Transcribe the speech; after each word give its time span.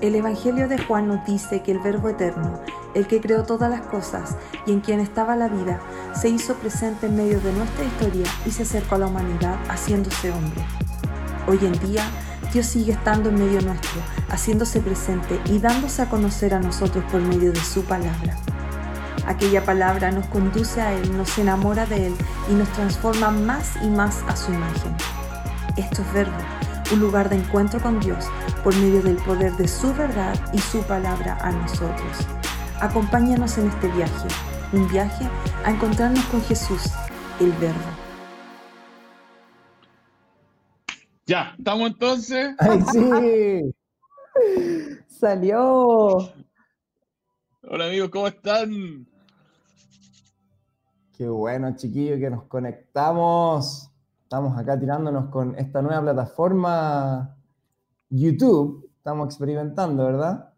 El 0.00 0.14
Evangelio 0.14 0.68
de 0.68 0.78
Juan 0.78 1.08
nos 1.08 1.26
dice 1.26 1.60
que 1.62 1.72
el 1.72 1.80
Verbo 1.80 2.08
Eterno, 2.08 2.60
el 2.94 3.08
que 3.08 3.20
creó 3.20 3.42
todas 3.42 3.68
las 3.68 3.80
cosas 3.80 4.36
y 4.64 4.70
en 4.70 4.80
quien 4.80 5.00
estaba 5.00 5.34
la 5.34 5.48
vida, 5.48 5.80
se 6.14 6.28
hizo 6.28 6.54
presente 6.54 7.06
en 7.06 7.16
medio 7.16 7.40
de 7.40 7.52
nuestra 7.52 7.84
historia 7.84 8.26
y 8.46 8.52
se 8.52 8.62
acercó 8.62 8.94
a 8.94 8.98
la 8.98 9.06
humanidad 9.06 9.56
haciéndose 9.68 10.30
hombre. 10.30 10.64
Hoy 11.48 11.58
en 11.62 11.72
día, 11.80 12.04
Dios 12.52 12.66
sigue 12.66 12.92
estando 12.92 13.30
en 13.30 13.44
medio 13.44 13.60
nuestro, 13.60 14.00
haciéndose 14.28 14.80
presente 14.80 15.40
y 15.46 15.58
dándose 15.58 16.02
a 16.02 16.08
conocer 16.08 16.54
a 16.54 16.60
nosotros 16.60 17.04
por 17.10 17.20
medio 17.20 17.50
de 17.52 17.60
su 17.60 17.82
palabra. 17.82 18.36
Aquella 19.26 19.64
palabra 19.64 20.12
nos 20.12 20.26
conduce 20.26 20.80
a 20.80 20.92
Él, 20.92 21.16
nos 21.16 21.36
enamora 21.38 21.86
de 21.86 22.06
Él 22.06 22.14
y 22.48 22.54
nos 22.54 22.68
transforma 22.68 23.32
más 23.32 23.72
y 23.82 23.88
más 23.88 24.22
a 24.28 24.36
su 24.36 24.52
imagen. 24.52 24.94
Esto 25.76 26.02
es 26.02 26.12
verbo, 26.12 26.38
un 26.92 27.00
lugar 27.00 27.28
de 27.28 27.36
encuentro 27.36 27.80
con 27.80 28.00
Dios 28.00 28.24
por 28.64 28.74
medio 28.76 29.02
del 29.02 29.16
poder 29.16 29.52
de 29.56 29.68
su 29.68 29.92
verdad 29.94 30.34
y 30.52 30.58
su 30.58 30.82
palabra 30.82 31.36
a 31.40 31.52
nosotros. 31.52 32.26
Acompáñanos 32.80 33.58
en 33.58 33.68
este 33.68 33.88
viaje, 33.88 34.28
un 34.72 34.88
viaje 34.88 35.28
a 35.64 35.70
encontrarnos 35.70 36.24
con 36.26 36.40
Jesús, 36.42 36.82
el 37.40 37.52
verbo. 37.52 37.78
Ya, 41.26 41.54
¿estamos 41.58 41.90
entonces? 41.90 42.54
¡Ay, 42.58 42.80
sí! 42.92 43.74
Salió. 45.08 46.32
Hola 47.62 47.86
amigos, 47.86 48.08
¿cómo 48.08 48.28
están? 48.28 49.06
Qué 51.18 51.28
bueno, 51.28 51.74
chiquillos, 51.76 52.18
que 52.18 52.30
nos 52.30 52.44
conectamos. 52.44 53.87
Estamos 54.28 54.58
acá 54.58 54.78
tirándonos 54.78 55.30
con 55.30 55.58
esta 55.58 55.80
nueva 55.80 56.02
plataforma 56.02 57.34
YouTube. 58.10 58.92
Estamos 58.98 59.28
experimentando, 59.28 60.04
¿verdad? 60.04 60.52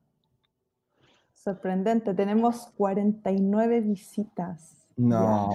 Sorprendente, 1.33 2.13
tenemos 2.15 2.67
49 2.77 3.81
visitas. 3.83 4.89
No. 4.97 5.51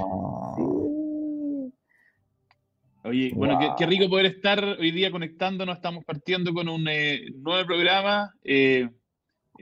Oye, 3.04 3.34
bueno, 3.36 3.60
qué, 3.78 3.86
rico 3.86 4.08
poder 4.10 4.28
estar 4.28 4.64
hoy 4.64 4.92
día 4.92 5.12
conectándonos. 5.12 5.76
Estamos 5.76 6.06
partiendo 6.06 6.54
con 6.54 6.70
un 6.70 6.88
eh, 6.88 7.34
nuevo 7.36 7.68
programa, 7.68 8.34
eh, 8.46 8.90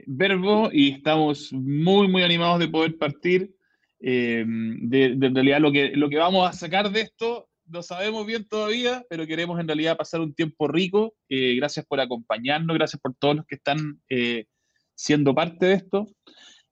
Verbo, 0.06 0.68
y 0.72 0.92
estamos 0.92 1.52
muy, 1.52 2.06
muy 2.06 2.22
animados 2.22 2.60
de 2.60 2.68
poder 2.68 2.96
partir. 2.98 3.52
Eh, 3.98 4.44
de, 4.46 5.16
de, 5.16 5.26
en 5.26 5.34
realidad 5.34 5.58
lo 5.58 5.72
que, 5.72 5.88
lo 5.96 6.08
que 6.08 6.18
vamos 6.18 6.48
a 6.48 6.52
sacar 6.52 6.92
de 6.92 7.00
esto 7.00 7.48
no 7.66 7.82
sabemos 7.82 8.26
bien 8.26 8.46
todavía, 8.46 9.04
pero 9.08 9.26
queremos 9.26 9.58
en 9.60 9.66
realidad 9.66 9.96
pasar 9.96 10.20
un 10.20 10.34
tiempo 10.34 10.68
rico. 10.68 11.14
Eh, 11.28 11.56
gracias 11.56 11.84
por 11.86 12.00
acompañarnos, 12.00 12.76
gracias 12.76 13.00
por 13.00 13.14
todos 13.14 13.36
los 13.36 13.46
que 13.46 13.56
están 13.56 14.00
eh, 14.08 14.46
siendo 14.94 15.34
parte 15.34 15.66
de 15.66 15.74
esto. 15.74 16.06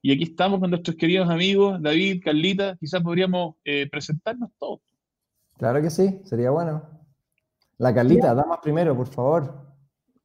Y 0.00 0.12
aquí 0.12 0.24
estamos 0.24 0.60
con 0.60 0.70
nuestros 0.70 0.96
queridos 0.96 1.30
amigos, 1.30 1.80
David, 1.80 2.22
Carlita, 2.24 2.76
quizás 2.78 3.00
podríamos 3.02 3.54
presentarnos 3.88 4.50
todos. 4.58 4.80
Claro 5.56 5.80
que 5.80 5.90
sí, 5.90 6.20
sería 6.24 6.50
bueno. 6.50 6.82
La 7.78 7.94
Carlita, 7.94 8.34
damas 8.34 8.58
primero, 8.60 8.96
por 8.96 9.06
favor. 9.06 9.64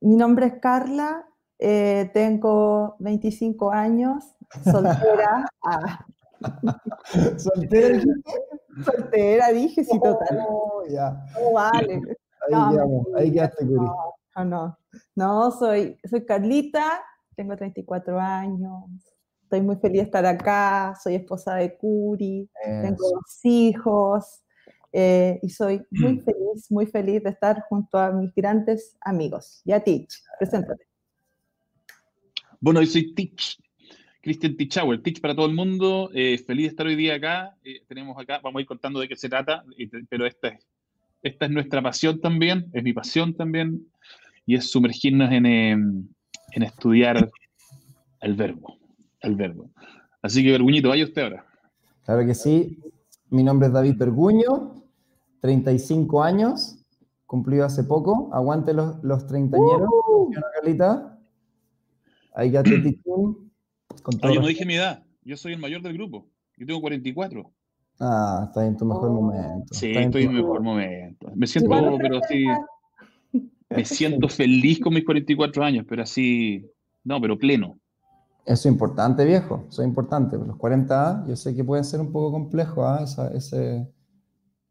Mi 0.02 0.16
nombre 0.16 0.48
es 0.48 0.54
Carla, 0.60 1.28
tengo 1.60 2.96
25 2.98 3.72
años, 3.72 4.24
soltera. 4.64 5.46
ah. 5.64 6.08
¿Soltera 7.38 8.02
Soltera, 8.84 9.50
dije, 9.50 9.84
sí, 9.84 10.00
total. 10.00 10.46
Oh, 10.48 10.84
ya. 10.88 11.26
Vale. 11.54 12.02
Ahí, 12.48 12.54
No, 12.54 12.72
quedamos, 12.72 13.08
ahí 13.16 13.32
quedaste, 13.32 13.66
Curi. 13.66 13.86
No, 14.36 14.46
no, 14.46 14.78
no, 15.16 15.52
soy, 15.52 15.98
soy 16.08 16.24
Carlita, 16.24 17.04
tengo 17.36 17.58
34 17.58 18.20
años, 18.20 18.84
estoy 19.42 19.62
muy 19.62 19.76
feliz 19.78 20.02
de 20.02 20.06
estar 20.06 20.26
acá, 20.26 20.94
soy 21.04 21.16
esposa 21.16 21.56
de 21.56 21.76
Curi, 21.76 22.50
tengo 22.64 23.10
dos 23.10 23.40
hijos 23.44 24.44
eh, 24.94 25.40
y 25.42 25.50
soy 25.50 25.86
muy 25.92 26.20
feliz, 26.20 26.72
muy 26.72 26.86
feliz 26.86 27.24
de 27.24 27.32
estar 27.32 27.66
junto 27.68 27.98
a 27.98 28.12
mis 28.12 28.34
grandes 28.34 28.96
amigos. 29.02 29.62
Y 29.66 29.72
a 29.72 29.84
ti, 29.84 30.08
preséntate. 30.40 30.88
Bueno, 32.60 32.82
yo 32.82 32.88
soy 32.88 33.14
Tich, 33.14 33.58
Christian 34.22 34.56
Tichauer, 34.58 35.02
Tich 35.02 35.22
para 35.22 35.36
todo 35.36 35.46
el 35.46 35.54
mundo. 35.54 36.10
eh, 36.14 36.38
feliz 36.46 36.66
de 36.66 36.70
estar 36.70 36.86
hoy 36.86 36.96
día 36.96 37.16
acá. 37.16 37.56
eh, 37.64 37.82
tenemos 37.88 38.18
acá, 38.20 38.40
vamos 38.44 38.60
a 38.60 38.62
ir 38.62 38.68
contando 38.68 39.00
de 39.00 39.08
qué 39.08 39.16
se 39.16 39.30
trata, 39.30 39.64
pero 40.10 40.26
esta 40.26 40.50
es, 40.50 40.68
esta 41.24 41.46
es 41.46 41.52
nuestra 41.52 41.82
pasión 41.82 42.20
también, 42.20 42.70
es 42.74 42.84
mi 42.84 42.94
pasión 42.94 43.34
también, 43.34 43.88
y 44.46 44.56
es 44.56 44.70
sumergirnos 44.70 45.32
en, 45.32 45.46
eh, 45.46 45.72
en 45.72 46.64
estudiar 46.64 47.30
el 48.22 48.34
verbo, 48.36 48.78
el 49.22 49.36
verbo. 49.36 49.70
Así 50.22 50.44
que, 50.44 50.52
Verguñito, 50.52 50.90
vaya 50.90 51.06
usted 51.06 51.22
ahora. 51.22 51.46
Claro 52.06 52.26
que 52.26 52.34
sí. 52.34 52.80
Mi 53.30 53.44
nombre 53.44 53.68
es 53.68 53.74
David 53.74 53.98
Perguño, 53.98 54.84
35 55.42 56.24
años, 56.24 56.84
cumplido 57.26 57.66
hace 57.66 57.84
poco. 57.84 58.30
Aguante 58.34 58.74
los, 58.74 59.04
los 59.04 59.28
treintañeros. 59.28 59.90
¿Sí 59.90 59.96
o 60.08 60.30
no, 60.34 60.42
Carlita? 60.56 61.20
Ahí 62.34 62.52
ya 62.52 62.64
te 62.64 62.80
Con 64.04 64.16
Ah, 64.22 64.32
yo 64.34 64.42
no 64.42 64.48
dije 64.48 64.66
mi 64.66 64.76
edad, 64.76 65.04
yo 65.24 65.38
soy 65.38 65.54
el 65.54 65.60
mayor 65.60 65.82
del 65.82 65.94
grupo, 65.94 66.28
yo 66.58 66.66
tengo 66.66 66.82
44. 66.82 67.52
Ah, 68.00 68.44
está 68.48 68.66
en 68.66 68.78
tu 68.78 68.86
mejor 68.86 69.10
Oh. 69.10 69.14
momento. 69.14 69.74
Sí, 69.74 69.88
está 69.88 70.00
en 70.02 70.06
estoy 70.08 70.24
tu 70.24 70.30
en 70.30 70.36
mi 70.36 70.42
mejor 70.42 70.62
momento. 70.62 71.32
Me 71.36 71.48
siento, 71.48 71.98
pero 72.00 72.20
sí, 72.30 72.46
me 73.70 73.86
siento 73.86 74.30
feliz 74.30 74.80
con 74.80 74.94
mis 74.94 75.04
44 75.06 75.64
años, 75.64 75.86
pero 75.88 76.04
así, 76.04 76.66
no, 77.04 77.20
pero 77.20 77.38
pleno. 77.38 77.80
Eso 78.46 78.70
es 78.70 78.72
importante, 78.74 79.26
viejo. 79.26 79.66
Eso 79.68 79.82
es 79.82 79.88
importante. 79.88 80.38
Los 80.38 80.56
40 80.58 81.26
yo 81.28 81.36
sé 81.36 81.54
que 81.56 81.64
puede 81.66 81.84
ser 81.84 82.00
un 82.00 82.12
poco 82.14 82.32
complejo, 82.32 82.86
¿ah? 82.88 83.02
Esa- 83.04 83.34
ese, 83.34 83.88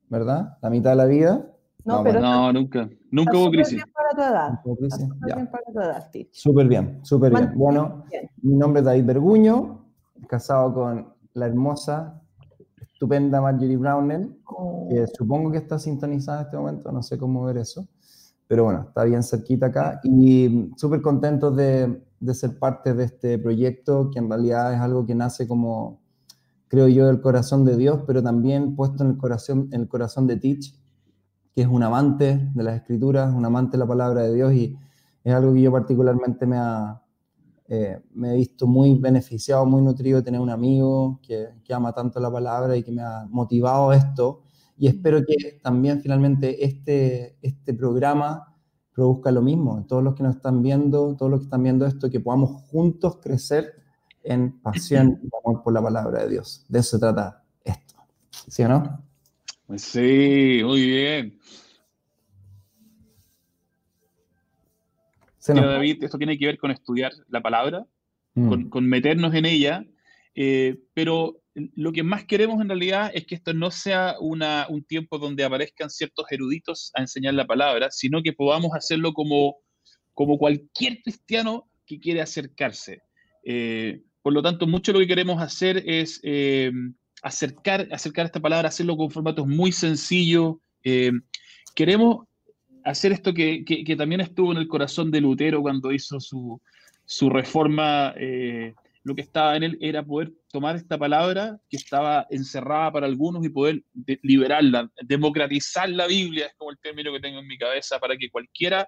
¿verdad? 0.08 0.56
La 0.62 0.70
mitad 0.70 0.90
de 0.90 0.96
la 0.96 1.04
vida. 1.04 1.46
No, 1.84 2.02
pero 2.02 2.20
No, 2.20 2.52
nunca, 2.52 2.88
nunca 3.10 3.36
hubo 3.36 3.50
crisis. 3.50 3.82
Para 4.10 4.60
tu 4.62 4.74
edad. 4.74 4.88
Súper 4.88 5.34
bien 5.34 5.50
para 5.50 5.64
tu 5.72 5.80
edad, 5.80 6.10
Tich. 6.10 6.28
Súper 6.32 6.68
bien, 6.68 7.00
súper 7.02 7.30
bien. 7.32 7.44
Man- 7.44 7.54
Bueno, 7.58 8.04
Bien. 8.10 8.30
mi 8.42 8.54
nombre 8.56 8.80
es 8.80 8.86
David 8.86 9.04
Berguño, 9.04 9.84
casado 10.28 10.72
con 10.74 11.12
la 11.34 11.46
hermosa, 11.46 12.22
estupenda 12.80 13.40
Marjorie 13.40 13.76
Brownell, 13.76 14.38
Oh. 14.46 14.88
que 14.88 15.06
supongo 15.08 15.50
que 15.50 15.58
está 15.58 15.78
sintonizada 15.78 16.40
en 16.40 16.44
este 16.46 16.56
momento, 16.56 16.92
no 16.92 17.02
sé 17.02 17.18
cómo 17.18 17.44
ver 17.44 17.58
eso, 17.58 17.86
pero 18.48 18.64
bueno, 18.64 18.86
está 18.88 19.04
bien 19.04 19.22
cerquita 19.22 19.66
acá 19.66 20.00
y 20.04 20.70
súper 20.76 21.02
contentos 21.02 21.54
de, 21.56 22.02
de 22.20 22.34
ser 22.34 22.58
parte 22.58 22.94
de 22.94 23.04
este 23.04 23.38
proyecto, 23.38 24.10
que 24.10 24.18
en 24.20 24.30
realidad 24.30 24.72
es 24.72 24.80
algo 24.80 25.04
que 25.04 25.14
nace 25.14 25.46
como, 25.46 26.00
creo 26.68 26.88
yo, 26.88 27.06
del 27.06 27.20
corazón 27.20 27.64
de 27.64 27.76
Dios, 27.76 28.00
pero 28.06 28.22
también 28.22 28.74
puesto 28.76 29.04
en 29.04 29.10
el 29.10 29.16
corazón, 29.18 29.68
en 29.72 29.82
el 29.82 29.88
corazón 29.88 30.26
de 30.26 30.36
Teach, 30.36 30.74
que 31.56 31.62
es 31.62 31.68
un 31.68 31.82
amante 31.82 32.50
de 32.54 32.62
las 32.62 32.76
escrituras, 32.76 33.34
un 33.34 33.42
amante 33.46 33.72
de 33.72 33.78
la 33.78 33.86
palabra 33.86 34.24
de 34.24 34.34
Dios 34.34 34.52
y 34.52 34.76
es 35.24 35.34
algo 35.34 35.54
que 35.54 35.62
yo 35.62 35.72
particularmente 35.72 36.44
me 36.44 36.58
ha, 36.58 37.02
eh, 37.66 37.98
me 38.12 38.34
he 38.34 38.36
visto 38.36 38.66
muy 38.66 38.94
beneficiado, 38.98 39.64
muy 39.64 39.80
nutrido 39.80 40.18
de 40.18 40.22
tener 40.22 40.38
un 40.38 40.50
amigo 40.50 41.18
que, 41.22 41.48
que 41.64 41.72
ama 41.72 41.94
tanto 41.94 42.20
la 42.20 42.30
palabra 42.30 42.76
y 42.76 42.82
que 42.82 42.92
me 42.92 43.00
ha 43.00 43.26
motivado 43.30 43.90
esto. 43.94 44.42
Y 44.76 44.86
espero 44.86 45.22
que 45.26 45.58
también 45.62 46.02
finalmente 46.02 46.62
este, 46.62 47.38
este 47.40 47.72
programa 47.72 48.54
produzca 48.92 49.30
lo 49.30 49.40
mismo. 49.40 49.82
Todos 49.88 50.04
los 50.04 50.14
que 50.14 50.24
nos 50.24 50.36
están 50.36 50.62
viendo, 50.62 51.16
todos 51.16 51.30
los 51.30 51.40
que 51.40 51.44
están 51.44 51.62
viendo 51.62 51.86
esto, 51.86 52.10
que 52.10 52.20
podamos 52.20 52.64
juntos 52.70 53.16
crecer 53.22 53.76
en 54.22 54.60
pasión 54.60 55.20
y 55.22 55.28
amor 55.42 55.62
por 55.62 55.72
la 55.72 55.80
palabra 55.80 56.24
de 56.24 56.28
Dios. 56.28 56.66
De 56.68 56.80
eso 56.80 56.98
se 56.98 57.00
trata 57.00 57.42
esto. 57.64 57.94
¿Sí 58.46 58.62
o 58.62 58.68
no? 58.68 59.05
Sí, 59.76 60.60
muy 60.62 60.86
bien. 60.86 61.38
Se 65.38 65.54
David, 65.54 66.02
esto 66.04 66.18
tiene 66.18 66.38
que 66.38 66.46
ver 66.46 66.58
con 66.58 66.70
estudiar 66.70 67.12
la 67.28 67.40
palabra, 67.40 67.86
Mm. 68.36 68.48
con, 68.48 68.68
con 68.68 68.86
meternos 68.86 69.34
en 69.34 69.46
ella, 69.46 69.84
eh, 70.34 70.76
pero 70.92 71.40
lo 71.54 71.90
que 71.92 72.02
más 72.02 72.24
queremos 72.26 72.60
en 72.60 72.68
realidad 72.68 73.10
es 73.14 73.24
que 73.26 73.34
esto 73.34 73.54
no 73.54 73.70
sea 73.70 74.16
una, 74.20 74.66
un 74.68 74.84
tiempo 74.84 75.18
donde 75.18 75.42
aparezcan 75.42 75.88
ciertos 75.88 76.26
eruditos 76.30 76.92
a 76.94 77.00
enseñar 77.00 77.32
la 77.32 77.46
palabra, 77.46 77.90
sino 77.90 78.22
que 78.22 78.34
podamos 78.34 78.72
hacerlo 78.74 79.14
como, 79.14 79.56
como 80.12 80.36
cualquier 80.36 81.00
cristiano 81.00 81.66
que 81.86 81.98
quiere 81.98 82.20
acercarse. 82.20 83.00
Eh, 83.42 84.02
por 84.20 84.34
lo 84.34 84.42
tanto, 84.42 84.66
mucho 84.66 84.92
lo 84.92 84.98
que 84.98 85.06
queremos 85.06 85.40
hacer 85.40 85.82
es 85.86 86.20
eh, 86.22 86.70
acercar, 87.22 87.88
acercar 87.92 88.26
esta 88.26 88.40
palabra, 88.40 88.68
hacerlo 88.68 88.96
con 88.96 89.10
formatos 89.10 89.46
muy 89.46 89.72
sencillos. 89.72 90.56
Eh, 90.84 91.12
queremos 91.74 92.26
hacer 92.84 93.12
esto 93.12 93.34
que, 93.34 93.64
que- 93.64 93.96
también 93.96 94.20
estuvo 94.20 94.52
en 94.52 94.58
el 94.58 94.68
corazón 94.68 95.10
de 95.10 95.20
Lutero 95.20 95.60
cuando 95.62 95.92
hizo 95.92 96.20
su, 96.20 96.60
su 97.04 97.30
reforma. 97.30 98.14
eh, 98.16 98.74
lo 99.02 99.14
que 99.14 99.22
estaba 99.22 99.56
en 99.56 99.62
él 99.62 99.78
era 99.80 100.04
poder 100.04 100.32
tomar 100.50 100.74
esta 100.74 100.98
palabra 100.98 101.60
que 101.70 101.76
estaba 101.76 102.26
encerrada 102.28 102.90
para 102.90 103.06
algunos 103.06 103.44
y 103.44 103.48
poder 103.50 103.84
de- 103.94 104.18
liberarla, 104.22 104.90
democratizar 105.02 105.88
la 105.88 106.08
Biblia, 106.08 106.46
es 106.46 106.54
como 106.56 106.72
el 106.72 106.78
término 106.78 107.12
que 107.12 107.20
tengo 107.20 107.38
en 107.38 107.46
mi 107.46 107.56
cabeza, 107.56 108.00
para 108.00 108.16
que 108.16 108.28
cualquiera 108.30 108.84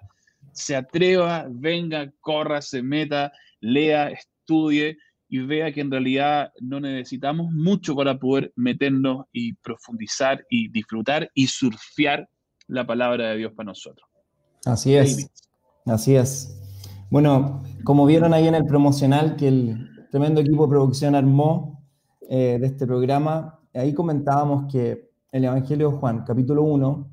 se 0.51 0.75
atreva, 0.75 1.47
venga, 1.49 2.11
corra, 2.19 2.61
se 2.61 2.81
meta, 2.83 3.31
lea, 3.61 4.09
estudie 4.09 4.97
y 5.29 5.39
vea 5.39 5.71
que 5.71 5.81
en 5.81 5.91
realidad 5.91 6.51
no 6.59 6.79
necesitamos 6.79 7.51
mucho 7.51 7.95
para 7.95 8.17
poder 8.17 8.51
meternos 8.55 9.25
y 9.31 9.53
profundizar 9.53 10.43
y 10.49 10.69
disfrutar 10.69 11.29
y 11.35 11.47
surfear 11.47 12.27
la 12.67 12.85
palabra 12.85 13.29
de 13.29 13.37
Dios 13.37 13.53
para 13.55 13.67
nosotros. 13.67 14.07
Así 14.65 14.95
es. 14.95 15.29
Así 15.85 16.15
es. 16.15 16.59
Bueno, 17.11 17.63
como 17.83 18.05
vieron 18.05 18.33
ahí 18.33 18.47
en 18.47 18.55
el 18.55 18.65
promocional 18.65 19.35
que 19.35 19.47
el 19.47 19.89
tremendo 20.11 20.41
equipo 20.41 20.65
de 20.65 20.69
producción 20.69 21.15
armó 21.15 21.83
eh, 22.27 22.57
de 22.59 22.67
este 22.67 22.85
programa, 22.85 23.59
ahí 23.73 23.93
comentábamos 23.93 24.71
que 24.71 25.09
el 25.31 25.45
Evangelio 25.45 25.91
de 25.91 25.97
Juan, 25.97 26.23
capítulo 26.25 26.63
1, 26.63 27.11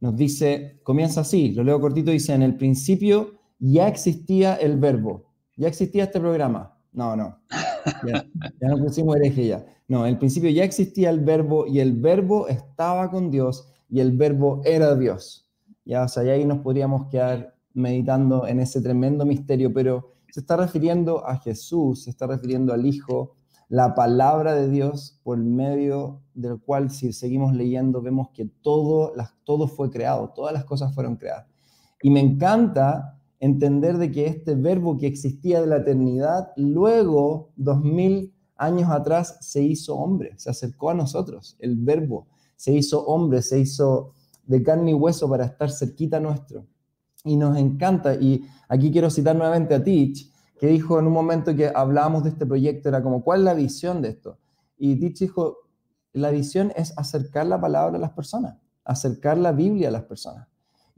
nos 0.00 0.16
dice, 0.16 0.80
comienza 0.82 1.20
así, 1.20 1.52
lo 1.52 1.64
leo 1.64 1.80
cortito, 1.80 2.10
dice, 2.10 2.32
en 2.32 2.42
el 2.42 2.56
principio 2.56 3.34
ya 3.58 3.88
existía 3.88 4.54
el 4.54 4.78
verbo, 4.78 5.32
ya 5.56 5.68
existía 5.68 6.04
este 6.04 6.20
programa. 6.20 6.77
No, 6.92 7.14
no, 7.14 7.38
ya, 8.06 8.26
ya 8.60 8.68
nos 8.68 8.80
pusimos 8.80 9.16
hereje 9.16 9.46
ya. 9.46 9.64
No, 9.88 10.04
en 10.04 10.12
el 10.12 10.18
principio 10.18 10.50
ya 10.50 10.64
existía 10.64 11.10
el 11.10 11.20
verbo 11.20 11.66
y 11.66 11.80
el 11.80 11.92
verbo 11.92 12.48
estaba 12.48 13.10
con 13.10 13.30
Dios 13.30 13.72
y 13.88 14.00
el 14.00 14.16
verbo 14.16 14.60
era 14.64 14.94
Dios. 14.94 15.48
Ya, 15.84 16.04
o 16.04 16.08
sea, 16.08 16.24
y 16.24 16.28
ahí 16.28 16.44
nos 16.44 16.58
podríamos 16.58 17.08
quedar 17.08 17.54
meditando 17.72 18.46
en 18.46 18.60
ese 18.60 18.82
tremendo 18.82 19.24
misterio, 19.24 19.72
pero 19.72 20.12
se 20.30 20.40
está 20.40 20.56
refiriendo 20.56 21.26
a 21.26 21.36
Jesús, 21.38 22.04
se 22.04 22.10
está 22.10 22.26
refiriendo 22.26 22.74
al 22.74 22.84
Hijo, 22.84 23.36
la 23.68 23.94
palabra 23.94 24.54
de 24.54 24.68
Dios 24.68 25.20
por 25.22 25.38
medio 25.38 26.22
del 26.34 26.58
cual 26.58 26.90
si 26.90 27.12
seguimos 27.12 27.54
leyendo 27.54 28.00
vemos 28.00 28.30
que 28.32 28.46
todo, 28.46 29.12
todo 29.44 29.68
fue 29.68 29.90
creado, 29.90 30.30
todas 30.34 30.52
las 30.52 30.64
cosas 30.64 30.94
fueron 30.94 31.16
creadas. 31.16 31.46
Y 32.02 32.10
me 32.10 32.20
encanta 32.20 33.17
entender 33.40 33.98
de 33.98 34.10
que 34.10 34.26
este 34.26 34.54
verbo 34.54 34.96
que 34.98 35.06
existía 35.06 35.60
de 35.60 35.66
la 35.66 35.76
eternidad, 35.78 36.52
luego, 36.56 37.50
dos 37.56 37.80
mil 37.82 38.34
años 38.56 38.90
atrás, 38.90 39.38
se 39.40 39.62
hizo 39.62 39.96
hombre, 39.96 40.34
se 40.36 40.50
acercó 40.50 40.90
a 40.90 40.94
nosotros, 40.94 41.56
el 41.60 41.76
verbo 41.76 42.26
se 42.58 42.72
hizo 42.72 43.06
hombre, 43.06 43.40
se 43.40 43.60
hizo 43.60 44.12
de 44.46 44.62
carne 44.62 44.90
y 44.90 44.94
hueso 44.94 45.28
para 45.28 45.44
estar 45.44 45.70
cerquita 45.70 46.18
nuestro. 46.18 46.66
Y 47.24 47.36
nos 47.36 47.56
encanta, 47.56 48.14
y 48.14 48.44
aquí 48.68 48.90
quiero 48.90 49.10
citar 49.10 49.36
nuevamente 49.36 49.74
a 49.74 49.82
Teach, 49.82 50.32
que 50.58 50.66
dijo 50.66 50.98
en 50.98 51.06
un 51.06 51.12
momento 51.12 51.54
que 51.54 51.70
hablábamos 51.72 52.24
de 52.24 52.30
este 52.30 52.46
proyecto, 52.46 52.88
era 52.88 53.02
como, 53.02 53.22
¿cuál 53.22 53.40
es 53.40 53.44
la 53.44 53.54
visión 53.54 54.02
de 54.02 54.08
esto? 54.08 54.38
Y 54.76 54.96
Teach 54.96 55.20
dijo, 55.20 55.58
la 56.12 56.30
visión 56.30 56.72
es 56.74 56.96
acercar 56.98 57.46
la 57.46 57.60
palabra 57.60 57.96
a 57.96 58.00
las 58.00 58.10
personas, 58.10 58.56
acercar 58.84 59.38
la 59.38 59.52
Biblia 59.52 59.88
a 59.88 59.92
las 59.92 60.04
personas. 60.04 60.48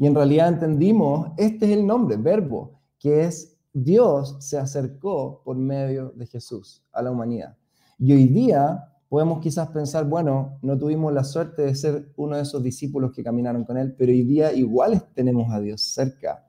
Y 0.00 0.06
en 0.06 0.14
realidad 0.14 0.48
entendimos, 0.48 1.30
este 1.36 1.66
es 1.66 1.76
el 1.76 1.86
nombre, 1.86 2.16
verbo, 2.16 2.80
que 2.98 3.24
es 3.24 3.58
Dios 3.70 4.34
se 4.40 4.56
acercó 4.56 5.42
por 5.44 5.56
medio 5.56 6.14
de 6.16 6.26
Jesús 6.26 6.82
a 6.90 7.02
la 7.02 7.10
humanidad. 7.10 7.58
Y 7.98 8.14
hoy 8.14 8.28
día 8.28 8.82
podemos 9.10 9.40
quizás 9.40 9.68
pensar, 9.68 10.06
bueno, 10.06 10.58
no 10.62 10.78
tuvimos 10.78 11.12
la 11.12 11.22
suerte 11.22 11.60
de 11.60 11.74
ser 11.74 12.14
uno 12.16 12.36
de 12.36 12.42
esos 12.44 12.62
discípulos 12.62 13.12
que 13.12 13.22
caminaron 13.22 13.62
con 13.66 13.76
Él, 13.76 13.94
pero 13.94 14.10
hoy 14.10 14.22
día 14.22 14.54
igual 14.54 15.06
tenemos 15.14 15.52
a 15.52 15.60
Dios 15.60 15.82
cerca, 15.82 16.46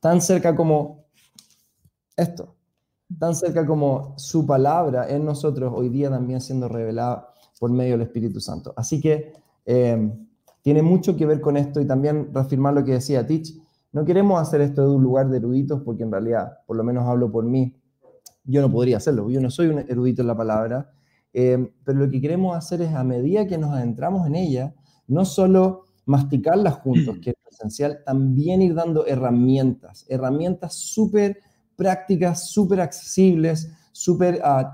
tan 0.00 0.20
cerca 0.20 0.54
como 0.54 1.06
esto, 2.16 2.54
tan 3.18 3.34
cerca 3.34 3.66
como 3.66 4.14
su 4.16 4.46
palabra 4.46 5.10
en 5.10 5.24
nosotros, 5.24 5.72
hoy 5.74 5.88
día 5.88 6.10
también 6.10 6.40
siendo 6.40 6.68
revelada 6.68 7.28
por 7.58 7.72
medio 7.72 7.94
del 7.94 8.02
Espíritu 8.02 8.38
Santo. 8.38 8.72
Así 8.76 9.00
que 9.00 9.32
eh, 9.66 10.12
tiene 10.64 10.80
mucho 10.80 11.14
que 11.14 11.26
ver 11.26 11.42
con 11.42 11.58
esto 11.58 11.78
y 11.82 11.86
también 11.86 12.30
reafirmar 12.32 12.72
lo 12.72 12.82
que 12.82 12.92
decía 12.92 13.26
Teach. 13.26 13.52
No 13.92 14.02
queremos 14.06 14.40
hacer 14.40 14.62
esto 14.62 14.88
de 14.88 14.96
un 14.96 15.02
lugar 15.02 15.28
de 15.28 15.36
eruditos 15.36 15.82
porque 15.84 16.04
en 16.04 16.10
realidad, 16.10 16.54
por 16.66 16.78
lo 16.78 16.82
menos 16.82 17.04
hablo 17.06 17.30
por 17.30 17.44
mí, 17.44 17.76
yo 18.44 18.62
no 18.62 18.72
podría 18.72 18.96
hacerlo, 18.96 19.28
yo 19.28 19.42
no 19.42 19.50
soy 19.50 19.66
un 19.66 19.80
erudito 19.80 20.22
en 20.22 20.28
la 20.28 20.36
palabra, 20.36 20.90
eh, 21.34 21.70
pero 21.84 21.98
lo 21.98 22.10
que 22.10 22.18
queremos 22.18 22.56
hacer 22.56 22.80
es 22.80 22.94
a 22.94 23.04
medida 23.04 23.46
que 23.46 23.58
nos 23.58 23.72
adentramos 23.72 24.26
en 24.26 24.36
ella, 24.36 24.74
no 25.06 25.26
solo 25.26 25.84
masticarlas 26.06 26.76
juntos, 26.76 27.18
que 27.22 27.30
es 27.30 27.36
esencial, 27.52 27.98
también 28.06 28.62
ir 28.62 28.74
dando 28.74 29.06
herramientas, 29.06 30.06
herramientas 30.08 30.72
súper 30.72 31.40
prácticas, 31.76 32.48
súper 32.48 32.80
accesibles, 32.80 33.70
súper 33.92 34.36
uh, 34.36 34.64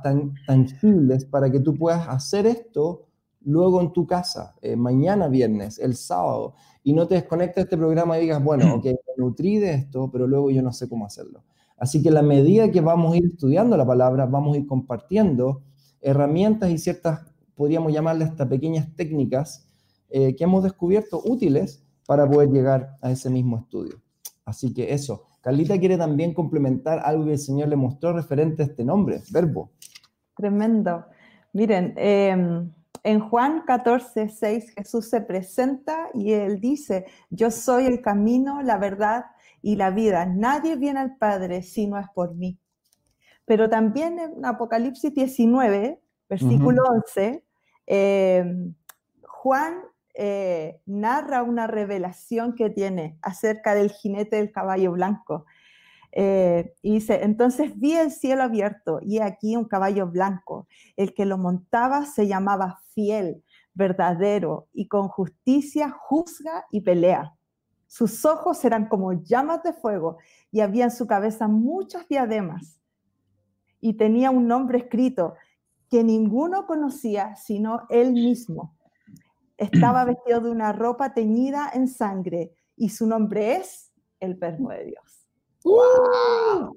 tangibles 0.47 1.25
para 1.25 1.51
que 1.51 1.59
tú 1.59 1.75
puedas 1.75 2.07
hacer 2.07 2.47
esto 2.47 3.09
luego 3.43 3.81
en 3.81 3.93
tu 3.93 4.07
casa, 4.07 4.55
eh, 4.63 4.77
mañana 4.77 5.29
viernes, 5.29 5.79
el 5.79 5.97
sábado, 5.97 6.55
y 6.83 6.93
no 6.93 7.07
te 7.07 7.15
desconectes 7.15 7.57
de 7.57 7.63
este 7.63 7.77
programa 7.77 8.19
y 8.19 8.23
digas, 8.23 8.43
bueno, 8.43 8.75
ok, 8.77 8.85
me 8.85 9.25
nutrí 9.25 9.59
de 9.59 9.75
esto, 9.75 10.11
pero 10.11 10.27
luego 10.27 10.51
yo 10.51 10.63
no 10.63 10.73
sé 10.73 10.89
cómo 10.89 11.07
hacerlo. 11.07 11.45
Así 11.77 12.03
que 12.03 12.11
a 12.11 12.13
la 12.13 12.23
medida 12.23 12.71
que 12.71 12.81
vamos 12.81 13.15
a 13.15 13.17
ir 13.17 13.25
estudiando 13.25 13.77
la 13.77 13.87
palabra, 13.87 14.27
vamos 14.27 14.55
a 14.55 14.59
ir 14.59 14.67
compartiendo 14.67 15.63
herramientas 16.03 16.71
y 16.71 16.79
ciertas, 16.79 17.21
podríamos 17.55 17.93
llamarlas 17.93 18.31
hasta 18.31 18.49
pequeñas 18.49 18.95
técnicas 18.97 19.67
eh, 20.11 20.35
que 20.37 20.45
hemos 20.45 20.63
descubierto 20.63 21.23
útiles 21.25 21.83
para 22.07 22.29
poder 22.29 22.51
llegar 22.51 22.99
a 23.01 23.11
ese 23.11 23.31
mismo 23.31 23.59
estudio. 23.59 24.03
Así 24.45 24.75
que 24.75 24.93
eso. 24.93 25.27
Carlita 25.41 25.79
quiere 25.79 25.97
también 25.97 26.35
complementar 26.35 27.01
algo 27.05 27.25
que 27.25 27.33
el 27.33 27.39
Señor 27.39 27.69
le 27.69 27.77
mostró 27.77 28.13
referente 28.13 28.63
a 28.63 28.67
este 28.67 28.85
nombre, 28.85 29.23
verbo. 29.31 29.71
Tremendo. 30.37 31.05
Miren, 31.53 31.95
em, 31.97 32.71
en 33.03 33.21
Juan 33.21 33.63
14, 33.67 34.29
6 34.29 34.75
Jesús 34.77 35.09
se 35.09 35.21
presenta 35.21 36.09
y 36.15 36.33
él 36.33 36.61
dice, 36.61 37.07
yo 37.31 37.51
soy 37.51 37.87
el 37.87 38.01
camino, 38.03 38.63
la 38.63 38.79
verdad 38.79 39.27
y 39.63 39.77
la 39.77 39.91
vida. 39.91 40.27
Nadie 40.27 40.77
viene 40.77 41.01
al 41.01 41.17
Padre 41.17 41.63
si 41.63 41.87
no 41.87 41.99
es 41.99 42.07
por 42.15 42.35
mí. 42.35 42.59
Pero 43.45 43.69
también 43.69 44.19
en 44.19 44.45
Apocalipsis 44.45 45.13
19, 45.13 46.01
versículo 46.29 46.83
11, 46.85 47.45
em, 47.87 48.75
Juan 49.23 49.83
eh, 50.15 50.81
narra 50.87 51.43
una 51.43 51.67
revelación 51.67 52.55
que 52.55 52.71
tiene 52.71 53.19
acerca 53.23 53.75
del 53.75 53.91
jinete 53.91 54.37
del 54.37 54.53
caballo 54.53 54.93
blanco. 54.93 55.47
Eh, 56.13 56.75
y 56.83 56.95
dice, 56.95 57.23
entonces 57.23 57.79
vi 57.79 57.95
el 57.95 58.11
cielo 58.11 58.43
abierto 58.43 58.99
y 59.03 59.21
aquí 59.21 59.57
un 59.57 59.67
caballo 59.67 60.09
blanco. 60.09 60.67
El 60.97 61.15
que 61.15 61.27
lo 61.27 61.39
montaba 61.39 62.07
se 62.07 62.27
llamaba 62.27 62.81
fiel, 62.95 63.45
verdadero 63.75 64.69
y 64.73 64.89
con 64.89 65.09
justicia 65.09 65.91
juzga 65.91 66.67
y 66.71 66.81
pelea. 66.81 67.35
Sus 67.87 68.25
ojos 68.25 68.65
eran 68.65 68.89
como 68.89 69.13
llamas 69.13 69.63
de 69.63 69.73
fuego 69.73 70.19
y 70.51 70.61
había 70.61 70.85
en 70.85 70.91
su 70.91 71.07
cabeza 71.07 71.49
muchas 71.49 72.09
diademas. 72.09 72.81
Y 73.81 73.95
tenía 73.95 74.31
un 74.31 74.47
nombre 74.47 74.79
escrito 74.79 75.35
que 75.89 76.05
ninguno 76.05 76.67
conocía 76.67 77.35
sino 77.37 77.87
él 77.89 78.13
mismo 78.13 78.77
estaba 79.61 80.07
vestido 80.07 80.41
de 80.41 80.51
una 80.51 80.73
ropa 80.73 81.13
teñida 81.13 81.71
en 81.75 81.87
sangre 81.87 82.55
y 82.77 82.89
su 82.89 83.07
nombre 83.07 83.57
es 83.57 83.93
el 84.19 84.35
Verbo 84.35 84.71
de 84.71 84.87
Dios. 84.87 85.20
¡Wow! 85.65 86.77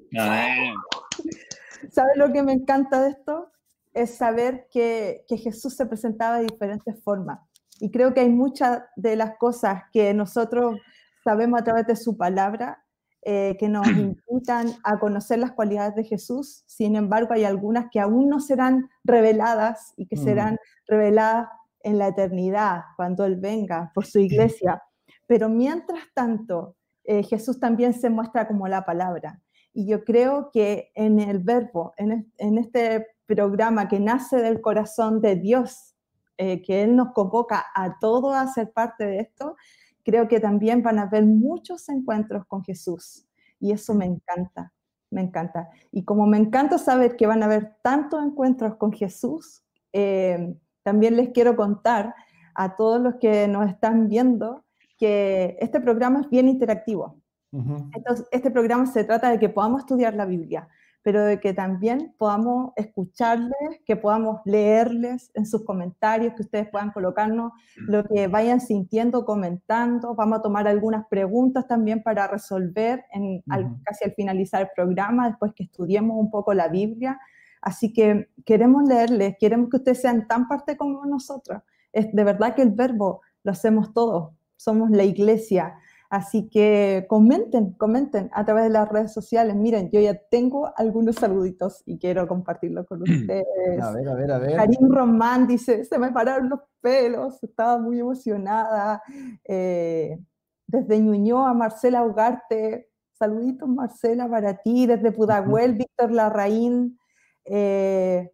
¿Sabes 1.92 2.18
lo 2.18 2.32
que 2.32 2.44
me 2.44 2.54
encanta 2.54 3.02
de 3.02 3.12
esto? 3.12 3.52
Es 3.94 4.16
saber 4.16 4.68
que, 4.72 5.26
que 5.28 5.38
Jesús 5.38 5.76
se 5.76 5.86
presentaba 5.86 6.38
de 6.38 6.46
diferentes 6.46 7.02
formas. 7.04 7.40
Y 7.80 7.92
creo 7.92 8.14
que 8.14 8.22
hay 8.22 8.30
muchas 8.30 8.84
de 8.96 9.16
las 9.16 9.38
cosas 9.38 9.84
que 9.92 10.14
nosotros 10.14 10.78
sabemos 11.24 11.62
a 11.62 11.64
través 11.64 11.88
de 11.88 11.96
su 11.96 12.18
palabra 12.18 12.84
eh, 13.26 13.56
que 13.58 13.70
nos 13.70 13.88
invitan 14.30 14.68
a 14.84 15.00
conocer 15.00 15.40
las 15.40 15.54
cualidades 15.54 15.96
de 15.96 16.04
Jesús. 16.04 16.64
Sin 16.66 16.96
embargo, 16.96 17.34
hay 17.34 17.46
algunas 17.46 17.88
que 17.92 18.00
aún 18.00 18.30
no 18.30 18.40
serán 18.40 18.90
reveladas 19.04 19.94
y 19.96 20.08
que 20.08 20.18
mm. 20.18 20.24
serán 20.24 20.58
reveladas 20.88 21.48
en 21.82 21.98
la 21.98 22.08
eternidad, 22.08 22.82
cuando 22.96 23.26
Él 23.26 23.38
venga 23.38 23.92
por 23.94 24.06
su 24.06 24.20
iglesia. 24.20 24.82
Pero 25.28 25.50
mientras 25.50 26.04
tanto, 26.14 26.76
eh, 27.04 27.24
Jesús 27.24 27.60
también 27.60 27.94
se 27.94 28.10
muestra 28.10 28.48
como 28.48 28.68
la 28.68 28.86
palabra. 28.86 29.42
Y 29.74 29.88
yo 29.88 30.04
creo 30.04 30.52
que 30.52 30.92
en 30.96 31.20
el 31.20 31.40
verbo, 31.40 31.94
en, 31.98 32.58
este 32.58 33.08
programa 33.26 33.88
que 33.88 34.00
nace 34.00 34.38
del 34.38 34.62
corazón 34.62 35.20
de 35.20 35.36
Dios, 35.36 35.96
eh, 36.38 36.62
que 36.62 36.84
Él 36.84 36.96
nos 36.96 37.12
convoca 37.14 37.66
a 37.74 37.98
todos 38.00 38.36
a 38.36 38.48
ser 38.48 38.72
parte 38.72 39.06
de 39.06 39.20
esto, 39.20 39.56
creo 40.04 40.28
que 40.28 40.40
también 40.40 40.84
van 40.84 41.00
a 41.00 41.04
haber 41.04 41.26
muchos 41.26 41.90
encuentros 41.90 42.46
con 42.46 42.64
Jesús. 42.64 43.28
Y 43.60 43.72
eso 43.72 43.96
me 43.96 44.06
encanta, 44.06 44.74
me 45.10 45.22
encanta. 45.22 45.70
Y 45.92 46.04
como 46.04 46.28
me 46.28 46.38
encanta 46.38 46.78
saber 46.78 47.16
que 47.16 47.28
van 47.28 47.42
a 47.42 47.46
haber 47.46 47.78
tantos 47.82 48.24
encuentros 48.24 48.76
con 48.76 48.92
Jesús, 48.92 49.64
eh, 49.92 50.56
también 50.84 51.16
les 51.16 51.30
quiero 51.30 51.56
contar 51.56 52.14
a 52.56 52.76
todos 52.76 53.02
los 53.02 53.16
que 53.16 53.48
nos 53.48 53.68
están 53.70 54.10
viendo 54.10 54.64
que 55.04 55.58
este 55.60 55.82
programa 55.82 56.22
es 56.22 56.30
bien 56.30 56.48
interactivo. 56.48 57.20
Entonces, 57.52 58.26
este 58.32 58.50
programa 58.50 58.86
se 58.86 59.04
trata 59.04 59.30
de 59.32 59.38
que 59.38 59.50
podamos 59.50 59.82
estudiar 59.82 60.14
la 60.14 60.26
Biblia, 60.26 60.70
pero 61.02 61.26
de 61.26 61.42
que 61.42 61.54
también 61.54 62.16
podamos 62.18 62.72
escucharles, 62.78 63.82
que 63.86 63.98
podamos 63.98 64.40
leerles 64.46 65.30
en 65.34 65.46
sus 65.46 65.66
comentarios, 65.66 66.36
que 66.36 66.44
ustedes 66.44 66.70
puedan 66.70 66.92
colocarnos 66.92 67.52
lo 67.76 68.06
que 68.06 68.28
vayan 68.28 68.62
sintiendo, 68.62 69.26
comentando. 69.26 70.16
Vamos 70.16 70.40
a 70.40 70.42
tomar 70.42 70.70
algunas 70.70 71.06
preguntas 71.10 71.68
también 71.68 72.02
para 72.02 72.26
resolver 72.28 73.04
en, 73.12 73.44
casi 73.84 74.06
al 74.06 74.14
finalizar 74.14 74.62
el 74.62 74.70
programa, 74.74 75.28
después 75.28 75.52
que 75.54 75.66
estudiemos 75.66 76.16
un 76.18 76.32
poco 76.32 76.54
la 76.54 76.70
Biblia. 76.70 77.20
Así 77.62 77.92
que 77.92 78.30
queremos 78.46 78.88
leerles, 78.88 79.36
queremos 79.38 79.70
que 79.70 79.78
ustedes 79.78 80.00
sean 80.00 80.30
tan 80.30 80.48
parte 80.48 80.78
como 80.78 81.06
nosotros. 81.06 81.62
Es 81.92 82.10
de 82.14 82.24
verdad 82.24 82.56
que 82.56 82.62
el 82.62 82.72
verbo 82.72 83.20
lo 83.44 83.52
hacemos 83.52 83.94
todos, 83.94 84.32
somos 84.64 84.90
la 84.92 85.04
iglesia 85.04 85.76
Así 86.14 86.48
que 86.48 87.08
comenten, 87.10 87.72
comenten 87.72 88.30
a 88.34 88.46
través 88.46 88.66
de 88.66 88.70
las 88.70 88.88
redes 88.88 89.12
sociales. 89.12 89.56
Miren, 89.56 89.90
yo 89.90 90.00
ya 90.00 90.14
tengo 90.14 90.72
algunos 90.78 91.16
saluditos 91.16 91.82
y 91.88 91.98
quiero 91.98 92.28
compartirlo 92.28 92.86
con 92.86 93.02
ustedes. 93.02 93.82
A 93.82 93.92
ver, 93.92 94.08
a 94.08 94.14
ver, 94.14 94.32
a 94.32 94.38
ver. 94.38 94.56
Karim 94.56 94.92
Román 94.92 95.48
dice, 95.48 95.84
se 95.84 95.98
me 95.98 96.12
pararon 96.12 96.50
los 96.50 96.60
pelos, 96.82 97.42
estaba 97.42 97.80
muy 97.80 98.00
emocionada. 98.00 99.02
Eh, 99.44 100.20
desde 100.68 101.00
Ñuñoa, 101.00 101.52
Marcela 101.56 102.04
Ugarte, 102.04 102.92
saluditos 103.14 103.68
Marcela 103.68 104.30
para 104.30 104.58
ti. 104.58 104.86
Desde 104.86 105.12
Pudahuel, 105.12 105.74
Víctor 105.74 106.12
Larraín, 106.12 107.00
eh, 107.44 108.32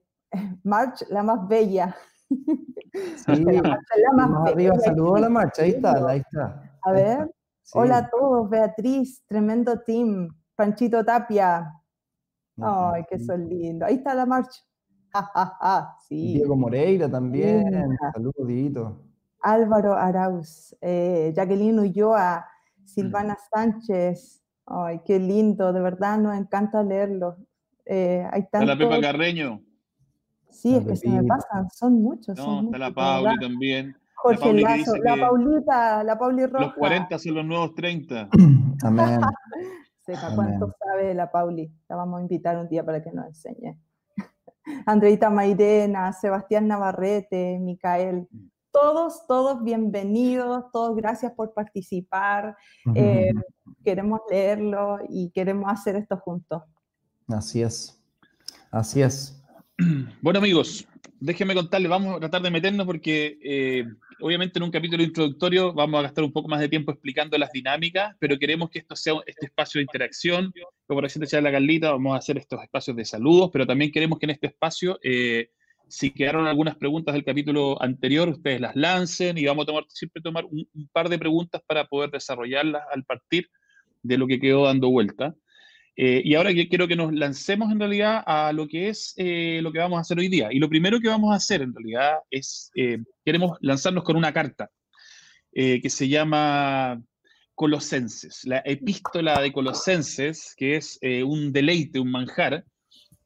March, 0.63 1.05
la 1.07 1.23
más 1.23 1.47
bella. 1.47 1.95
Sí, 2.29 3.43
la, 3.43 4.27
más, 4.27 4.55
bella. 4.55 4.73
Saludos 4.79 5.17
a 5.17 5.19
la 5.21 5.29
marcha, 5.29 5.63
ahí 5.63 5.71
está, 5.71 6.07
ahí 6.07 6.19
está. 6.19 6.77
A 6.83 6.91
ver. 6.91 7.31
Hola 7.73 7.97
a 7.97 8.09
todos, 8.09 8.49
Beatriz, 8.49 9.23
tremendo 9.27 9.79
team. 9.81 10.29
Panchito 10.55 11.05
Tapia. 11.05 11.71
Ay, 12.61 13.03
qué 13.09 13.19
son 13.19 13.47
lindos. 13.47 13.87
Ahí 13.87 13.95
está 13.95 14.13
la 14.15 14.25
marcha. 14.25 14.61
sí. 16.07 16.33
Diego 16.33 16.55
Moreira 16.55 17.09
también. 17.09 17.97
Saludos, 18.13 18.47
Dito. 18.47 19.05
Álvaro 19.41 19.93
Arauz, 19.93 20.75
eh, 20.81 21.31
Jacqueline 21.35 21.79
Ulloa, 21.79 22.45
Silvana 22.83 23.33
mm. 23.35 23.55
Sánchez. 23.55 24.43
Ay, 24.65 25.01
qué 25.05 25.17
lindo, 25.17 25.71
de 25.73 25.81
verdad 25.81 26.17
nos 26.17 26.37
encanta 26.37 26.83
leerlo. 26.83 27.37
Eh, 27.85 28.27
hay 28.31 28.47
la 28.65 28.77
Pepa 28.77 29.01
Carreño. 29.01 29.61
Sí, 30.49 30.75
es 30.75 30.85
que 30.85 30.95
se 30.95 31.09
me 31.09 31.23
pasan, 31.23 31.69
son 31.71 32.01
muchos. 32.01 32.37
No, 32.37 32.61
está 32.61 32.77
la 32.77 32.91
Pauli 32.91 33.39
también. 33.39 33.95
Jorge 34.15 34.53
la 34.53 34.77
Lazo, 34.77 34.97
la 34.97 35.15
Paulita, 35.15 36.03
la 36.03 36.19
Pauli 36.19 36.45
Roja. 36.45 36.65
Los 36.65 36.73
40 36.73 37.19
son 37.19 37.35
los 37.35 37.45
nuevos 37.45 37.75
30. 37.75 38.29
Amén. 38.83 39.21
Sepa 40.01 40.35
cuánto 40.35 40.73
sabe 40.83 41.13
la 41.13 41.31
Pauli. 41.31 41.71
La 41.87 41.95
vamos 41.95 42.19
a 42.19 42.21
invitar 42.21 42.57
un 42.57 42.67
día 42.67 42.83
para 42.83 43.01
que 43.01 43.11
nos 43.11 43.27
enseñe. 43.27 43.77
Andreita 44.85 45.29
Mairena, 45.29 46.11
Sebastián 46.11 46.67
Navarrete, 46.67 47.59
Micael. 47.61 48.27
Todos, 48.71 49.25
todos 49.25 49.63
bienvenidos, 49.63 50.65
todos 50.71 50.95
gracias 50.95 51.31
por 51.31 51.53
participar. 51.53 52.55
Eh, 52.93 53.31
queremos 53.83 54.19
leerlo 54.29 54.99
y 55.07 55.31
queremos 55.31 55.71
hacer 55.71 55.95
esto 55.95 56.17
juntos. 56.17 56.63
Así 57.27 57.61
es. 57.61 58.03
Así 58.71 59.01
es. 59.01 59.38
Bueno 60.21 60.39
amigos, 60.39 60.87
déjenme 61.19 61.53
contarles, 61.53 61.89
vamos 61.89 62.17
a 62.17 62.19
tratar 62.19 62.41
de 62.41 62.51
meternos 62.51 62.85
porque 62.85 63.37
eh, 63.41 63.85
obviamente 64.19 64.59
en 64.59 64.63
un 64.63 64.71
capítulo 64.71 65.03
introductorio 65.03 65.73
vamos 65.73 65.99
a 65.99 66.03
gastar 66.03 66.23
un 66.25 66.33
poco 66.33 66.49
más 66.49 66.59
de 66.59 66.67
tiempo 66.67 66.91
explicando 66.91 67.37
las 67.37 67.51
dinámicas, 67.51 68.15
pero 68.19 68.37
queremos 68.37 68.69
que 68.69 68.79
esto 68.79 68.95
sea 68.95 69.13
este 69.25 69.45
espacio 69.45 69.79
de 69.79 69.83
interacción. 69.83 70.53
Como 70.85 71.01
recién 71.01 71.21
decía 71.21 71.41
la 71.41 71.51
Carlita, 71.51 71.91
vamos 71.91 72.13
a 72.13 72.17
hacer 72.17 72.37
estos 72.37 72.61
espacios 72.61 72.95
de 72.95 73.05
saludos, 73.05 73.49
pero 73.53 73.65
también 73.65 73.91
queremos 73.91 74.19
que 74.19 74.25
en 74.25 74.31
este 74.31 74.47
espacio, 74.47 74.99
eh, 75.01 75.49
si 75.87 76.11
quedaron 76.11 76.45
algunas 76.45 76.75
preguntas 76.75 77.13
del 77.13 77.23
capítulo 77.23 77.81
anterior, 77.81 78.27
ustedes 78.27 78.59
las 78.59 78.75
lancen 78.75 79.37
y 79.37 79.45
vamos 79.45 79.63
a 79.63 79.67
tomar, 79.67 79.85
siempre 79.87 80.21
tomar 80.21 80.45
un, 80.45 80.67
un 80.73 80.89
par 80.91 81.07
de 81.09 81.17
preguntas 81.17 81.61
para 81.65 81.85
poder 81.85 82.11
desarrollarlas 82.11 82.83
al 82.91 83.05
partir 83.05 83.49
de 84.03 84.17
lo 84.17 84.27
que 84.27 84.39
quedó 84.39 84.65
dando 84.65 84.89
vuelta. 84.89 85.35
Eh, 86.01 86.21
y 86.23 86.35
ahora 86.35 86.53
quiero 86.53 86.87
que 86.87 86.95
nos 86.95 87.11
lancemos 87.11 87.69
en 87.73 87.77
realidad 87.77 88.23
a 88.25 88.53
lo 88.53 88.69
que 88.69 88.87
es 88.87 89.13
eh, 89.17 89.59
lo 89.61 89.69
que 89.69 89.79
vamos 89.79 89.97
a 89.97 90.01
hacer 90.01 90.17
hoy 90.17 90.29
día. 90.29 90.47
Y 90.49 90.57
lo 90.57 90.69
primero 90.69 91.01
que 91.01 91.09
vamos 91.09 91.33
a 91.33 91.35
hacer 91.35 91.61
en 91.61 91.75
realidad 91.75 92.19
es, 92.31 92.71
eh, 92.73 92.99
queremos 93.25 93.57
lanzarnos 93.59 94.05
con 94.05 94.15
una 94.15 94.31
carta 94.31 94.69
que 95.51 95.89
se 95.89 96.07
llama 96.07 97.01
Colosenses, 97.53 98.45
la 98.45 98.59
epístola 98.59 99.41
de 99.41 99.51
Colosenses, 99.51 100.53
que 100.55 100.77
es 100.77 100.97
un 101.25 101.51
deleite, 101.51 101.99
un 101.99 102.11
manjar. 102.11 102.63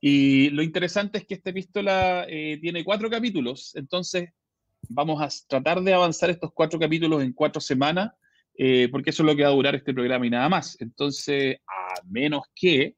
Y 0.02 0.50
lo 0.50 0.64
interesante 0.64 1.20
es 1.20 1.28
que 1.28 1.36
esta 1.36 1.52
epístola 1.52 2.26
tiene 2.28 2.84
cuatro 2.84 3.08
capítulos, 3.08 3.76
entonces 3.76 4.30
vamos 4.90 5.22
a 5.22 5.30
tratar 5.48 5.82
de 5.82 5.94
avanzar 5.94 6.32
estos 6.32 6.52
cuatro 6.54 6.80
capítulos 6.80 7.22
en 7.22 7.34
cuatro 7.34 7.62
semanas 7.62 8.14
eh, 8.56 8.88
porque 8.92 9.10
eso 9.10 9.24
es 9.24 9.28
lo 9.28 9.36
que 9.36 9.44
va 9.44 9.50
a 9.50 9.54
durar 9.54 9.76
este 9.76 9.94
programa 9.94 10.26
y 10.28 10.30
nada 10.30 10.50
más. 10.50 10.78
Entonces, 10.80 11.58
a 11.68 12.02
menos 12.08 12.44
que 12.56 12.96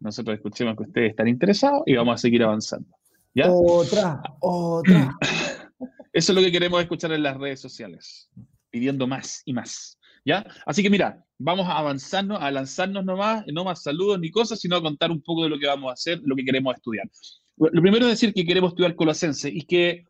nosotros 0.00 0.36
escuchemos 0.36 0.76
que 0.76 0.84
ustedes 0.84 1.10
están 1.10 1.28
interesados 1.28 1.82
y 1.86 1.94
vamos 1.94 2.14
a 2.14 2.18
seguir 2.18 2.42
avanzando. 2.42 2.88
¿Ya? 3.34 3.50
Otra, 3.50 4.22
otra. 4.40 5.16
Eso 6.12 6.32
es 6.32 6.36
lo 6.36 6.42
que 6.42 6.50
queremos 6.52 6.80
escuchar 6.80 7.12
en 7.12 7.22
las 7.22 7.36
redes 7.36 7.60
sociales, 7.60 8.28
pidiendo 8.70 9.06
más 9.06 9.42
y 9.44 9.52
más. 9.52 9.98
¿Ya? 10.24 10.44
Así 10.66 10.82
que 10.82 10.90
mira, 10.90 11.24
vamos 11.38 11.66
a 11.66 11.78
avanzarnos, 11.78 12.40
a 12.42 12.50
lanzarnos 12.50 13.04
nomás, 13.04 13.44
no 13.52 13.64
más 13.64 13.82
saludos 13.82 14.18
ni 14.18 14.30
cosas, 14.30 14.60
sino 14.60 14.76
a 14.76 14.82
contar 14.82 15.10
un 15.10 15.22
poco 15.22 15.44
de 15.44 15.50
lo 15.50 15.58
que 15.58 15.66
vamos 15.66 15.90
a 15.90 15.94
hacer, 15.94 16.20
lo 16.24 16.34
que 16.34 16.44
queremos 16.44 16.74
estudiar. 16.74 17.08
Lo 17.56 17.82
primero 17.82 18.06
es 18.06 18.12
decir 18.12 18.34
que 18.34 18.44
queremos 18.44 18.72
estudiar 18.72 18.96
Colosense 18.96 19.48
y 19.48 19.62
que 19.62 20.06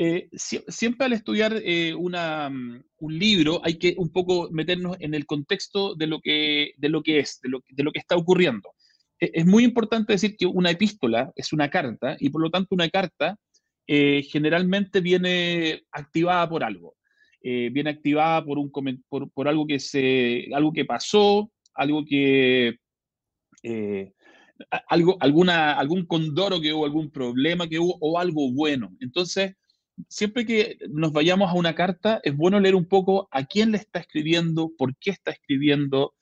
eh, 0.00 0.28
siempre 0.32 1.06
al 1.06 1.12
estudiar 1.12 1.60
eh, 1.60 1.92
mm, 1.92 2.82
un 2.98 3.18
libro 3.18 3.60
hay 3.64 3.78
que 3.78 3.96
un 3.98 4.12
poco 4.12 4.48
meternos 4.52 4.96
en 5.00 5.12
el 5.12 5.26
contexto 5.26 5.96
de 5.96 6.06
lo 6.06 6.20
que, 6.20 6.72
de 6.76 6.88
lo 6.88 7.02
que 7.02 7.18
es, 7.18 7.40
de 7.42 7.48
lo, 7.48 7.64
de 7.68 7.82
lo 7.82 7.90
que 7.90 7.98
está 7.98 8.14
ocurriendo. 8.14 8.74
E, 9.18 9.32
es 9.34 9.44
muy 9.44 9.64
importante 9.64 10.12
decir 10.12 10.36
que 10.36 10.46
una 10.46 10.70
epístola 10.70 11.32
es 11.34 11.52
una 11.52 11.68
carta 11.68 12.16
y 12.20 12.30
por 12.30 12.42
lo 12.42 12.48
tanto 12.48 12.76
una 12.76 12.88
carta 12.88 13.36
eh, 13.88 14.22
generalmente 14.22 15.00
viene 15.00 15.82
activada 15.90 16.48
por 16.48 16.62
algo. 16.62 16.94
viene 17.42 17.90
activada 17.90 18.44
por, 18.44 18.58
un, 18.58 18.70
por, 19.08 19.32
por, 19.32 19.48
algo, 19.48 19.66
que 19.66 19.80
se, 19.80 20.46
algo 20.54 20.72
que 20.72 20.84
pasó, 20.84 21.50
algo 21.74 22.04
que... 22.04 22.76
algo, 24.88 25.16
alguna, 25.20 25.72
algún 25.72 26.06
condoro 26.06 26.60
que 26.60 26.72
hubo, 26.72 26.84
algún 26.84 27.10
problema 27.10 27.68
que 27.68 27.80
hubo 27.80 27.96
o 28.00 28.18
algo 28.18 28.52
bueno. 28.52 28.90
Entonces, 29.00 29.56
siempre 30.08 30.46
que 30.46 30.78
nos 30.90 31.12
vayamos 31.12 31.50
a 31.50 31.54
una 31.54 31.74
carta, 31.74 32.20
es 32.22 32.36
bueno 32.36 32.60
leer 32.60 32.74
un 32.74 32.86
poco 32.86 33.28
a 33.30 33.44
quién 33.44 33.72
le 33.72 33.78
está 33.78 34.00
escribiendo, 34.00 34.72
por 34.76 34.96
qué 34.96 35.10
está 35.10 35.30
escribiendo. 35.30 36.14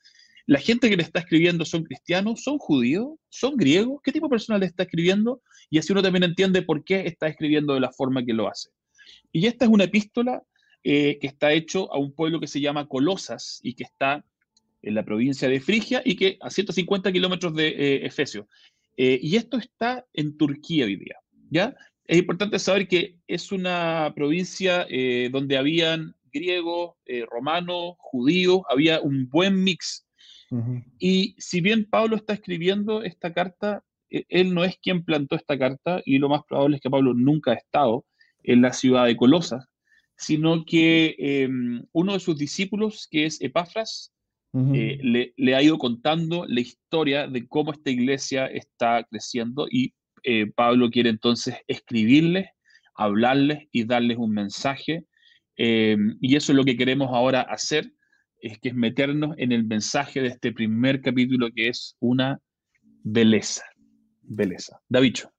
La 0.45 0.59
gente 0.59 0.89
que 0.89 0.97
le 0.97 1.03
está 1.03 1.19
escribiendo 1.19 1.65
son 1.65 1.83
cristianos, 1.83 2.43
son 2.43 2.57
judíos, 2.57 3.09
son 3.29 3.57
griegos, 3.57 4.01
qué 4.03 4.11
tipo 4.11 4.27
de 4.27 4.31
persona 4.31 4.59
le 4.59 4.65
está 4.65 4.83
escribiendo, 4.83 5.41
y 5.69 5.77
así 5.77 5.91
uno 5.91 6.01
también 6.01 6.23
entiende 6.23 6.61
por 6.61 6.83
qué 6.83 7.01
está 7.05 7.27
escribiendo 7.27 7.73
de 7.73 7.81
la 7.81 7.91
forma 7.91 8.25
que 8.25 8.33
lo 8.33 8.49
hace. 8.49 8.69
Y 9.31 9.45
esta 9.45 9.65
es 9.65 9.71
una 9.71 9.83
epístola 9.83 10.41
eh, 10.83 11.17
que 11.19 11.27
está 11.27 11.51
hecho 11.51 11.93
a 11.93 11.97
un 11.97 12.13
pueblo 12.13 12.39
que 12.39 12.47
se 12.47 12.61
llama 12.61 12.87
Colosas 12.87 13.59
y 13.61 13.73
que 13.73 13.83
está 13.83 14.23
en 14.81 14.95
la 14.95 15.03
provincia 15.03 15.49
de 15.49 15.59
Frigia 15.59 16.01
y 16.05 16.15
que 16.15 16.37
a 16.39 16.49
150 16.49 17.11
kilómetros 17.11 17.53
de 17.53 17.67
eh, 17.67 18.05
Efesio. 18.05 18.47
Eh, 18.95 19.19
y 19.21 19.35
esto 19.35 19.57
está 19.57 20.05
en 20.13 20.37
Turquía 20.37 20.85
hoy 20.85 20.95
día, 20.95 21.17
¿ya? 21.49 21.75
Es 22.07 22.17
importante 22.17 22.57
saber 22.57 22.87
que 22.87 23.17
es 23.27 23.51
una 23.51 24.13
provincia 24.15 24.87
eh, 24.89 25.29
donde 25.29 25.57
habían 25.57 26.15
griegos, 26.31 26.95
eh, 27.05 27.25
romanos, 27.29 27.95
judíos, 27.97 28.61
había 28.69 29.01
un 29.01 29.29
buen 29.29 29.61
mix. 29.63 30.05
Y 30.97 31.35
si 31.37 31.59
bien 31.59 31.83
Pablo 31.89 32.15
está 32.15 32.31
escribiendo 32.31 33.03
esta 33.03 33.33
carta, 33.33 33.83
eh, 34.09 34.23
él 34.29 34.53
no 34.53 34.63
es 34.63 34.77
quien 34.77 35.03
plantó 35.03 35.35
esta 35.35 35.59
carta 35.59 36.01
y 36.05 36.19
lo 36.19 36.29
más 36.29 36.43
probable 36.47 36.77
es 36.77 36.81
que 36.81 36.89
Pablo 36.89 37.13
nunca 37.13 37.51
ha 37.51 37.55
estado 37.55 38.05
en 38.43 38.61
la 38.61 38.71
ciudad 38.71 39.07
de 39.07 39.17
Colosas, 39.17 39.65
sino 40.15 40.63
que 40.63 41.15
em, 41.19 41.83
uno 41.91 42.13
de 42.13 42.21
sus 42.21 42.37
discípulos, 42.37 43.09
que 43.11 43.25
es 43.25 43.41
Epafras, 43.41 44.13
le, 44.53 45.33
le, 45.35 45.55
ha 45.55 45.61
ido 45.61 45.77
contando 45.77 46.45
la 46.47 46.61
historia 46.61 47.27
de 47.27 47.47
cómo 47.47 47.73
esta 47.73 47.91
iglesia 47.91 48.47
está 48.47 49.03
creciendo 49.03 49.67
y 49.69 49.93
eh, 50.29 50.51
Pablo 50.53 50.89
quiere 50.89 51.09
entonces 51.09 51.55
escribirles, 51.67 52.49
hablarles 52.95 53.69
y 53.71 53.85
darles 53.85 54.17
un 54.17 54.31
mensaje. 54.31 55.05
Eh, 55.55 55.95
y 56.19 56.35
eso 56.35 56.51
es 56.51 56.57
lo 56.57 56.65
que 56.65 56.75
queremos 56.75 57.11
ahora 57.13 57.43
hacer, 57.43 57.93
es 58.41 58.59
que 58.59 58.67
es 58.69 58.75
meternos 58.75 59.35
en 59.37 59.53
el 59.53 59.63
mensaje 59.63 60.21
de 60.21 60.27
este 60.27 60.51
primer 60.51 61.01
capítulo 61.01 61.47
que 61.55 61.69
es 61.69 61.95
una 62.01 62.41
belleza. 63.03 63.63
Belleza. 64.21 64.81
Davicho. 64.89 65.31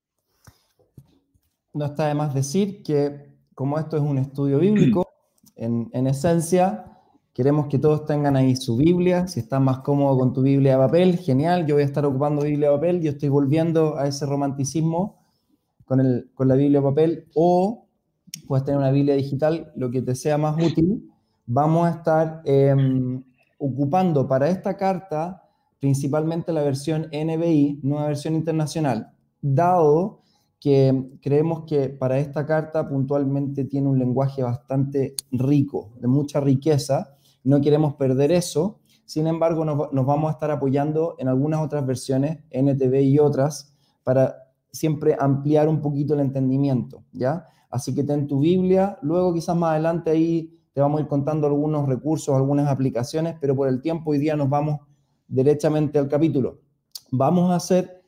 No 1.74 1.84
está 1.84 2.08
de 2.08 2.14
más 2.14 2.32
decir 2.34 2.82
que 2.82 3.28
como 3.54 3.78
esto 3.78 3.98
es 3.98 4.02
un 4.02 4.16
estudio 4.16 4.58
bíblico, 4.58 5.06
en, 5.56 5.90
en 5.92 6.06
esencia, 6.06 6.87
Queremos 7.38 7.68
que 7.68 7.78
todos 7.78 8.04
tengan 8.04 8.34
ahí 8.34 8.56
su 8.56 8.76
Biblia. 8.76 9.28
Si 9.28 9.38
estás 9.38 9.60
más 9.60 9.78
cómodo 9.78 10.18
con 10.18 10.32
tu 10.32 10.42
Biblia 10.42 10.72
de 10.72 10.78
papel, 10.78 11.18
genial. 11.18 11.66
Yo 11.66 11.76
voy 11.76 11.84
a 11.84 11.86
estar 11.86 12.04
ocupando 12.04 12.42
Biblia 12.42 12.68
de 12.68 12.74
papel. 12.74 13.00
Yo 13.00 13.12
estoy 13.12 13.28
volviendo 13.28 13.96
a 13.96 14.08
ese 14.08 14.26
romanticismo 14.26 15.20
con, 15.84 16.00
el, 16.00 16.32
con 16.34 16.48
la 16.48 16.56
Biblia 16.56 16.80
de 16.80 16.88
papel. 16.88 17.28
O 17.36 17.86
puedes 18.48 18.64
tener 18.64 18.80
una 18.80 18.90
Biblia 18.90 19.14
digital, 19.14 19.70
lo 19.76 19.88
que 19.88 20.02
te 20.02 20.16
sea 20.16 20.36
más 20.36 20.60
útil. 20.60 21.08
Vamos 21.46 21.86
a 21.86 21.90
estar 21.90 22.42
em, 22.44 23.22
ocupando 23.58 24.26
para 24.26 24.48
esta 24.48 24.76
carta 24.76 25.44
principalmente 25.78 26.52
la 26.52 26.64
versión 26.64 27.06
NBI, 27.12 27.78
nueva 27.84 28.08
versión 28.08 28.34
internacional, 28.34 29.12
dado 29.40 30.22
que 30.58 31.04
creemos 31.22 31.62
que 31.68 31.88
para 31.88 32.18
esta 32.18 32.44
carta 32.44 32.88
puntualmente 32.88 33.64
tiene 33.64 33.86
un 33.86 34.00
lenguaje 34.00 34.42
bastante 34.42 35.14
rico, 35.30 35.92
de 36.00 36.08
mucha 36.08 36.40
riqueza, 36.40 37.14
no 37.44 37.60
queremos 37.60 37.94
perder 37.94 38.32
eso, 38.32 38.80
sin 39.04 39.26
embargo 39.26 39.64
nos, 39.64 39.76
vamos 40.06 40.28
a 40.28 40.32
estar 40.32 40.50
apoyando 40.50 41.14
en 41.18 41.28
algunas 41.28 41.60
otras 41.60 41.86
versiones, 41.86 42.38
NTV 42.50 43.00
y 43.02 43.18
otras, 43.18 43.74
para 44.04 44.36
siempre 44.70 45.16
ampliar 45.18 45.68
un 45.68 45.80
poquito 45.80 46.14
el 46.14 46.20
entendimiento, 46.20 47.04
¿ya? 47.12 47.46
Así 47.70 47.94
que 47.94 48.04
ten 48.04 48.26
tu 48.26 48.40
Biblia, 48.40 48.98
luego 49.02 49.32
quizás 49.34 49.56
más 49.56 49.72
adelante 49.72 50.10
ahí 50.10 50.58
te 50.72 50.80
vamos 50.80 51.00
a 51.00 51.02
ir 51.02 51.08
contando 51.08 51.46
algunos 51.46 51.88
recursos, 51.88 52.34
algunas 52.34 52.68
aplicaciones, 52.68 53.36
pero 53.40 53.56
por 53.56 53.68
el 53.68 53.80
tiempo 53.80 54.10
hoy 54.10 54.18
día 54.18 54.36
nos 54.36 54.48
vamos 54.48 54.80
derechamente 55.26 55.98
al 55.98 56.08
capítulo. 56.08 56.60
Vamos 57.10 57.50
a 57.50 57.56
hacer 57.56 58.04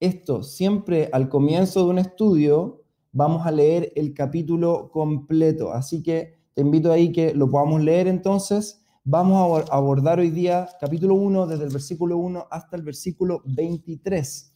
esto 0.00 0.42
siempre 0.42 1.08
al 1.12 1.28
comienzo 1.28 1.84
de 1.84 1.90
un 1.90 1.98
estudio, 1.98 2.82
vamos 3.12 3.46
a 3.46 3.50
leer 3.50 3.92
el 3.96 4.14
capítulo 4.14 4.90
completo. 4.90 5.72
Así 5.72 6.02
que 6.02 6.41
te 6.54 6.60
invito 6.60 6.92
ahí 6.92 7.12
que 7.12 7.34
lo 7.34 7.50
podamos 7.50 7.82
leer 7.82 8.08
entonces. 8.08 8.84
Vamos 9.04 9.68
a 9.70 9.74
abordar 9.74 10.20
hoy 10.20 10.30
día 10.30 10.68
capítulo 10.80 11.14
1 11.14 11.46
desde 11.46 11.64
el 11.64 11.70
versículo 11.70 12.18
1 12.18 12.46
hasta 12.50 12.76
el 12.76 12.82
versículo 12.82 13.42
23. 13.46 14.52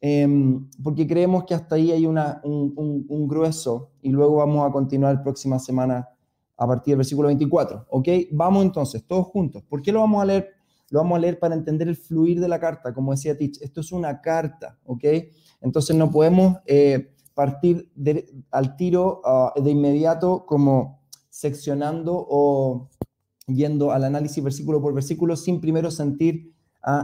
Em, 0.00 0.68
porque 0.82 1.06
creemos 1.06 1.44
que 1.44 1.54
hasta 1.54 1.76
ahí 1.76 1.92
hay 1.92 2.06
una, 2.06 2.40
un, 2.44 3.28
grueso 3.28 3.92
y 4.02 4.10
luego 4.10 4.36
vamos 4.36 4.68
a 4.68 4.72
continuar 4.72 5.22
próxima 5.22 5.58
semana 5.58 6.08
a 6.56 6.66
partir 6.66 6.92
del 6.92 6.98
versículo 6.98 7.28
24, 7.28 7.86
¿ok? 7.90 8.08
Vamos 8.32 8.64
entonces, 8.64 9.04
todos 9.06 9.26
juntos. 9.26 9.62
¿Por 9.68 9.82
qué 9.82 9.92
lo 9.92 10.00
vamos 10.00 10.22
a 10.22 10.26
leer? 10.26 10.50
Lo 10.90 11.00
vamos 11.00 11.16
a 11.16 11.20
leer 11.20 11.38
para 11.38 11.54
entender 11.54 11.88
el 11.88 11.96
fluir 11.96 12.40
de 12.40 12.48
la 12.48 12.60
carta, 12.60 12.94
como 12.94 13.12
decía 13.12 13.36
Tich. 13.36 13.60
Esto 13.60 13.80
es 13.80 13.92
una 13.92 14.20
carta, 14.20 14.78
¿ok? 14.84 15.04
Entonces 15.60 15.96
no 15.96 16.10
podemos 16.10 16.58
eh, 16.66 17.12
partir 17.34 17.90
al 18.50 18.76
tiro 18.76 19.20
ah, 19.24 19.52
de 19.56 19.70
inmediato 19.70 20.46
como 20.46 21.05
seccionando 21.36 22.26
o 22.30 22.88
yendo 23.46 23.92
al 23.92 24.04
análisis 24.04 24.42
versículo 24.42 24.80
por 24.80 24.94
versículo 24.94 25.36
sin 25.36 25.60
primero 25.60 25.90
sentir 25.90 26.54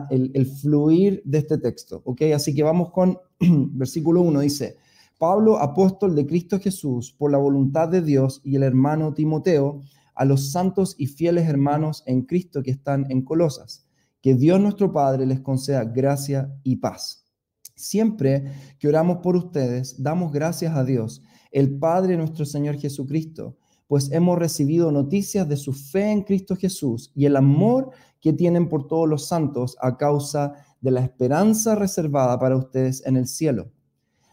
el, 0.08 0.46
fluir 0.46 1.20
de 1.26 1.38
este 1.38 1.58
texto. 1.58 2.00
¿ok? 2.06 2.22
Así 2.34 2.54
que 2.54 2.62
vamos 2.62 2.92
con 2.92 3.18
versículo 3.40 4.22
1, 4.22 4.40
dice, 4.40 4.76
Pablo, 5.18 5.58
apóstol 5.58 6.14
de 6.16 6.26
Cristo 6.26 6.58
Jesús, 6.58 7.12
por 7.12 7.30
la 7.30 7.36
voluntad 7.36 7.90
de 7.90 8.00
Dios 8.00 8.40
y 8.42 8.56
el 8.56 8.62
hermano 8.62 9.12
Timoteo, 9.12 9.82
a 10.14 10.24
los 10.24 10.50
santos 10.50 10.94
y 10.96 11.08
fieles 11.08 11.46
hermanos 11.46 12.02
en 12.06 12.22
Cristo 12.22 12.62
que 12.62 12.70
están 12.70 13.10
en 13.10 13.22
Colosas, 13.22 13.86
que 14.22 14.34
Dios 14.34 14.58
nuestro 14.60 14.92
Padre 14.92 15.26
les 15.26 15.40
conceda 15.40 15.84
gracia 15.84 16.54
y 16.62 16.76
paz. 16.76 17.26
Siempre 17.74 18.44
que 18.78 18.88
oramos 18.88 19.18
por 19.18 19.36
ustedes, 19.36 20.02
damos 20.02 20.32
gracias 20.32 20.74
a 20.74 20.84
Dios, 20.84 21.22
el 21.50 21.78
Padre 21.78 22.16
nuestro 22.16 22.46
Señor 22.46 22.78
Jesucristo, 22.78 23.58
pues 23.92 24.10
hemos 24.10 24.38
recibido 24.38 24.90
noticias 24.90 25.46
de 25.46 25.58
su 25.58 25.74
fe 25.74 26.10
en 26.10 26.22
Cristo 26.22 26.56
Jesús 26.56 27.12
y 27.14 27.26
el 27.26 27.36
amor 27.36 27.90
que 28.22 28.32
tienen 28.32 28.70
por 28.70 28.86
todos 28.86 29.06
los 29.06 29.26
santos 29.26 29.76
a 29.82 29.98
causa 29.98 30.54
de 30.80 30.92
la 30.92 31.02
esperanza 31.02 31.74
reservada 31.74 32.38
para 32.38 32.56
ustedes 32.56 33.04
en 33.04 33.18
el 33.18 33.26
cielo. 33.26 33.70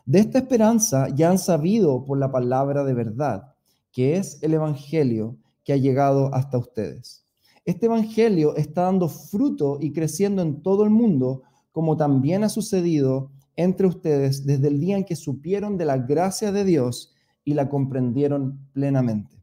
De 0.06 0.20
esta 0.20 0.38
esperanza 0.38 1.10
ya 1.14 1.30
han 1.30 1.38
sabido 1.38 2.06
por 2.06 2.18
la 2.18 2.32
palabra 2.32 2.86
de 2.86 2.94
verdad, 2.94 3.54
que 3.92 4.16
es 4.16 4.42
el 4.44 4.54
Evangelio 4.54 5.36
que 5.66 5.74
ha 5.74 5.76
llegado 5.76 6.34
hasta 6.34 6.58
ustedes. 6.58 7.26
Este 7.66 7.88
Evangelio 7.88 8.56
está 8.56 8.84
dando 8.84 9.10
fruto 9.10 9.78
y 9.82 9.92
creciendo 9.92 10.42
en 10.42 10.62
todo 10.62 10.86
el 10.86 10.90
mundo, 10.90 11.44
como 11.74 11.98
también 11.98 12.46
ha 12.46 12.50
sucedido 12.50 13.30
entre 13.58 13.88
ustedes 13.88 14.46
desde 14.46 14.70
el 14.70 14.80
día 14.80 14.96
en 14.96 15.04
que 15.04 15.18
supieron 15.18 15.78
de 15.78 15.84
la 15.84 15.98
gracia 15.98 16.54
de 16.54 16.64
Dios 16.64 17.14
y 17.44 17.56
la 17.56 17.68
comprendieron 17.68 18.58
plenamente. 18.72 19.39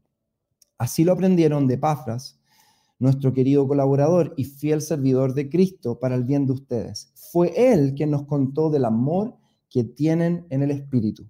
Así 0.77 1.03
lo 1.03 1.13
aprendieron 1.13 1.67
de 1.67 1.77
Pafras, 1.77 2.39
nuestro 2.99 3.33
querido 3.33 3.67
colaborador 3.67 4.33
y 4.37 4.43
fiel 4.43 4.81
servidor 4.81 5.33
de 5.33 5.49
Cristo 5.49 5.99
para 5.99 6.15
el 6.15 6.23
bien 6.23 6.45
de 6.45 6.53
ustedes. 6.53 7.11
Fue 7.31 7.53
Él 7.55 7.93
quien 7.95 8.11
nos 8.11 8.25
contó 8.25 8.69
del 8.69 8.85
amor 8.85 9.35
que 9.69 9.83
tienen 9.83 10.45
en 10.49 10.63
el 10.63 10.71
Espíritu. 10.71 11.27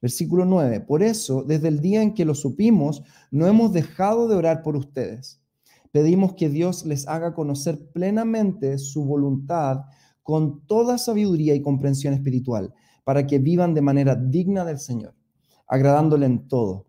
Versículo 0.00 0.44
9. 0.44 0.80
Por 0.80 1.02
eso, 1.02 1.42
desde 1.42 1.68
el 1.68 1.80
día 1.80 2.02
en 2.02 2.14
que 2.14 2.24
lo 2.24 2.34
supimos, 2.34 3.02
no 3.30 3.46
hemos 3.46 3.72
dejado 3.72 4.28
de 4.28 4.36
orar 4.36 4.62
por 4.62 4.76
ustedes. 4.76 5.40
Pedimos 5.90 6.34
que 6.34 6.48
Dios 6.48 6.86
les 6.86 7.06
haga 7.08 7.34
conocer 7.34 7.90
plenamente 7.92 8.78
su 8.78 9.04
voluntad 9.04 9.82
con 10.22 10.64
toda 10.66 10.98
sabiduría 10.98 11.54
y 11.54 11.62
comprensión 11.62 12.14
espiritual, 12.14 12.72
para 13.04 13.26
que 13.26 13.38
vivan 13.38 13.74
de 13.74 13.82
manera 13.82 14.14
digna 14.14 14.64
del 14.64 14.78
Señor, 14.78 15.14
agradándole 15.66 16.26
en 16.26 16.46
todo. 16.46 16.86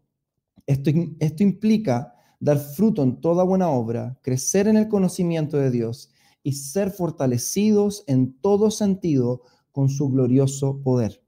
Esto, 0.65 1.43
implica 1.43 2.15
dar 2.39 2.58
fruto 2.58 3.04
en 3.04 3.19
toda 3.19 3.43
buena 3.43 3.69
obra, 3.69 4.17
crecer 4.21 4.67
en 4.67 4.78
el 4.78 4.88
conocimiento 4.88 5.58
de 5.58 5.71
Dios 5.71 6.12
y 6.41 6.54
ser 6.54 6.91
fortalecidos 6.91 8.04
en 8.08 8.34
todo 8.39 8.71
sentido 8.71 9.41
con 9.71 9.89
su 9.89 10.10
glorioso 10.10 10.82
poder. 10.82 11.21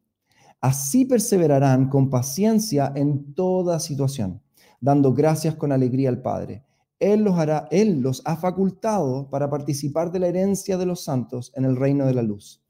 Así 0.62 1.06
perseverarán 1.06 1.90
con 1.90 2.10
paciencia 2.10 2.92
en 2.96 3.34
toda 3.34 3.80
situación, 3.80 4.42
dando 4.80 5.14
gracias 5.14 5.56
con 5.56 5.72
alegría 5.72 6.10
al 6.10 6.22
Padre. 6.22 6.64
Él 7.00 7.24
los 7.24 7.38
hará, 7.38 7.68
él 7.72 8.00
los 8.00 8.22
ha 8.26 8.38
facultado 8.38 9.30
para 9.30 9.50
participar 9.50 10.12
de 10.12 10.20
la 10.20 10.28
herencia 10.28 10.78
de 10.78 10.86
los 10.86 11.04
santos 11.04 11.52
en 11.56 11.66
el 11.66 11.76
reino 11.76 12.06
de 12.06 12.14
la 12.14 12.24
luz. 12.24 12.64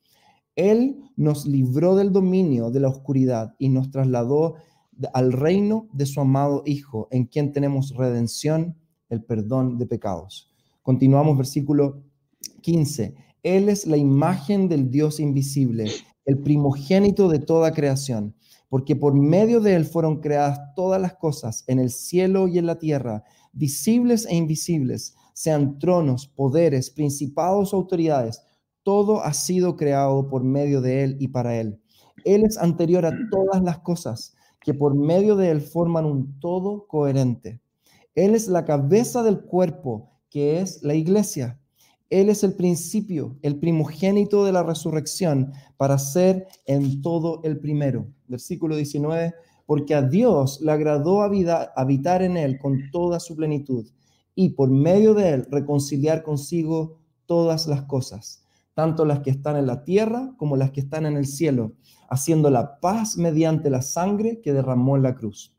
Él 0.55 1.11
nos 1.15 1.45
libró 1.45 1.95
del 1.95 2.11
dominio 2.11 2.71
de 2.71 2.79
la 2.79 2.87
oscuridad 2.87 3.55
y 3.59 3.69
nos 3.69 3.91
trasladó 3.91 4.55
al 5.13 5.31
reino 5.31 5.87
de 5.93 6.05
su 6.05 6.21
amado 6.21 6.63
Hijo, 6.65 7.07
en 7.11 7.25
quien 7.25 7.51
tenemos 7.51 7.95
redención, 7.95 8.77
el 9.09 9.23
perdón 9.23 9.77
de 9.77 9.85
pecados. 9.85 10.51
Continuamos 10.81 11.37
versículo 11.37 12.03
15. 12.61 13.15
Él 13.43 13.69
es 13.69 13.85
la 13.85 13.97
imagen 13.97 14.67
del 14.67 14.89
Dios 14.89 15.19
invisible, 15.19 15.91
el 16.25 16.39
primogénito 16.39 17.29
de 17.29 17.39
toda 17.39 17.73
creación, 17.73 18.35
porque 18.69 18.95
por 18.95 19.13
medio 19.13 19.61
de 19.61 19.75
él 19.75 19.85
fueron 19.85 20.19
creadas 20.19 20.59
todas 20.75 20.99
las 20.99 21.15
cosas 21.15 21.63
en 21.67 21.79
el 21.79 21.91
cielo 21.91 22.47
y 22.47 22.57
en 22.57 22.65
la 22.65 22.79
tierra, 22.79 23.23
visibles 23.53 24.25
e 24.25 24.35
invisibles, 24.35 25.15
sean 25.33 25.77
tronos, 25.79 26.27
poderes, 26.27 26.89
principados 26.89 27.73
autoridades, 27.73 28.41
todo 28.83 29.21
ha 29.21 29.33
sido 29.33 29.75
creado 29.75 30.27
por 30.27 30.43
medio 30.43 30.81
de 30.81 31.03
él 31.03 31.17
y 31.19 31.27
para 31.27 31.59
él. 31.59 31.79
Él 32.23 32.43
es 32.43 32.57
anterior 32.57 33.05
a 33.05 33.13
todas 33.29 33.61
las 33.61 33.79
cosas 33.79 34.35
que 34.65 34.73
por 34.73 34.95
medio 34.95 35.35
de 35.35 35.51
él 35.51 35.61
forman 35.61 36.05
un 36.05 36.39
todo 36.39 36.87
coherente. 36.87 37.61
Él 38.15 38.33
es 38.33 38.47
la 38.47 38.65
cabeza 38.65 39.21
del 39.21 39.41
cuerpo, 39.41 40.09
que 40.27 40.59
es 40.59 40.81
la 40.81 40.95
iglesia. 40.95 41.59
Él 42.09 42.29
es 42.29 42.43
el 42.43 42.53
principio, 42.53 43.37
el 43.43 43.59
primogénito 43.59 44.43
de 44.43 44.51
la 44.51 44.63
resurrección, 44.63 45.53
para 45.77 45.99
ser 45.99 46.47
en 46.65 47.03
todo 47.03 47.41
el 47.43 47.59
primero. 47.59 48.07
Versículo 48.27 48.75
19, 48.75 49.35
porque 49.67 49.93
a 49.93 50.01
Dios 50.01 50.59
le 50.61 50.71
agradó 50.71 51.21
habitar 51.21 52.23
en 52.23 52.35
él 52.35 52.57
con 52.57 52.89
toda 52.91 53.19
su 53.19 53.35
plenitud 53.35 53.87
y 54.33 54.49
por 54.49 54.71
medio 54.71 55.13
de 55.13 55.29
él 55.29 55.47
reconciliar 55.51 56.23
consigo 56.23 56.97
todas 57.27 57.67
las 57.67 57.83
cosas, 57.83 58.43
tanto 58.73 59.05
las 59.05 59.19
que 59.19 59.29
están 59.29 59.57
en 59.57 59.67
la 59.67 59.83
tierra 59.83 60.33
como 60.37 60.57
las 60.57 60.71
que 60.71 60.81
están 60.81 61.05
en 61.05 61.17
el 61.17 61.27
cielo 61.27 61.73
haciendo 62.09 62.49
la 62.49 62.79
paz 62.79 63.17
mediante 63.17 63.69
la 63.69 63.81
sangre 63.81 64.41
que 64.41 64.53
derramó 64.53 64.95
en 64.95 65.03
la 65.03 65.15
cruz. 65.15 65.55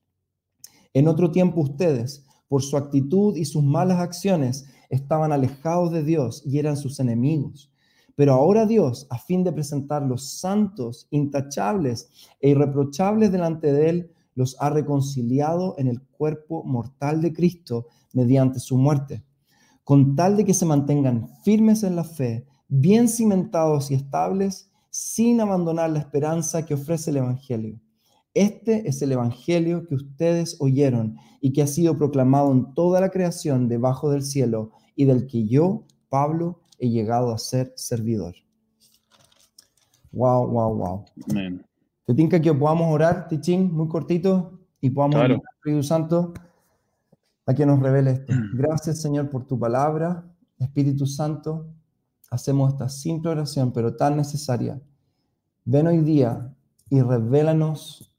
En 0.94 1.08
otro 1.08 1.30
tiempo 1.30 1.60
ustedes, 1.60 2.24
por 2.48 2.62
su 2.62 2.76
actitud 2.76 3.36
y 3.36 3.44
sus 3.44 3.62
malas 3.62 3.98
acciones, 3.98 4.66
estaban 4.88 5.32
alejados 5.32 5.92
de 5.92 6.02
Dios 6.02 6.42
y 6.44 6.58
eran 6.58 6.76
sus 6.76 7.00
enemigos. 7.00 7.70
Pero 8.14 8.32
ahora 8.32 8.64
Dios, 8.64 9.06
a 9.10 9.18
fin 9.18 9.44
de 9.44 9.52
presentarlos 9.52 10.30
santos, 10.38 11.06
intachables 11.10 12.08
e 12.40 12.50
irreprochables 12.50 13.30
delante 13.30 13.72
de 13.72 13.90
Él, 13.90 14.10
los 14.34 14.56
ha 14.60 14.70
reconciliado 14.70 15.74
en 15.78 15.88
el 15.88 16.00
cuerpo 16.02 16.62
mortal 16.64 17.20
de 17.20 17.32
Cristo 17.32 17.86
mediante 18.12 18.58
su 18.60 18.78
muerte, 18.78 19.22
con 19.84 20.16
tal 20.16 20.36
de 20.36 20.44
que 20.44 20.54
se 20.54 20.66
mantengan 20.66 21.28
firmes 21.42 21.82
en 21.82 21.96
la 21.96 22.04
fe, 22.04 22.46
bien 22.68 23.08
cimentados 23.08 23.90
y 23.90 23.94
estables 23.94 24.70
sin 24.96 25.42
abandonar 25.42 25.90
la 25.90 25.98
esperanza 25.98 26.64
que 26.64 26.72
ofrece 26.72 27.10
el 27.10 27.18
Evangelio. 27.18 27.78
Este 28.32 28.88
es 28.88 29.02
el 29.02 29.12
Evangelio 29.12 29.86
que 29.86 29.94
ustedes 29.94 30.56
oyeron 30.58 31.18
y 31.42 31.52
que 31.52 31.60
ha 31.60 31.66
sido 31.66 31.98
proclamado 31.98 32.50
en 32.50 32.72
toda 32.72 33.02
la 33.02 33.10
creación 33.10 33.68
debajo 33.68 34.10
del 34.10 34.22
cielo 34.22 34.70
y 34.94 35.04
del 35.04 35.26
que 35.26 35.46
yo, 35.46 35.84
Pablo, 36.08 36.62
he 36.78 36.88
llegado 36.88 37.30
a 37.30 37.36
ser 37.36 37.74
servidor. 37.76 38.36
Wow, 40.12 40.46
wow, 40.46 40.74
wow. 40.74 41.04
Amén. 41.30 41.62
¿Te 42.06 42.14
tinca 42.14 42.40
que 42.40 42.54
podamos 42.54 42.90
orar, 42.90 43.28
Tichín, 43.28 43.74
muy 43.74 43.88
cortito, 43.88 44.60
y 44.80 44.88
podamos 44.88 45.16
claro. 45.16 45.42
Espíritu 45.58 45.82
Santo 45.82 46.32
a 47.44 47.52
que 47.52 47.66
nos 47.66 47.80
revele 47.80 48.12
esto? 48.12 48.32
Gracias, 48.54 49.02
Señor, 49.02 49.28
por 49.28 49.46
tu 49.46 49.58
palabra. 49.58 50.24
Espíritu 50.58 51.06
Santo, 51.06 51.75
hacemos 52.30 52.72
esta 52.72 52.88
simple 52.88 53.30
oración, 53.30 53.72
pero 53.72 53.96
tan 53.96 54.16
necesaria. 54.16 54.80
Ven 55.64 55.86
hoy 55.86 56.00
día 56.00 56.54
y 56.90 57.00
revélanos 57.00 58.14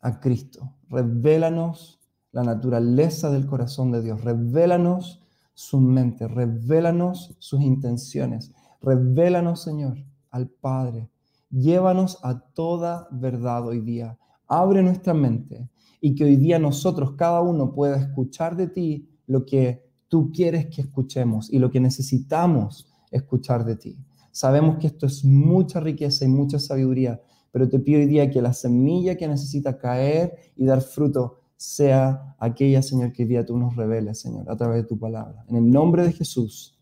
a 0.00 0.20
Cristo. 0.20 0.74
Revélanos 0.88 2.00
la 2.32 2.42
naturaleza 2.42 3.30
del 3.30 3.46
corazón 3.46 3.92
de 3.92 4.02
Dios. 4.02 4.22
Revélanos 4.22 5.22
su 5.54 5.80
mente. 5.80 6.28
Revélanos 6.28 7.36
sus 7.38 7.60
intenciones. 7.62 8.52
Revélanos, 8.82 9.62
Señor, 9.62 9.98
al 10.30 10.48
Padre. 10.48 11.10
Llévanos 11.50 12.18
a 12.22 12.40
toda 12.40 13.08
verdad 13.12 13.66
hoy 13.66 13.80
día. 13.80 14.18
Abre 14.46 14.82
nuestra 14.82 15.14
mente 15.14 15.70
y 16.00 16.14
que 16.14 16.24
hoy 16.24 16.36
día 16.36 16.58
nosotros, 16.58 17.12
cada 17.16 17.40
uno, 17.40 17.72
pueda 17.72 17.96
escuchar 17.96 18.56
de 18.56 18.66
ti 18.66 19.08
lo 19.26 19.46
que 19.46 19.88
tú 20.08 20.32
quieres 20.32 20.66
que 20.66 20.82
escuchemos 20.82 21.50
y 21.52 21.58
lo 21.58 21.70
que 21.70 21.80
necesitamos 21.80 22.93
escuchar 23.16 23.64
de 23.64 23.76
ti. 23.76 23.98
Sabemos 24.30 24.78
que 24.78 24.88
esto 24.88 25.06
es 25.06 25.24
mucha 25.24 25.80
riqueza 25.80 26.24
y 26.24 26.28
mucha 26.28 26.58
sabiduría, 26.58 27.20
pero 27.52 27.68
te 27.68 27.78
pido 27.78 28.00
hoy 28.00 28.06
día 28.06 28.30
que 28.30 28.42
la 28.42 28.52
semilla 28.52 29.16
que 29.16 29.28
necesita 29.28 29.78
caer 29.78 30.52
y 30.56 30.64
dar 30.64 30.80
fruto 30.80 31.38
sea 31.56 32.34
aquella, 32.38 32.82
Señor, 32.82 33.12
que 33.12 33.22
hoy 33.22 33.28
día 33.28 33.46
tú 33.46 33.56
nos 33.56 33.76
reveles, 33.76 34.20
Señor, 34.20 34.50
a 34.50 34.56
través 34.56 34.82
de 34.82 34.88
tu 34.88 34.98
palabra. 34.98 35.44
En 35.48 35.56
el 35.56 35.70
nombre 35.70 36.02
de 36.02 36.12
Jesús. 36.12 36.76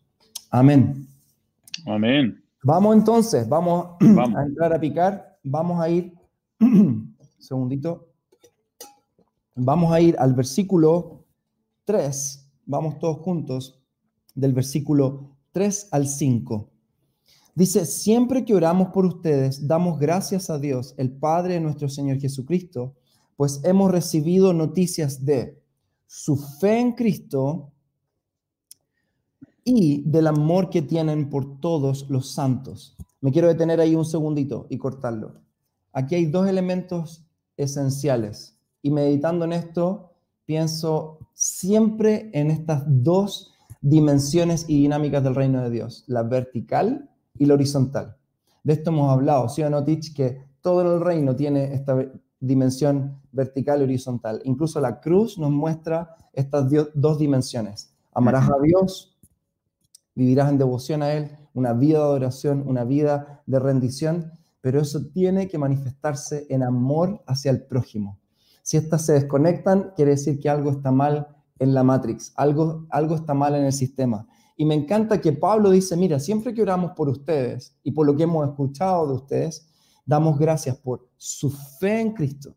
Amén. 0.49 1.07
Amén. 1.85 2.43
Vamos 2.63 2.95
entonces, 2.95 3.47
vamos, 3.47 3.97
vamos. 4.01 4.35
a 4.35 4.43
entrar 4.43 4.73
a 4.73 4.79
picar. 4.79 5.37
Vamos 5.43 5.81
a 5.81 5.89
ir, 5.89 6.13
segundito, 7.37 8.07
vamos 9.55 9.93
a 9.93 9.99
ir 9.99 10.15
al 10.17 10.33
versículo 10.33 11.25
3. 11.85 12.51
Vamos 12.65 12.97
todos 12.97 13.17
juntos, 13.17 13.83
del 14.33 14.53
versículo 14.53 15.32
3 15.53 15.87
al 15.91 16.07
5. 16.07 16.69
Dice, 17.55 17.85
siempre 17.85 18.43
que 18.43 18.55
oramos 18.55 18.89
por 18.89 19.05
ustedes, 19.05 19.67
damos 19.67 19.99
gracias 19.99 20.49
a 20.49 20.59
Dios, 20.59 20.95
el 20.97 21.11
Padre 21.11 21.53
de 21.53 21.59
nuestro 21.61 21.87
Señor 21.87 22.19
Jesucristo, 22.19 22.95
pues 23.37 23.61
hemos 23.63 23.91
recibido 23.91 24.53
noticias 24.53 25.23
de 25.23 25.61
su 26.07 26.35
fe 26.35 26.79
en 26.79 26.93
Cristo 26.93 27.71
y 29.63 30.01
del 30.01 30.27
amor 30.27 30.69
que 30.69 30.81
tienen 30.81 31.29
por 31.29 31.59
todos 31.59 32.09
los 32.09 32.31
santos. 32.31 32.97
Me 33.21 33.31
quiero 33.31 33.47
detener 33.47 33.79
ahí 33.79 33.95
un 33.95 34.05
segundito 34.05 34.67
y 34.69 34.77
cortarlo. 34.77 35.41
Aquí 35.93 36.15
hay 36.15 36.25
dos 36.25 36.47
elementos 36.47 37.25
esenciales 37.55 38.57
y 38.81 38.89
meditando 38.89 39.45
en 39.45 39.53
esto, 39.53 40.11
pienso 40.45 41.19
siempre 41.33 42.29
en 42.33 42.51
estas 42.51 42.83
dos 42.85 43.52
dimensiones 43.83 44.63
y 44.69 44.81
dinámicas 44.81 45.23
del 45.23 45.35
reino 45.35 45.61
de 45.61 45.69
Dios, 45.69 46.05
la 46.07 46.23
vertical 46.23 47.09
y 47.37 47.45
la 47.45 47.55
horizontal. 47.55 48.15
De 48.63 48.73
esto 48.73 48.91
hemos 48.91 49.11
hablado, 49.11 49.49
¿sí 49.49 49.61
o 49.61 49.69
no, 49.69 49.83
Tich? 49.83 50.15
Que 50.15 50.41
todo 50.61 50.95
el 50.95 51.01
reino 51.01 51.35
tiene 51.35 51.73
esta 51.73 51.97
dimensión 52.39 53.21
vertical 53.33 53.81
y 53.81 53.83
horizontal. 53.83 54.41
Incluso 54.45 54.79
la 54.79 55.01
cruz 55.01 55.37
nos 55.37 55.51
muestra 55.51 56.15
estas 56.31 56.71
dos 56.93 57.19
dimensiones. 57.19 57.93
Amarás 58.13 58.49
a 58.49 58.55
Dios, 58.63 59.19
vivirás 60.15 60.49
en 60.49 60.57
devoción 60.57 61.03
a 61.03 61.11
Él, 61.11 61.37
una 61.53 61.73
vida 61.73 61.97
de 61.97 62.05
adoración, 62.05 62.63
una 62.65 62.85
vida 62.85 63.43
de 63.45 63.59
rendición, 63.59 64.31
pero 64.61 64.79
eso 64.79 65.07
tiene 65.13 65.49
que 65.49 65.57
manifestarse 65.57 66.47
en 66.49 66.63
amor 66.63 67.21
hacia 67.27 67.51
el 67.51 67.65
prójimo. 67.65 68.17
Si 68.61 68.77
estas 68.77 69.05
se 69.05 69.13
desconectan, 69.13 69.91
quiere 69.97 70.11
decir 70.11 70.39
que 70.39 70.49
algo 70.49 70.71
está 70.71 70.89
mal 70.89 71.27
en 71.63 71.73
la 71.73 71.83
Matrix, 71.83 72.33
algo, 72.35 72.85
algo 72.89 73.15
está 73.15 73.33
mal 73.33 73.55
en 73.55 73.63
el 73.63 73.73
sistema. 73.73 74.27
Y 74.55 74.65
me 74.65 74.75
encanta 74.75 75.19
que 75.19 75.33
Pablo 75.33 75.71
dice, 75.71 75.97
mira, 75.97 76.19
siempre 76.19 76.53
que 76.53 76.61
oramos 76.61 76.91
por 76.91 77.09
ustedes 77.09 77.75
y 77.83 77.91
por 77.91 78.05
lo 78.05 78.15
que 78.15 78.23
hemos 78.23 78.47
escuchado 78.47 79.07
de 79.07 79.13
ustedes, 79.13 79.67
damos 80.05 80.37
gracias 80.37 80.77
por 80.77 81.09
su 81.17 81.49
fe 81.49 82.01
en 82.01 82.13
Cristo, 82.13 82.55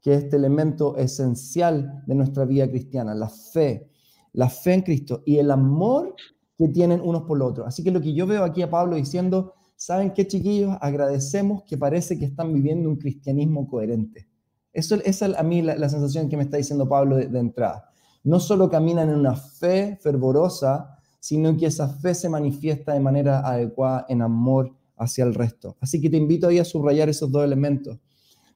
que 0.00 0.14
es 0.14 0.24
este 0.24 0.36
elemento 0.36 0.96
esencial 0.96 2.02
de 2.06 2.14
nuestra 2.14 2.44
vida 2.44 2.68
cristiana, 2.68 3.14
la 3.14 3.28
fe, 3.28 3.90
la 4.32 4.48
fe 4.48 4.74
en 4.74 4.82
Cristo 4.82 5.22
y 5.24 5.38
el 5.38 5.50
amor 5.50 6.14
que 6.56 6.68
tienen 6.68 7.00
unos 7.00 7.22
por 7.22 7.40
otros. 7.42 7.68
Así 7.68 7.84
que 7.84 7.92
lo 7.92 8.00
que 8.00 8.14
yo 8.14 8.26
veo 8.26 8.42
aquí 8.42 8.62
a 8.62 8.70
Pablo 8.70 8.96
diciendo, 8.96 9.54
¿saben 9.76 10.12
qué 10.12 10.26
chiquillos? 10.26 10.76
Agradecemos 10.80 11.62
que 11.64 11.78
parece 11.78 12.18
que 12.18 12.24
están 12.24 12.52
viviendo 12.52 12.88
un 12.88 12.96
cristianismo 12.96 13.68
coherente. 13.68 14.28
Eso, 14.72 14.96
esa 15.04 15.26
es 15.26 15.36
a 15.36 15.42
mí 15.44 15.62
la, 15.62 15.88
sensación 15.88 16.28
que 16.28 16.36
me 16.36 16.42
está 16.42 16.56
diciendo 16.56 16.88
Pablo 16.88 17.16
de 17.16 17.38
entrada. 17.38 17.87
No 18.28 18.40
solo 18.40 18.68
caminan 18.68 19.08
en 19.08 19.16
una 19.16 19.34
fe 19.34 19.98
fervorosa, 20.02 20.98
sino 21.18 21.56
que 21.56 21.64
esa 21.64 21.88
fe 21.88 22.14
se 22.14 22.28
manifiesta 22.28 22.92
de 22.92 23.00
manera 23.00 23.40
adecuada 23.40 24.04
en 24.06 24.20
amor 24.20 24.76
hacia 24.98 25.24
el 25.24 25.34
resto. 25.34 25.78
Así 25.80 25.98
que 25.98 26.10
te 26.10 26.18
invito 26.18 26.48
hoy 26.48 26.58
a 26.58 26.64
subrayar 26.66 27.08
esos 27.08 27.32
dos 27.32 27.42
elementos. 27.42 27.98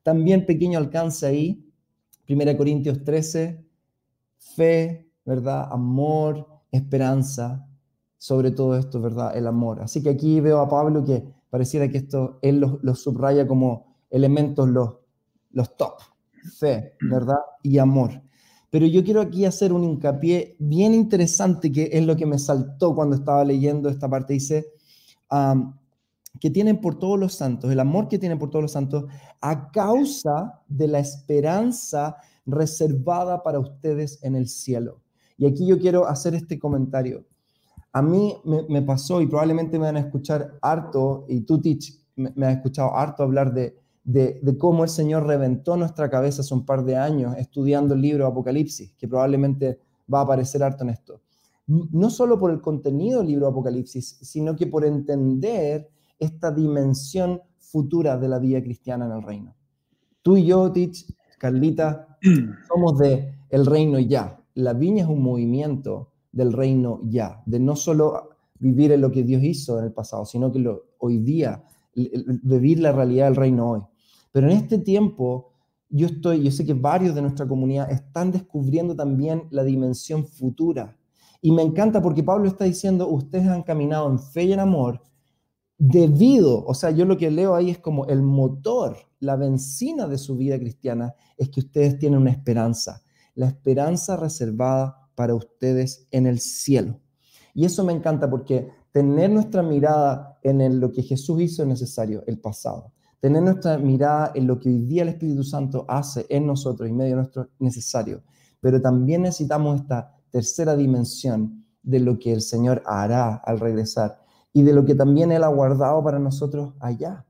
También 0.02 0.44
pequeño 0.44 0.78
alcance 0.78 1.24
ahí, 1.24 1.66
1 2.28 2.54
Corintios 2.58 3.02
13, 3.02 3.64
fe, 4.36 5.10
¿verdad? 5.24 5.66
Amor, 5.72 6.46
esperanza, 6.70 7.66
sobre 8.18 8.50
todo 8.50 8.76
esto, 8.76 9.00
¿verdad? 9.00 9.34
El 9.34 9.46
amor. 9.46 9.80
Así 9.80 10.02
que 10.02 10.10
aquí 10.10 10.40
veo 10.40 10.60
a 10.60 10.68
Pablo 10.68 11.02
que 11.02 11.24
pareciera 11.48 11.88
que 11.88 11.96
esto 11.96 12.38
él 12.42 12.60
los, 12.82 13.00
subraya 13.00 13.46
como 13.46 13.96
elementos 14.10 14.68
los, 14.68 14.98
los 15.52 15.78
top, 15.78 15.94
fe, 16.58 16.92
¿verdad? 17.00 17.38
Y 17.62 17.78
amor. 17.78 18.20
Pero 18.72 18.86
yo 18.86 19.04
quiero 19.04 19.20
aquí 19.20 19.44
hacer 19.44 19.70
un 19.70 19.84
hincapié 19.84 20.56
bien 20.58 20.94
interesante 20.94 21.70
que 21.70 21.90
es 21.92 22.06
lo 22.06 22.16
que 22.16 22.24
me 22.24 22.38
saltó 22.38 22.94
cuando 22.94 23.14
estaba 23.14 23.44
leyendo 23.44 23.90
esta 23.90 24.08
parte. 24.08 24.32
Dice 24.32 24.64
que 26.40 26.48
tienen 26.48 26.80
por 26.80 26.98
todos 26.98 27.20
los 27.20 27.34
santos, 27.34 27.70
el 27.70 27.80
amor 27.80 28.08
que 28.08 28.18
tienen 28.18 28.38
por 28.38 28.48
todos 28.48 28.62
los 28.62 28.72
santos, 28.72 29.04
a 29.42 29.70
causa 29.70 30.62
de 30.68 30.88
la 30.88 31.00
esperanza 31.00 32.16
reservada 32.46 33.42
para 33.42 33.60
ustedes 33.60 34.18
en 34.24 34.36
el 34.36 34.48
cielo. 34.48 35.02
Y 35.36 35.44
aquí 35.44 35.66
yo 35.66 35.78
quiero 35.78 36.06
hacer 36.06 36.34
este 36.34 36.58
comentario. 36.58 37.26
A 37.92 38.00
mí 38.00 38.34
me, 38.70 38.80
pasó, 38.80 39.20
y 39.20 39.26
probablemente 39.26 39.78
me 39.78 39.84
van 39.84 39.96
a 39.98 40.00
escuchar 40.00 40.56
harto, 40.62 41.26
y 41.28 41.42
tú, 41.42 41.60
Tich, 41.60 41.92
me, 42.16 42.32
me 42.36 42.46
has 42.46 42.56
escuchado 42.56 42.96
harto 42.96 43.22
hablar 43.22 43.52
de, 43.52 43.81
de, 44.04 44.40
cómo 44.58 44.84
el 44.84 44.90
Señor 44.90 45.26
reventó 45.26 45.76
nuestra 45.76 46.10
cabeza 46.10 46.42
hace 46.42 46.54
un 46.54 46.64
par 46.64 46.84
de 46.84 46.96
años 46.96 47.36
estudiando 47.38 47.94
el 47.94 48.00
libro 48.00 48.26
Apocalipsis, 48.26 48.94
que 48.98 49.08
probablemente 49.08 49.78
va 50.12 50.20
a 50.20 50.22
aparecer 50.22 50.62
harto 50.62 50.84
en 50.84 50.90
esto. 50.90 51.20
No 51.66 52.10
solo 52.10 52.38
por 52.38 52.50
el 52.50 52.60
contenido 52.60 53.20
del 53.20 53.28
libro 53.28 53.46
Apocalipsis, 53.46 54.18
sino 54.22 54.56
que 54.56 54.66
por 54.66 54.84
entender 54.84 55.88
esta 56.18 56.50
dimensión 56.50 57.40
futura 57.58 58.18
de 58.18 58.28
la 58.28 58.38
vida 58.38 58.62
cristiana 58.62 59.06
en 59.06 59.12
el 59.12 59.22
reino. 59.22 59.56
Tú 60.22 60.36
y 60.36 60.46
yo, 60.46 60.70
Tich, 60.70 61.06
Carlita, 61.38 62.18
somos 62.68 62.98
de 62.98 63.38
el 63.50 63.66
reino 63.66 63.98
ya. 63.98 64.38
La 64.54 64.74
viña 64.74 65.04
es 65.04 65.08
un 65.08 65.22
movimiento 65.22 66.12
del 66.32 66.52
reino 66.52 67.00
ya, 67.04 67.42
de 67.46 67.60
no 67.60 67.76
solo 67.76 68.30
vivir 68.58 68.92
en 68.92 69.00
lo 69.00 69.10
que 69.10 69.22
Dios 69.22 69.42
hizo 69.42 69.78
en 69.78 69.86
el 69.86 69.92
pasado, 69.92 70.24
sino 70.24 70.52
que 70.52 70.58
lo, 70.58 70.84
hoy 70.98 71.18
día, 71.18 71.64
vivir 71.94 72.80
la 72.80 72.92
realidad 72.92 73.26
del 73.26 73.36
reino 73.36 73.70
hoy. 73.70 73.80
Pero 74.32 74.50
en 74.50 74.56
este 74.56 74.78
tiempo, 74.78 75.52
yo 75.88 76.06
estoy, 76.06 76.42
yo 76.42 76.50
sé 76.50 76.64
que 76.64 76.74
varios 76.74 77.14
de 77.14 77.22
nuestra 77.22 77.46
comunidad 77.46 77.90
están 77.90 78.32
descubriendo 78.32 78.96
también 78.96 79.44
la 79.50 79.62
dimensión 79.62 80.26
futura. 80.26 80.96
Y 81.42 81.52
me 81.52 81.62
encanta 81.62 82.00
porque 82.00 82.22
Pablo 82.22 82.48
está 82.48 82.64
diciendo, 82.64 83.08
ustedes 83.08 83.46
han 83.46 83.62
caminado 83.62 84.10
en 84.10 84.18
fe 84.18 84.44
y 84.44 84.52
en 84.52 84.60
amor 84.60 85.00
debido, 85.84 86.64
o 86.64 86.74
sea, 86.74 86.92
yo 86.92 87.04
lo 87.04 87.16
que 87.16 87.28
leo 87.28 87.56
ahí 87.56 87.70
es 87.70 87.78
como 87.78 88.06
el 88.06 88.22
motor, 88.22 88.96
la 89.18 89.34
benzina 89.34 90.06
de 90.06 90.16
su 90.16 90.36
vida 90.36 90.56
cristiana, 90.56 91.12
es 91.36 91.48
que 91.48 91.58
ustedes 91.58 91.98
tienen 91.98 92.20
una 92.20 92.30
esperanza, 92.30 93.02
la 93.34 93.48
esperanza 93.48 94.16
reservada 94.16 95.10
para 95.16 95.34
ustedes 95.34 96.06
en 96.12 96.28
el 96.28 96.38
cielo. 96.38 97.00
Y 97.52 97.64
eso 97.64 97.84
me 97.84 97.92
encanta 97.92 98.30
porque 98.30 98.68
tener 98.92 99.30
nuestra 99.30 99.64
mirada 99.64 100.38
en 100.42 100.78
lo 100.78 100.92
que 100.92 101.02
Jesús 101.02 101.40
hizo 101.40 101.62
es 101.62 101.68
necesario, 101.68 102.22
el 102.28 102.38
pasado 102.38 102.92
tener 103.22 103.40
nuestra 103.40 103.78
mirada 103.78 104.32
en 104.34 104.48
lo 104.48 104.58
que 104.58 104.68
hoy 104.68 104.80
día 104.80 105.02
el 105.02 105.10
Espíritu 105.10 105.44
Santo 105.44 105.84
hace 105.86 106.26
en 106.28 106.44
nosotros 106.44 106.88
y 106.88 106.92
medio 106.92 107.14
nuestro 107.14 107.50
necesario, 107.60 108.20
pero 108.60 108.82
también 108.82 109.22
necesitamos 109.22 109.80
esta 109.80 110.12
tercera 110.28 110.74
dimensión 110.74 111.64
de 111.84 112.00
lo 112.00 112.18
que 112.18 112.32
el 112.32 112.42
Señor 112.42 112.82
hará 112.84 113.36
al 113.36 113.60
regresar 113.60 114.18
y 114.52 114.62
de 114.62 114.72
lo 114.72 114.84
que 114.84 114.96
también 114.96 115.30
Él 115.30 115.44
ha 115.44 115.48
guardado 115.48 116.02
para 116.02 116.18
nosotros 116.18 116.74
allá. 116.80 117.24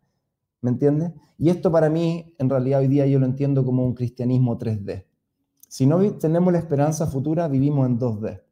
¿Me 0.63 0.71
entiendes? 0.71 1.13
Y 1.37 1.51
esto 1.51 1.71
para 1.71 1.91
mí, 1.91 2.35
en 2.39 2.49
realidad 2.49 2.81
hoy 2.81 2.89
día 2.89 3.07
yo 3.07 3.19
lo 3.19 3.27
entiendo 3.27 3.63
como 3.63 3.85
un 3.85 3.93
cristianismo 3.95 4.59
3D. 4.59 5.05
Si 5.69 5.87
no 5.87 6.01
tenemos 6.15 6.55
la 6.55 6.59
esperanza 6.59 7.07
futura, 7.07 7.49
vivimos 7.49 7.87
en 7.87 7.99
2D. 7.99 8.43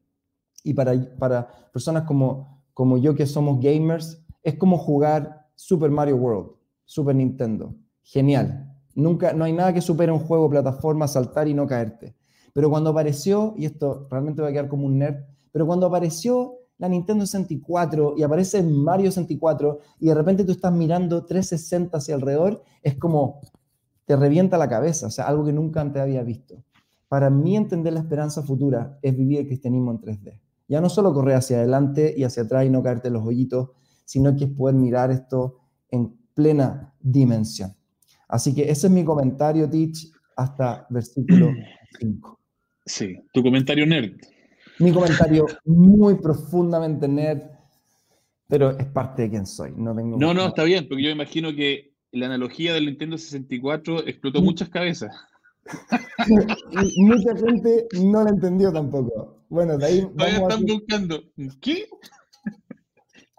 Y 0.65 0.75
para, 0.75 0.93
para 1.17 1.49
personas 1.73 2.03
como, 2.03 2.63
como 2.75 2.99
yo 2.99 3.15
que 3.15 3.25
somos 3.25 3.61
gamers, 3.61 4.23
es 4.43 4.57
como 4.57 4.77
jugar 4.77 5.49
Super 5.55 5.91
Mario 5.91 6.17
World, 6.17 6.60
Super 6.91 7.15
Nintendo. 7.15 7.77
Genial. 8.03 8.69
Nunca, 8.97 9.33
no 9.33 9.45
hay 9.45 9.53
nada 9.53 9.73
que 9.73 9.81
supere 9.81 10.11
un 10.11 10.19
juego 10.19 10.51
plataforma, 10.51 11.07
saltar 11.07 11.47
y 11.47 11.55
no 11.55 11.65
caerte. 11.65 12.17
Pero 12.53 12.69
cuando 12.69 12.91
apareció, 12.91 13.55
y 13.57 13.65
esto 13.65 14.09
realmente 14.11 14.43
va 14.43 14.49
a 14.49 14.51
quedar 14.51 14.67
como 14.67 14.87
un 14.87 14.99
nerd, 14.99 15.19
pero 15.53 15.69
cuando 15.69 15.87
apareció 15.87 16.57
la 16.79 16.89
Nintendo 16.89 17.25
64 17.27 18.15
y 18.17 18.25
aparece 18.25 18.65
Mario 18.65 19.13
64 19.13 19.79
y 20.01 20.09
de 20.09 20.15
repente 20.17 20.43
tú 20.43 20.51
estás 20.51 20.73
mirando 20.73 21.25
360 21.25 21.97
hacia 21.97 22.17
alrededor, 22.17 22.61
es 22.83 22.97
como 22.97 23.41
te 24.05 24.17
revienta 24.17 24.59
la 24.59 24.69
cabeza, 24.69 25.07
o 25.07 25.11
sea, 25.11 25.29
algo 25.29 25.45
que 25.45 25.53
nunca 25.53 25.81
antes 25.81 26.03
había 26.03 26.25
visto. 26.25 26.65
Para 27.07 27.31
mí 27.31 27.57
entender 27.57 27.93
la 27.93 28.01
esperanza 28.01 28.43
futura 28.43 28.99
es 29.01 29.17
vivir 29.17 29.39
el 29.39 29.47
cristianismo 29.47 29.93
en 29.93 30.01
3D. 30.01 30.41
Ya 30.67 30.81
no 30.81 30.89
solo 30.89 31.15
correr 31.15 31.37
hacia 31.37 31.59
adelante 31.59 32.13
y 32.17 32.25
hacia 32.25 32.43
atrás 32.43 32.67
y 32.67 32.71
no 32.71 32.83
caerte 32.83 33.11
los 33.11 33.25
hoyitos, 33.25 33.69
sino 34.05 34.35
que 34.35 34.47
es 34.47 34.51
poder 34.51 34.75
mirar 34.75 35.13
esto 35.13 35.60
plena 36.41 36.95
dimensión. 37.01 37.75
Así 38.29 38.55
que 38.55 38.71
ese 38.71 38.87
es 38.87 38.93
mi 38.93 39.05
comentario, 39.05 39.69
Teach, 39.69 40.11
hasta 40.37 40.87
versículo 40.89 41.53
5. 41.99 42.41
Sí, 42.87 43.17
tu 43.33 43.43
comentario 43.43 43.87
nerd 43.87 44.13
mi 44.81 44.93
comentario 44.93 45.47
muy 45.67 46.15
profundamente 46.15 47.07
nerd, 47.07 47.43
pero 48.49 48.71
es 48.79 48.87
parte 48.87 49.23
de 49.23 49.31
quien 49.31 49.47
soy. 49.47 49.73
No, 49.77 49.95
tengo 49.95 50.19
no, 50.19 50.35
no, 50.35 50.47
está 50.47 50.65
bien, 50.65 50.89
porque 50.89 51.05
yo 51.05 51.11
imagino 51.11 51.55
que 51.55 51.93
la 52.13 52.27
analogía 52.27 52.73
del 52.75 52.87
Nintendo 52.87 53.17
64 53.19 54.07
explotó 54.07 54.41
mm. 54.41 54.45
muchas 54.45 54.69
cabezas. 54.71 55.15
Mucha 56.97 57.37
gente 57.37 57.87
no 58.03 58.25
la 58.25 58.31
entendió 58.31 58.73
tampoco. 58.73 59.45
Bueno, 59.51 59.77
de 59.77 59.87
ahí. 59.87 60.01
Todavía 60.17 60.39
están 60.39 60.65
buscando. 60.65 61.23
¿Qué? 61.61 61.87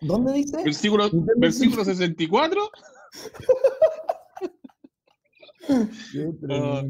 ¿Dónde 0.01 0.33
dice? 0.33 0.63
Versículo, 0.63 1.09
versículo 1.37 1.83
64. 1.83 2.61
Ah, 6.49 6.83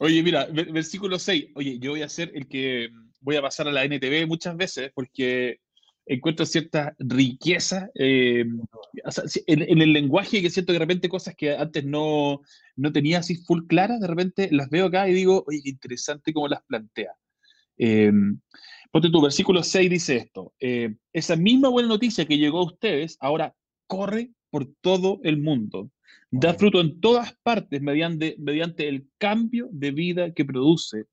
oye, 0.00 0.22
mira, 0.22 0.46
versículo 0.46 1.18
6. 1.18 1.46
Oye, 1.54 1.78
yo 1.78 1.92
voy 1.92 2.02
a 2.02 2.08
ser 2.08 2.30
el 2.34 2.48
que 2.48 2.88
voy 3.20 3.36
a 3.36 3.42
pasar 3.42 3.68
a 3.68 3.72
la 3.72 3.84
NTV 3.84 4.26
muchas 4.26 4.56
veces 4.56 4.90
porque 4.94 5.60
encuentro 6.06 6.46
cierta 6.46 6.94
riqueza 6.98 7.90
eh, 7.94 8.44
en, 9.46 9.82
el 9.82 9.92
lenguaje 9.92 10.40
que 10.40 10.50
siento 10.50 10.72
que 10.72 10.78
de 10.78 10.84
repente 10.84 11.08
cosas 11.08 11.34
que 11.36 11.54
antes 11.54 11.84
no, 11.84 12.40
no 12.76 12.92
tenía 12.92 13.18
así 13.18 13.36
full 13.36 13.66
claras, 13.66 14.00
de 14.00 14.06
repente 14.06 14.48
las 14.50 14.70
veo 14.70 14.86
acá 14.86 15.08
y 15.08 15.14
digo, 15.14 15.44
oye, 15.46 15.60
qué 15.62 15.70
interesante 15.70 16.32
cómo 16.32 16.48
las 16.48 16.62
plantea. 16.64 17.12
Eh, 17.76 18.10
ponte 18.90 19.10
tu 19.10 19.20
versículo 19.20 19.62
6 19.62 19.90
dice 19.90 20.16
esto, 20.16 20.54
eh, 20.58 20.96
esa 21.12 21.36
misma 21.36 21.68
buena 21.68 21.88
noticia 21.88 22.26
que 22.26 22.38
llegó 22.38 22.60
a 22.60 22.66
ustedes 22.66 23.16
ahora 23.20 23.54
corre 23.86 24.30
por 24.50 24.72
todo 24.80 25.20
el 25.24 25.38
mundo, 25.38 25.90
da 26.30 26.54
fruto 26.54 26.80
en 26.80 27.00
todas 27.00 27.34
partes 27.42 27.80
mediante, 27.80 28.36
mediante 28.38 28.88
el 28.88 29.06
cambio 29.18 29.68
de 29.72 29.90
vida 29.90 30.32
que 30.32 30.44
produce. 30.44 31.04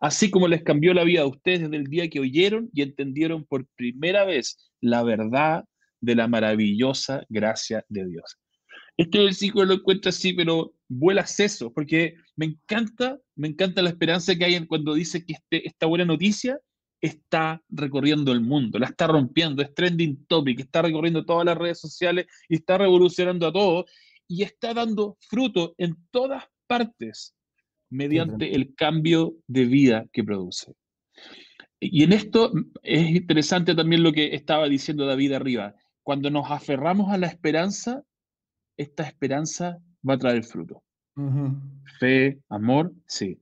Así 0.00 0.30
como 0.30 0.48
les 0.48 0.62
cambió 0.62 0.94
la 0.94 1.04
vida 1.04 1.22
a 1.22 1.26
ustedes 1.26 1.62
desde 1.62 1.76
el 1.76 1.84
día 1.84 2.08
que 2.08 2.20
oyeron 2.20 2.68
y 2.72 2.82
entendieron 2.82 3.44
por 3.44 3.66
primera 3.76 4.24
vez 4.24 4.70
la 4.80 5.02
verdad 5.02 5.64
de 6.00 6.14
la 6.14 6.28
maravillosa 6.28 7.24
gracia 7.28 7.84
de 7.88 8.06
Dios. 8.06 8.38
Este 8.96 9.18
versículo 9.18 9.64
lo 9.64 9.74
encuentro 9.74 10.08
así, 10.08 10.32
pero 10.32 10.74
vuela 10.88 11.24
seso, 11.26 11.72
porque 11.72 12.14
me 12.36 12.46
encanta, 12.46 13.18
me 13.36 13.48
encanta 13.48 13.82
la 13.82 13.90
esperanza 13.90 14.34
que 14.34 14.44
hay 14.44 14.66
cuando 14.66 14.94
dice 14.94 15.24
que 15.24 15.34
este, 15.34 15.66
esta 15.66 15.86
buena 15.86 16.04
noticia 16.04 16.58
está 17.00 17.62
recorriendo 17.68 18.32
el 18.32 18.40
mundo, 18.40 18.78
la 18.78 18.86
está 18.86 19.06
rompiendo, 19.06 19.62
es 19.62 19.74
trending 19.74 20.26
topic, 20.26 20.60
está 20.60 20.82
recorriendo 20.82 21.24
todas 21.24 21.44
las 21.46 21.56
redes 21.56 21.80
sociales 21.80 22.26
y 22.48 22.56
está 22.56 22.78
revolucionando 22.78 23.46
a 23.46 23.52
todos 23.52 23.90
y 24.26 24.42
está 24.42 24.74
dando 24.74 25.16
fruto 25.20 25.74
en 25.78 25.96
todas 26.10 26.44
partes 26.66 27.34
mediante 27.90 28.54
el 28.54 28.74
cambio 28.74 29.36
de 29.46 29.64
vida 29.64 30.06
que 30.12 30.24
produce. 30.24 30.74
Y 31.80 32.02
en 32.02 32.12
esto 32.12 32.52
es 32.82 33.08
interesante 33.10 33.74
también 33.74 34.02
lo 34.02 34.12
que 34.12 34.34
estaba 34.34 34.68
diciendo 34.68 35.06
David 35.06 35.32
arriba. 35.32 35.74
Cuando 36.02 36.30
nos 36.30 36.50
aferramos 36.50 37.10
a 37.12 37.18
la 37.18 37.28
esperanza, 37.28 38.02
esta 38.76 39.04
esperanza 39.04 39.78
va 40.06 40.14
a 40.14 40.18
traer 40.18 40.44
fruto. 40.44 40.82
Fe, 41.98 42.38
amor, 42.48 42.92
sí. 43.06 43.38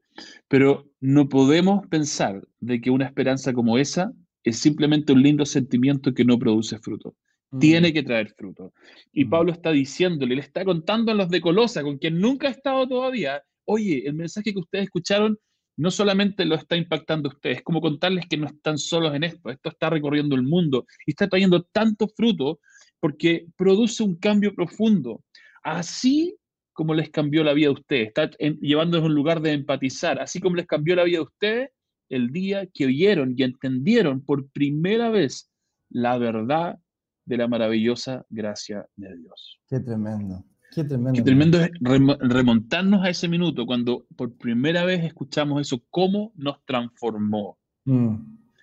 Pero 0.49 0.91
no 1.01 1.29
podemos 1.29 1.87
pensar 1.89 2.43
de 2.61 2.81
que 2.81 2.91
una 2.91 3.07
esperanza 3.07 3.53
como 3.53 3.79
esa 3.79 4.13
es 4.45 4.59
simplemente 4.59 5.13
un 5.13 5.23
lindo 5.23 5.45
sentimiento 5.45 6.15
que 6.15 6.25
no 6.25 6.39
produce 6.39 6.79
fruto. 6.79 7.17
Tiene 7.61 7.93
que 7.93 8.03
traer 8.03 8.35
fruto. 8.37 8.73
Y 9.13 9.25
Pablo 9.25 9.53
está 9.53 9.71
diciéndole, 9.71 10.35
le 10.35 10.41
está 10.41 10.65
contando 10.65 11.13
a 11.13 11.15
los 11.15 11.29
de 11.29 11.41
Colosa, 11.41 11.83
con 11.83 11.99
quien 11.99 12.21
nunca 12.21 12.49
ha 12.49 12.51
estado 12.51 12.87
todavía, 12.87 13.43
oye, 13.65 14.07
el 14.07 14.15
mensaje 14.15 14.53
que 14.53 14.59
ustedes 14.59 14.85
escucharon 14.85 15.39
no 15.77 15.91
solamente 15.91 16.45
lo 16.45 16.55
está 16.55 16.77
impactando 16.77 17.29
a 17.29 17.33
ustedes, 17.33 17.63
como 17.63 17.81
contarles 17.81 18.27
que 18.29 18.37
no 18.37 18.47
están 18.47 18.79
solos 18.79 19.15
en 19.15 19.25
esto, 19.25 19.51
esto 19.51 19.69
está 19.69 19.91
recorriendo 19.91 20.35
el 20.35 20.43
mundo 20.43 20.87
y 21.07 21.11
está 21.11 21.29
trayendo 21.29 21.63
tanto 21.65 22.09
fruto 22.09 22.61
porque 22.99 23.47
produce 23.57 24.03
un 24.03 24.17
cambio 24.17 24.55
profundo. 24.55 25.23
Así 25.63 26.37
como 26.77 26.93
les 26.93 27.11
cambió 27.11 27.43
la 27.43 27.55
vida 27.55 27.69
a 27.69 27.73
ustedes, 27.73 28.09
está 28.09 28.31
llevándonos 28.61 29.05
a 29.05 29.07
un 29.09 29.15
lugar 29.15 29.41
de 29.41 29.53
empatizar, 29.53 30.21
así 30.21 30.41
como 30.41 30.57
les 30.57 30.67
cambió 30.67 30.95
la 30.95 31.05
vida 31.05 31.21
a 31.21 31.23
ustedes 31.23 31.71
el 32.11 32.31
día 32.31 32.67
que 32.67 32.85
oyeron 32.85 33.35
y 33.35 33.43
entendieron 33.43 34.21
por 34.21 34.49
primera 34.51 35.09
vez 35.09 35.51
la 35.89 36.19
verdad 36.19 36.79
de 37.25 37.37
la 37.39 37.49
maravillosa 37.49 38.27
gracia 38.29 38.87
de 38.95 39.17
Dios. 39.17 39.59
Qué 39.67 39.81
tremendo. 39.81 40.45
Qué 40.71 40.85
tremendo. 40.85 41.13
Qué 41.15 41.23
tremendo 41.23 41.61
es 41.61 41.71
remontarnos 42.21 43.03
a 43.03 43.09
ese 43.09 43.27
minuto 43.27 43.65
cuando 43.65 44.05
por 44.15 44.37
primera 44.37 44.85
vez 44.85 45.03
escuchamos 45.03 45.63
eso, 45.63 45.83
cómo 45.89 46.33
nos 46.37 46.63
transformó. 46.67 47.59
Mm. 47.87 48.17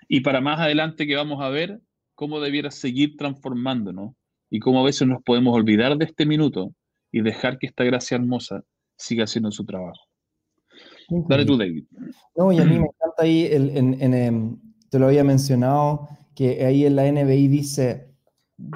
Y 0.08 0.22
para 0.22 0.40
más 0.40 0.60
adelante 0.60 1.08
que 1.08 1.16
vamos 1.16 1.42
a 1.42 1.50
ver 1.50 1.82
cómo 2.14 2.40
debiera 2.40 2.70
seguir 2.70 3.18
transformándonos 3.18 4.14
y 4.52 4.60
cómo 4.60 4.82
a 4.82 4.86
veces 4.86 5.08
nos 5.08 5.24
podemos 5.24 5.56
olvidar 5.56 5.98
de 5.98 6.06
este 6.06 6.28
minuto 6.28 6.76
y 7.14 7.22
dejar 7.22 7.60
que 7.60 7.68
esta 7.68 7.86
gracia 7.86 8.16
hermosa 8.16 8.66
siga 8.98 9.24
haciendo 9.24 9.52
su 9.52 9.64
trabajo. 9.64 10.02
Dale 11.30 11.46
tú, 11.46 11.56
David. 11.56 11.86
No, 12.36 12.52
y 12.52 12.58
a 12.58 12.66
mí 12.66 12.72
me 12.72 12.88
encanta 12.96 13.16
ahí, 13.20 13.48
em, 13.52 14.60
te 14.90 15.00
lo 15.00 15.06
había 15.06 15.24
mencionado, 15.24 16.08
que 16.36 16.66
ahí 16.66 16.86
en 16.86 16.96
la 16.96 17.10
NBI 17.10 17.48
dice, 17.48 18.10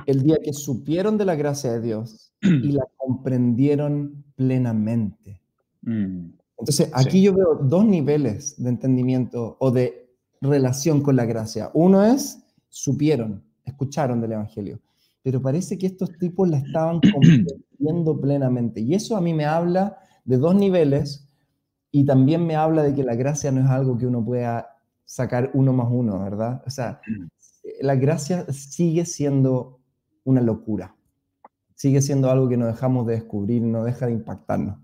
el 0.06 0.22
día 0.22 0.38
que 0.44 0.54
supieron 0.54 1.18
de 1.18 1.26
la 1.26 1.36
gracia 1.36 1.74
de 1.74 1.82
Dios 1.82 2.32
y 2.42 2.72
la 2.72 2.86
comprendieron 2.96 4.24
plenamente. 4.36 5.42
Mm. 5.82 6.30
Entonces, 6.60 6.92
aquí 6.94 7.24
yo 7.24 7.34
veo 7.34 7.56
dos 7.56 7.86
niveles 7.86 8.62
de 8.62 8.70
entendimiento 8.70 9.58
o 9.60 9.72
de 9.72 10.12
relación 10.42 11.02
con 11.02 11.16
la 11.16 11.26
gracia. 11.26 11.72
Uno 11.74 12.04
es, 12.04 12.40
supieron, 12.70 13.44
escucharon 13.66 14.22
del 14.22 14.34
Evangelio, 14.34 14.80
pero 15.28 15.42
parece 15.42 15.78
que 15.78 15.88
estos 15.88 16.18
tipos 16.18 16.48
la 16.48 16.60
estaban 16.60 17.02
comprendiendo 17.14 18.22
plenamente. 18.22 18.80
Y 18.80 18.94
eso 18.94 19.18
a 19.18 19.22
mí 19.22 19.34
me 19.34 19.44
habla 19.44 19.98
de 20.24 20.38
dos 20.38 20.56
niveles 20.56 21.28
y 21.92 22.06
también 22.06 22.48
me 22.48 22.56
habla 22.56 22.84
de 22.84 22.96
que 22.96 23.04
la 23.04 23.16
gracia 23.16 23.52
no 23.52 23.60
es 23.60 23.68
algo 23.68 23.98
que 23.98 24.08
uno 24.08 24.24
pueda 24.24 24.78
sacar 25.04 25.52
uno 25.54 25.74
más 25.74 25.88
uno, 25.92 26.18
¿verdad? 26.20 26.64
O 26.66 26.70
sea, 26.70 27.02
mm. 27.06 27.26
la 27.82 27.96
gracia 27.96 28.46
sigue 28.54 29.04
siendo 29.04 29.82
una 30.24 30.40
locura 30.40 30.98
sigue 31.78 32.02
siendo 32.02 32.30
algo 32.30 32.50
que 32.50 32.58
no 32.58 32.66
dejamos 32.66 33.06
de 33.06 33.14
descubrir, 33.14 33.62
no 33.62 33.84
deja 33.84 34.08
de 34.08 34.14
impactarnos. 34.14 34.80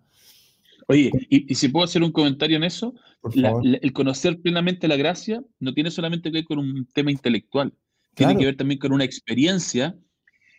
Oye, 0.87 1.11
y, 1.29 1.55
si 1.55 1.69
puedo 1.69 1.85
hacer 1.85 2.03
un 2.03 2.11
comentario 2.11 2.57
en 2.57 2.63
eso, 2.63 2.93
el 3.33 3.93
conocer 3.93 4.39
plenamente 4.41 4.87
la 4.87 4.95
gracia 4.95 5.43
no 5.59 5.73
tiene 5.73 5.89
solamente 5.89 6.29
que 6.29 6.39
ver 6.39 6.45
con 6.45 6.59
un 6.59 6.85
tema 6.93 7.09
intelectual, 7.09 7.73
tiene 8.13 8.37
que 8.37 8.45
ver 8.45 8.57
también 8.57 8.79
con 8.79 8.93
una 8.93 9.05
experiencia, 9.05 9.97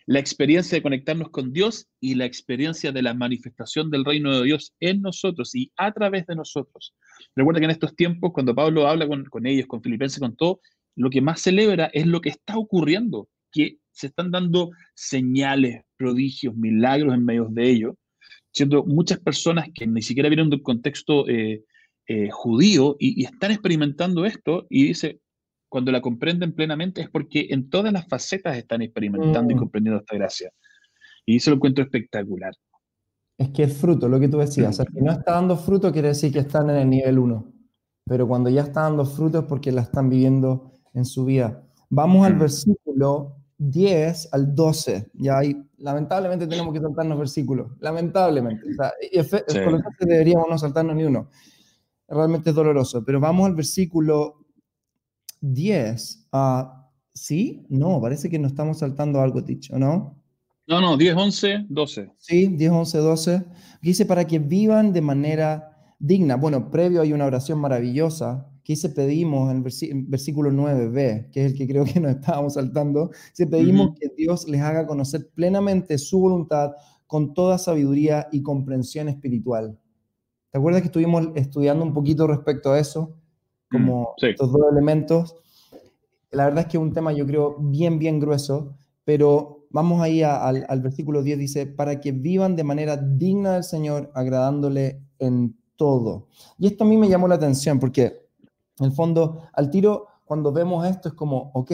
la 0.07 0.19
experiencia 0.19 0.77
de 0.77 0.83
conectarnos 0.83 1.31
con 1.31 1.53
Dios 1.53 1.89
y 2.01 2.15
la 2.15 2.27
experiencia 2.27 2.93
de 2.93 3.03
la 3.03 3.15
manifestación 3.15 3.91
del 3.91 4.05
reino 4.05 4.39
de 4.39 4.45
Dios 4.45 4.75
en 4.81 5.01
nosotros 5.01 5.55
y 5.55 5.73
a 5.77 5.93
través 5.93 6.27
de 6.27 6.37
nosotros. 6.37 6.95
Recuerda 7.35 7.61
que 7.61 7.65
en 7.65 7.71
estos 7.71 7.97
tiempos, 7.97 8.33
cuando 8.33 8.55
Pablo 8.55 8.87
habla 8.87 9.09
con, 9.09 9.25
con 9.25 9.47
ellos, 9.47 9.67
con 9.67 9.83
Filipenses, 9.83 10.21
con 10.21 10.37
todo, 10.37 10.61
lo 10.97 11.11
que 11.11 11.21
más 11.21 11.41
celebra 11.41 11.91
es 11.93 12.07
lo 12.07 12.21
que 12.21 12.29
está 12.29 12.57
ocurriendo, 12.57 13.29
que 13.51 13.79
se 13.91 14.09
están 14.09 14.31
dando 14.31 14.71
señales, 14.95 15.83
prodigios, 15.97 16.55
milagros 16.55 17.15
en 17.15 17.25
medio 17.25 17.49
de 17.51 17.71
ello, 17.71 17.97
siendo 18.53 18.85
muchas 18.85 19.19
personas 19.21 19.69
que 19.75 19.87
ni 19.87 20.03
siquiera 20.03 20.29
vienen 20.29 20.51
del 20.51 20.63
contexto 20.63 21.29
eh, 21.29 21.65
eh, 22.07 22.29
judío 22.31 22.97
y, 22.99 23.25
están 23.25 23.51
experimentando 23.51 24.27
esto 24.27 24.67
y 24.69 24.89
dice, 24.89 25.21
cuando 25.75 25.91
la 25.91 26.01
comprenden 26.01 26.53
plenamente 26.53 27.01
es 27.01 27.11
porque 27.11 27.49
en 27.51 27.69
todas 27.69 27.93
las 27.93 28.07
facetas 28.07 28.57
están 28.57 28.81
experimentando 28.83 29.53
y 29.53 29.57
mm. 29.57 29.59
comprendiendo 29.59 30.01
esta 30.03 30.15
gracia. 30.15 30.53
Y 31.27 31.39
eso 31.39 31.51
lo 31.51 31.57
encuentro 31.57 31.83
espectacular. 31.83 32.55
Es 33.37 33.51
que 33.51 33.65
el 33.65 33.71
fruto, 33.71 34.09
lo 34.09 34.21
que 34.21 34.29
tú 34.29 34.39
decías, 34.39 34.77
sea, 34.77 34.85
si 34.85 35.01
no 35.01 35.11
está 35.11 35.33
dando 35.33 35.57
fruto 35.57 35.91
quiere 35.91 36.07
decir 36.07 36.33
que 36.33 36.39
están 36.39 36.71
en 36.71 36.77
el 36.77 36.89
nivel 36.89 37.19
1, 37.19 37.53
pero 38.07 38.29
cuando 38.29 38.51
ya 38.51 38.63
está 38.63 38.83
dando 38.83 39.05
fruto 39.05 39.41
es 39.41 39.45
porque 39.47 39.73
la 39.73 39.81
están 39.81 40.09
viviendo 40.09 40.71
en 40.93 41.05
su 41.05 41.25
vida. 41.25 41.67
Vamos 41.91 42.25
al 42.25 42.35
versículo 42.35 43.35
10 43.59 44.29
al 44.33 44.55
12, 44.55 45.11
ya 45.15 45.39
ahí 45.39 45.61
lamentablemente 45.79 46.47
tenemos 46.47 46.73
que 46.73 46.83
saltarnos 46.83 47.19
versículos, 47.19 47.73
lamentablemente, 47.81 48.63
o 48.71 48.75
sea, 48.75 48.93
sí. 49.49 50.07
deberíamos 50.07 50.47
no 50.49 50.57
saltarnos 50.57 50.95
ni 50.95 51.03
uno, 51.03 51.31
realmente 52.07 52.51
es 52.51 52.55
doloroso, 52.55 53.05
pero 53.05 53.19
vamos 53.19 53.47
al 53.47 53.57
versículo 53.57 54.44
10, 55.53 56.29
uh, 56.33 56.65
¿sí? 57.13 57.67
No, 57.69 58.01
parece 58.01 58.31
que 58.31 58.39
nos 58.39 58.53
estamos 58.53 58.79
saltando 58.79 59.21
algo, 59.21 59.43
dicho, 59.43 59.79
¿no? 59.79 60.21
No, 60.67 60.81
no, 60.81 60.97
10, 60.97 61.15
11, 61.15 61.67
12. 61.69 62.13
Sí, 62.17 62.47
10, 62.49 62.71
11, 62.71 62.99
12. 62.99 63.45
Dice, 63.83 64.07
para 64.07 64.27
que 64.27 64.39
vivan 64.39 64.93
de 64.95 65.03
manera 65.03 65.95
digna. 65.99 66.37
Bueno, 66.37 66.71
previo 66.71 67.03
hay 67.03 67.13
una 67.13 67.27
oración 67.27 67.59
maravillosa 67.59 68.49
que 68.65 68.73
dice, 68.73 68.89
pedimos 68.89 69.51
en 69.51 69.59
el 69.59 70.05
versículo 70.07 70.51
9b, 70.51 71.31
que 71.31 71.45
es 71.45 71.53
el 71.53 71.59
que 71.59 71.69
creo 71.69 71.85
que 71.85 72.01
nos 72.01 72.13
estábamos 72.13 72.55
saltando, 72.55 73.11
dice, 73.31 73.47
pedimos 73.47 73.91
que 74.01 74.09
Dios 74.17 74.49
les 74.49 74.63
haga 74.63 74.87
conocer 74.87 75.29
plenamente 75.35 75.99
su 75.99 76.19
voluntad 76.19 76.73
con 77.07 77.35
toda 77.35 77.59
sabiduría 77.59 78.29
y 78.33 78.43
comprensión 78.43 79.11
espiritual. 79.11 79.79
¿Te 80.51 80.59
acuerdas 80.59 80.81
que 80.81 80.87
estuvimos 80.87 81.29
estudiando 81.35 81.85
un 81.85 81.93
poquito 81.93 82.27
respecto 82.27 82.73
a 82.73 82.79
eso? 82.79 83.19
Como 83.79 84.15
mm, 84.21 84.27
estos 84.27 84.53
dos 84.53 84.63
elementos. 84.73 85.37
La 86.31 86.47
verdad 86.47 86.61
es 86.61 86.67
que 86.67 86.77
es 86.77 86.83
un 86.83 86.93
tema, 86.93 87.13
yo 87.13 87.27
creo, 87.27 87.57
bien, 87.59 87.99
bien 87.99 88.19
grueso, 88.19 88.75
pero 89.05 89.65
Vamos 89.75 90.01
ahí 90.01 90.23
al, 90.23 90.65
al 90.69 90.81
versículo 90.83 91.25
10, 91.25 91.37
dice, 91.37 91.67
para 91.67 92.01
que 92.01 92.13
vivan 92.13 92.55
de 92.55 92.63
manera 92.63 92.97
digna 92.97 93.55
del 93.55 93.65
Señor, 93.65 94.09
agradándole 94.15 95.03
en 95.19 95.59
todo. 95.75 96.29
Y 96.59 96.69
esto 96.69 96.85
a 96.85 96.87
mí 96.87 96.97
me 96.97 97.09
llamó 97.09 97.27
la 97.27 97.35
atención 97.35 97.81
porque, 97.81 98.29
en 98.79 98.87
el 98.87 98.93
fondo, 98.93 99.49
al 99.53 99.71
tiro, 99.71 100.07
cuando 100.25 100.53
vemos 100.53 100.87
esto 100.87 101.09
es 101.09 101.15
como, 101.15 101.51
ok, 101.55 101.73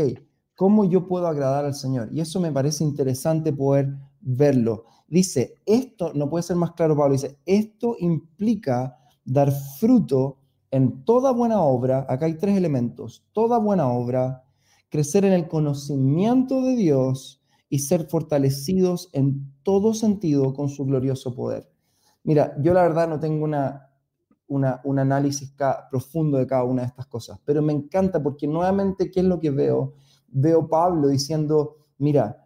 ¿cómo 0.55 0.87
yo 0.87 1.07
puedo 1.07 1.27
agradar 1.27 1.67
al 1.67 1.75
Señor? 1.75 2.09
Y 2.11 2.23
eso 2.23 2.41
me 2.41 2.51
parece 2.51 2.85
interesante 2.85 3.53
poder 3.53 3.95
verlo. 4.23 4.87
Dice, 5.07 5.57
esto, 5.67 6.13
no 6.15 6.31
puede 6.31 6.43
ser 6.43 6.57
más 6.57 6.73
claro 6.73 6.97
Pablo, 6.97 7.13
dice, 7.13 7.37
esto 7.45 7.97
implica 7.99 8.97
dar 9.27 9.53
fruto 9.53 10.39
en 10.71 11.05
toda 11.05 11.33
buena 11.33 11.61
obra, 11.61 12.07
acá 12.09 12.27
hay 12.27 12.39
tres 12.39 12.57
elementos, 12.57 13.27
toda 13.33 13.59
buena 13.59 13.89
obra, 13.89 14.45
crecer 14.89 15.25
en 15.25 15.33
el 15.33 15.49
conocimiento 15.49 16.63
de 16.63 16.77
Dios 16.77 17.43
y 17.69 17.81
ser 17.81 18.09
fortalecidos 18.09 19.09
en 19.13 19.53
todo 19.63 19.95
sentido 19.95 20.53
con 20.53 20.69
su 20.69 20.85
glorioso 20.85 21.35
poder. 21.35 21.71
Mira, 22.23 22.55
yo 22.61 22.75
la 22.75 22.83
verdad 22.83 23.09
no 23.09 23.19
tengo 23.19 23.45
una, 23.45 23.89
un 24.47 24.99
análisis 24.99 25.55
profundo 25.91 26.39
de 26.39 26.47
cada 26.47 26.65
una 26.65 26.83
de 26.83 26.89
estas 26.89 27.07
cosas, 27.07 27.41
pero 27.45 27.63
me 27.63 27.73
encanta 27.73 28.23
porque 28.23 28.47
nuevamente, 28.47 29.11
¿qué 29.11 29.21
es 29.21 29.27
lo 29.27 29.41
que 29.41 29.51
veo? 29.51 29.95
Veo 30.29 30.69
Pablo 30.69 31.09
diciendo, 31.09 31.77
mira, 31.99 32.45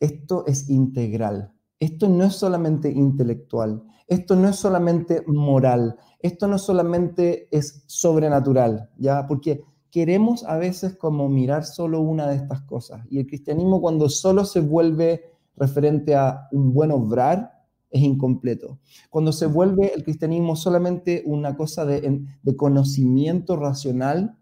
esto 0.00 0.44
es 0.46 0.68
integral, 0.70 1.51
esto 1.82 2.08
no 2.08 2.22
es 2.22 2.34
solamente 2.34 2.88
intelectual, 2.92 3.82
esto 4.06 4.36
no 4.36 4.48
es 4.48 4.54
solamente 4.54 5.24
moral, 5.26 5.96
esto 6.20 6.46
no 6.46 6.56
solamente 6.56 7.48
es 7.50 7.82
sobrenatural, 7.88 8.88
¿ya? 8.98 9.26
Porque 9.26 9.64
queremos 9.90 10.44
a 10.44 10.58
veces 10.58 10.94
como 10.94 11.28
mirar 11.28 11.64
solo 11.64 12.00
una 12.00 12.28
de 12.28 12.36
estas 12.36 12.62
cosas. 12.62 13.04
Y 13.10 13.18
el 13.18 13.26
cristianismo 13.26 13.80
cuando 13.80 14.08
solo 14.08 14.44
se 14.44 14.60
vuelve 14.60 15.24
referente 15.56 16.14
a 16.14 16.46
un 16.52 16.72
buen 16.72 16.92
obrar, 16.92 17.50
es 17.90 18.00
incompleto. 18.00 18.78
Cuando 19.10 19.32
se 19.32 19.46
vuelve 19.46 19.92
el 19.92 20.04
cristianismo 20.04 20.54
solamente 20.54 21.24
una 21.26 21.56
cosa 21.56 21.84
de, 21.84 22.24
de 22.44 22.56
conocimiento 22.56 23.56
racional, 23.56 24.38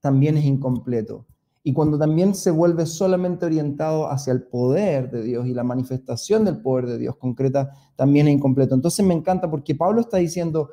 también 0.00 0.36
es 0.36 0.44
incompleto. 0.44 1.26
Y 1.64 1.72
cuando 1.72 1.98
también 1.98 2.34
se 2.34 2.50
vuelve 2.50 2.86
solamente 2.86 3.46
orientado 3.46 4.10
hacia 4.10 4.32
el 4.32 4.42
poder 4.42 5.10
de 5.10 5.22
Dios 5.22 5.46
y 5.46 5.54
la 5.54 5.62
manifestación 5.62 6.44
del 6.44 6.60
poder 6.60 6.86
de 6.86 6.98
Dios 6.98 7.16
concreta, 7.16 7.70
también 7.94 8.26
es 8.26 8.34
incompleto. 8.34 8.74
Entonces 8.74 9.06
me 9.06 9.14
encanta 9.14 9.50
porque 9.50 9.74
Pablo 9.74 10.00
está 10.00 10.16
diciendo, 10.16 10.70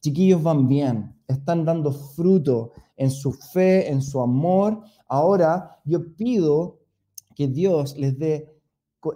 chiquillos 0.00 0.42
van 0.42 0.68
bien, 0.68 1.16
están 1.26 1.64
dando 1.64 1.92
fruto, 1.92 2.72
en 2.96 3.10
su 3.10 3.32
fe, 3.32 3.90
en 3.90 4.02
su 4.02 4.20
amor. 4.20 4.80
Ahora 5.06 5.78
yo 5.84 6.14
pido 6.14 6.80
que 7.34 7.48
Dios 7.48 7.96
les 7.96 8.18
dé, 8.18 8.58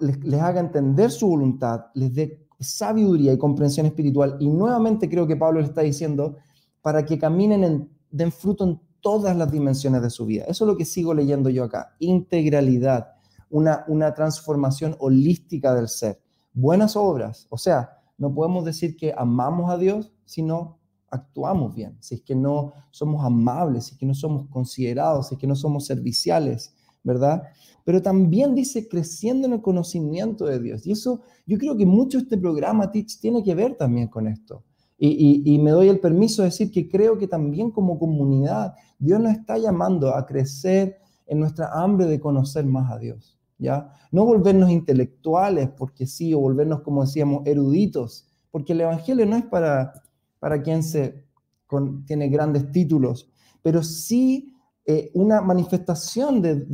les, 0.00 0.40
haga 0.40 0.60
entender 0.60 1.10
su 1.10 1.28
voluntad, 1.28 1.86
les 1.94 2.12
dé 2.14 2.46
sabiduría 2.58 3.32
y 3.32 3.38
comprensión 3.38 3.86
espiritual. 3.86 4.36
Y 4.38 4.48
nuevamente 4.48 5.08
creo 5.08 5.26
que 5.26 5.36
Pablo 5.36 5.60
le 5.60 5.66
está 5.66 5.80
diciendo 5.80 6.36
para 6.82 7.04
que 7.04 7.18
caminen, 7.18 7.64
en, 7.64 7.90
den 8.10 8.30
fruto 8.30 8.64
en 8.64 8.80
todas 9.00 9.36
las 9.36 9.50
dimensiones 9.50 10.02
de 10.02 10.10
su 10.10 10.26
vida. 10.26 10.44
Eso 10.46 10.64
es 10.64 10.68
lo 10.68 10.76
que 10.76 10.84
sigo 10.84 11.14
leyendo 11.14 11.50
yo 11.50 11.64
acá. 11.64 11.94
Integralidad, 11.98 13.12
una, 13.48 13.84
una 13.88 14.14
transformación 14.14 14.96
holística 14.98 15.74
del 15.74 15.88
ser. 15.88 16.20
Buenas 16.52 16.96
obras, 16.96 17.46
o 17.50 17.58
sea, 17.58 18.00
no 18.18 18.34
podemos 18.34 18.64
decir 18.64 18.96
que 18.96 19.14
amamos 19.16 19.70
a 19.70 19.78
Dios, 19.78 20.12
sino 20.24 20.78
actuamos 21.10 21.74
bien, 21.74 21.96
si 22.00 22.16
es 22.16 22.22
que 22.22 22.34
no 22.34 22.72
somos 22.90 23.24
amables, 23.24 23.86
si 23.86 23.92
es 23.94 23.98
que 23.98 24.06
no 24.06 24.14
somos 24.14 24.46
considerados, 24.48 25.28
si 25.28 25.34
es 25.34 25.40
que 25.40 25.46
no 25.46 25.56
somos 25.56 25.86
serviciales, 25.86 26.74
¿verdad? 27.02 27.42
Pero 27.84 28.02
también 28.02 28.54
dice 28.54 28.88
creciendo 28.88 29.46
en 29.46 29.54
el 29.54 29.62
conocimiento 29.62 30.44
de 30.44 30.60
Dios. 30.60 30.86
Y 30.86 30.92
eso, 30.92 31.22
yo 31.46 31.58
creo 31.58 31.76
que 31.76 31.86
mucho 31.86 32.18
este 32.18 32.36
programa 32.36 32.90
Teach 32.92 33.18
tiene 33.18 33.42
que 33.42 33.54
ver 33.54 33.76
también 33.76 34.08
con 34.08 34.28
esto. 34.28 34.62
Y, 35.02 35.58
me 35.58 35.70
doy 35.70 35.88
el 35.88 35.98
permiso 35.98 36.42
de 36.42 36.48
decir 36.48 36.70
que 36.70 36.86
creo 36.86 37.16
que 37.16 37.26
también 37.26 37.70
como 37.70 37.98
comunidad 37.98 38.74
Dios 38.98 39.18
nos 39.18 39.32
está 39.32 39.56
llamando 39.56 40.14
a 40.14 40.26
crecer 40.26 40.98
en 41.26 41.40
nuestra 41.40 41.70
hambre 41.72 42.04
de 42.04 42.20
conocer 42.20 42.66
más 42.66 42.92
a 42.92 42.98
Dios, 42.98 43.38
¿ya? 43.56 43.94
No 44.12 44.26
volvernos 44.26 44.68
intelectuales 44.68 45.70
porque 45.70 46.06
sí, 46.06 46.34
o 46.34 46.40
volvernos, 46.40 46.82
como 46.82 47.00
decíamos, 47.02 47.46
eruditos, 47.46 48.26
porque 48.50 48.74
el 48.74 48.82
Evangelio 48.82 49.24
no 49.24 49.36
es 49.36 49.44
para 49.44 49.94
para 50.40 50.60
quien 50.62 50.82
se 50.82 51.24
tiene 52.06 52.28
grandes 52.28 52.72
títulos, 52.72 53.30
pero 53.62 53.84
sí 53.84 54.56
eh, 54.92 55.08
una 55.14 55.40
manifestación 55.40 56.42
de, 56.42 56.66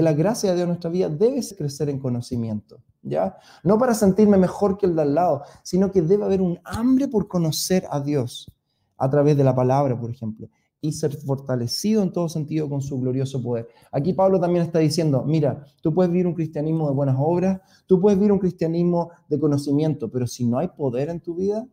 la 0.00 0.12
gracia 0.12 0.50
de 0.50 0.54
Dios 0.54 0.62
en 0.62 0.68
nuestra 0.68 0.90
vida 0.90 1.08
debe 1.08 1.40
crecer 1.58 1.88
en 1.88 1.98
conocimiento, 1.98 2.80
¿ya? 3.02 3.36
No 3.64 3.80
para 3.80 3.94
sentirme 3.94 4.36
mejor 4.36 4.78
que 4.78 4.86
el 4.86 4.94
de 4.94 5.02
al 5.02 5.16
lado, 5.16 5.42
sino 5.64 5.90
que 5.90 6.00
debe 6.00 6.22
haber 6.22 6.40
un 6.40 6.60
hambre 6.62 7.08
por 7.08 7.26
conocer 7.26 7.84
a 7.90 7.98
Dios 7.98 8.48
a 8.96 9.10
través 9.10 9.36
de 9.36 9.42
la 9.42 9.56
palabra, 9.56 9.98
por 9.98 10.08
ejemplo, 10.08 10.48
y 10.80 10.92
ser 10.92 11.16
fortalecido 11.16 12.04
en 12.04 12.12
todo 12.12 12.28
sentido 12.28 12.68
con 12.68 12.80
su 12.80 13.00
glorioso 13.00 13.42
poder. 13.42 13.66
Aquí 13.90 14.12
Pablo 14.12 14.38
también 14.38 14.64
está 14.64 14.78
diciendo, 14.78 15.24
mira, 15.26 15.64
tú 15.82 15.92
puedes 15.92 16.12
vivir 16.12 16.28
un 16.28 16.34
cristianismo 16.34 16.88
de 16.88 16.94
buenas 16.94 17.16
obras, 17.18 17.60
tú 17.86 18.00
puedes 18.00 18.16
vivir 18.16 18.30
un 18.30 18.38
cristianismo 18.38 19.10
de 19.28 19.40
conocimiento, 19.40 20.08
pero 20.12 20.28
si 20.28 20.46
no 20.46 20.58
hay 20.60 20.68
poder 20.68 21.08
en 21.08 21.18
tu 21.18 21.34
vida, 21.34 21.66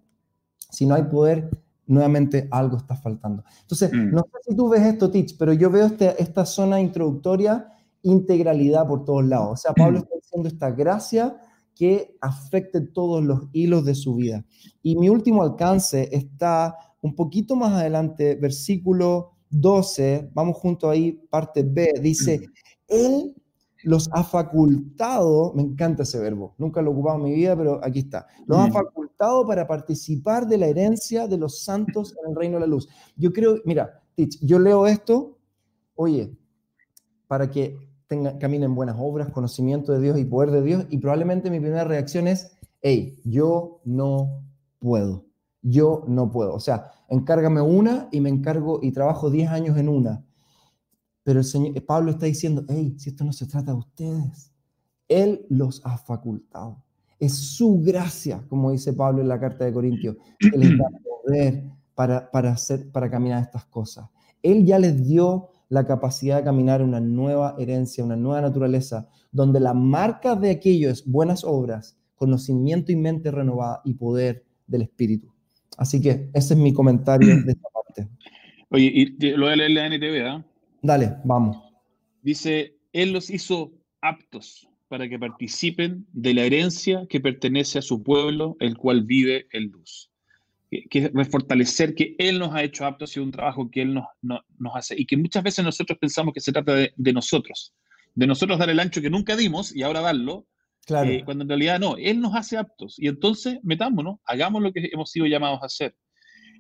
si 0.72 0.88
no 0.88 0.96
hay 0.96 1.04
poder, 1.04 1.52
nuevamente 1.88 2.48
algo 2.52 2.78
está 2.78 2.96
faltando. 2.96 3.44
Entonces, 3.62 3.92
mm. 3.92 4.12
no 4.12 4.22
sé 4.22 4.50
si 4.50 4.56
tú 4.56 4.70
ves 4.70 4.82
esto, 4.82 5.12
Tich, 5.12 5.38
pero 5.38 5.54
yo 5.54 5.70
veo 5.70 5.86
este, 5.86 6.22
esta 6.22 6.46
zona 6.46 6.80
introductoria, 6.80 7.68
integralidad 8.04 8.88
por 8.88 9.06
todos 9.06 9.26
lados. 9.26 9.50
O 9.52 9.58
sea, 9.58 9.74
Pablo 9.74 10.00
mm. 10.00 10.04
está 10.04 10.16
diciendo 10.16 10.48
esta 10.50 10.72
gracia 10.72 11.38
que 11.76 12.16
afecte 12.22 12.82
todos 12.82 13.24
los 13.24 13.48
hilos 13.54 13.86
de 13.86 13.96
su 13.96 14.16
vida. 14.16 14.46
Y 14.84 14.96
mi 14.98 15.10
último 15.10 15.42
alcance 15.42 16.10
está 16.12 16.76
un 17.02 17.16
poquito 17.16 17.56
más 17.56 17.74
adelante, 17.74 18.36
versículo 18.36 19.32
12, 19.50 20.32
vamos 20.34 20.58
junto 20.58 20.90
ahí, 20.90 21.12
parte 21.30 21.64
B, 21.64 21.94
dice, 22.02 22.40
mm. 22.40 22.52
Él 22.88 23.36
los 23.84 24.10
ha 24.14 24.24
facultado, 24.24 25.54
me 25.56 25.64
encanta 25.64 26.04
ese 26.04 26.20
verbo, 26.20 26.54
nunca 26.58 26.82
lo 26.82 26.92
he 26.92 26.94
ocupado 26.94 27.18
en 27.18 27.24
mi 27.24 27.34
vida, 27.34 27.56
pero 27.56 27.80
aquí 27.84 28.00
está, 28.00 28.28
los 28.46 28.60
ha 28.60 28.72
facultado 28.72 29.11
para 29.46 29.68
participar 29.68 30.48
de 30.48 30.58
la 30.58 30.68
herencia 30.68 31.28
de 31.28 31.38
los 31.38 31.64
santos 31.64 32.16
en 32.24 32.32
el 32.32 32.36
reino 32.36 32.56
de 32.56 32.62
la 32.62 32.68
luz. 32.68 32.88
Yo 33.16 33.32
creo, 33.32 33.58
mira, 33.66 34.02
Tich, 34.16 34.40
yo 34.42 34.60
leo 34.60 34.88
esto, 34.88 35.38
oye, 35.96 36.38
para 37.28 37.50
que 37.50 37.78
tenga, 38.08 38.38
caminen 38.38 38.76
buenas 38.76 38.98
obras, 39.00 39.32
conocimiento 39.32 39.94
de 39.94 40.02
Dios 40.02 40.20
y 40.20 40.26
poder 40.26 40.52
de 40.52 40.62
Dios, 40.62 40.86
y 40.90 40.98
probablemente 40.98 41.50
mi 41.50 41.60
primera 41.60 41.84
reacción 41.84 42.28
es, 42.28 42.58
hey, 42.82 43.20
yo 43.24 43.82
no 43.86 44.44
puedo, 44.80 45.26
yo 45.62 46.04
no 46.08 46.32
puedo. 46.32 46.54
O 46.54 46.60
sea, 46.60 46.92
encárgame 47.08 47.62
una 47.62 48.10
y 48.12 48.22
me 48.22 48.30
encargo 48.30 48.80
y 48.82 48.92
trabajo 48.92 49.30
10 49.30 49.50
años 49.50 49.78
en 49.78 49.88
una 49.90 50.26
pero 51.24 51.40
el 51.40 51.46
Señor, 51.46 51.86
Pablo 51.86 52.12
está 52.12 52.26
diciendo, 52.26 52.66
hey, 52.68 52.96
si 52.98 53.10
esto 53.10 53.24
no 53.24 53.34
se 53.34 53.46
trata 53.46 53.72
de 53.72 53.78
ustedes, 53.78 54.52
Él 55.08 55.46
los 55.50 55.82
ha 55.86 55.98
facultado. 55.98 56.84
Es 57.22 57.38
su 57.38 57.80
gracia, 57.82 58.44
como 58.50 58.72
dice 58.72 58.92
Pablo 58.92 59.22
en 59.22 59.30
la 59.30 59.40
carta 59.40 59.64
de 59.64 59.72
Corintios, 59.72 60.18
que 60.40 60.58
les 60.58 60.78
da 60.78 60.90
poder 61.24 61.64
para, 61.96 62.30
para, 62.30 62.52
hacer, 62.52 62.92
para 62.92 63.10
caminar 63.10 63.42
estas 63.42 63.64
cosas. 63.66 64.10
Él 64.44 64.66
ya 64.66 64.78
les 64.78 65.08
dio 65.08 65.50
la 65.70 65.86
capacidad 65.86 66.38
de 66.38 66.44
caminar 66.44 66.82
una 66.82 67.00
nueva 67.00 67.56
herencia, 67.58 68.04
una 68.04 68.18
nueva 68.18 68.42
naturaleza, 68.42 69.08
donde 69.32 69.62
la 69.62 69.74
marca 69.74 70.36
de 70.36 70.50
aquellos 70.50 71.06
buenas 71.06 71.46
obras 71.46 71.98
conocimiento 72.16 72.92
y 72.92 72.96
mente 72.96 73.32
renovada 73.32 73.82
y 73.86 73.94
poder 73.94 74.44
del 74.68 74.84
Espíritu. 74.84 75.32
Así 75.78 76.02
que 76.02 76.30
ese 76.34 76.54
es 76.54 76.60
mi 76.60 76.74
comentario 76.74 77.28
de 77.44 77.52
esta 77.52 77.70
parte. 77.70 78.10
Oye, 78.70 78.92
y 78.94 79.32
lo 79.36 79.46
voy 79.46 79.54
a 79.54 79.56
leer 79.56 79.72
la 79.72 79.88
NTV, 79.88 80.28
¿ah? 80.28 80.46
Dale, 80.82 81.18
vamos. 81.24 81.58
Dice, 82.22 82.78
Él 82.94 83.12
los 83.14 83.30
hizo 83.30 83.72
aptos 84.02 84.68
para 84.92 85.08
que 85.08 85.18
participen 85.18 86.06
de 86.12 86.34
la 86.34 86.44
herencia 86.44 87.06
que 87.08 87.22
pertenece 87.22 87.80
a 87.80 87.82
su 87.82 88.04
pueblo, 88.04 88.58
el 88.60 88.76
cual 88.76 89.04
vive 89.04 89.48
en 89.54 89.72
luz. 89.72 90.12
Que, 90.70 91.10
es 91.18 91.30
fortalecer 91.30 91.96
que 91.96 92.14
Él 92.20 92.40
nos 92.40 92.54
ha 92.54 92.62
hecho 92.62 92.86
aptos 92.86 93.16
y 93.16 93.22
un 93.22 93.32
trabajo 93.32 93.72
que 93.72 93.84
Él 93.84 93.94
nos, 93.94 94.04
nos 94.22 94.76
hace. 94.76 94.96
Y 95.00 95.06
que 95.06 95.16
muchas 95.16 95.44
veces 95.44 95.64
nosotros 95.64 95.98
pensamos 95.98 96.34
que 96.34 96.42
se 96.42 96.52
trata 96.52 96.76
de, 96.76 96.94
de, 96.94 97.14
nosotros, 97.14 97.74
de 98.16 98.28
nosotros 98.28 98.60
dar 98.60 98.70
el 98.70 98.82
ancho 98.82 99.02
que 99.02 99.10
nunca 99.10 99.38
dimos 99.38 99.74
y 99.74 99.82
ahora 99.82 100.02
darlo, 100.02 100.46
claro. 100.86 101.10
Eh, 101.10 101.24
cuando 101.24 101.44
en 101.44 101.50
realidad 101.50 101.80
no, 101.80 101.96
Él 101.96 102.20
nos 102.20 102.36
hace 102.36 102.58
aptos. 102.58 103.00
Y 103.00 103.08
entonces 103.08 103.60
metámonos, 103.64 104.18
hagamos 104.26 104.62
lo 104.62 104.74
que 104.74 104.90
hemos 104.92 105.10
sido 105.10 105.26
llamados 105.26 105.62
a 105.64 105.68
hacer. 105.68 105.96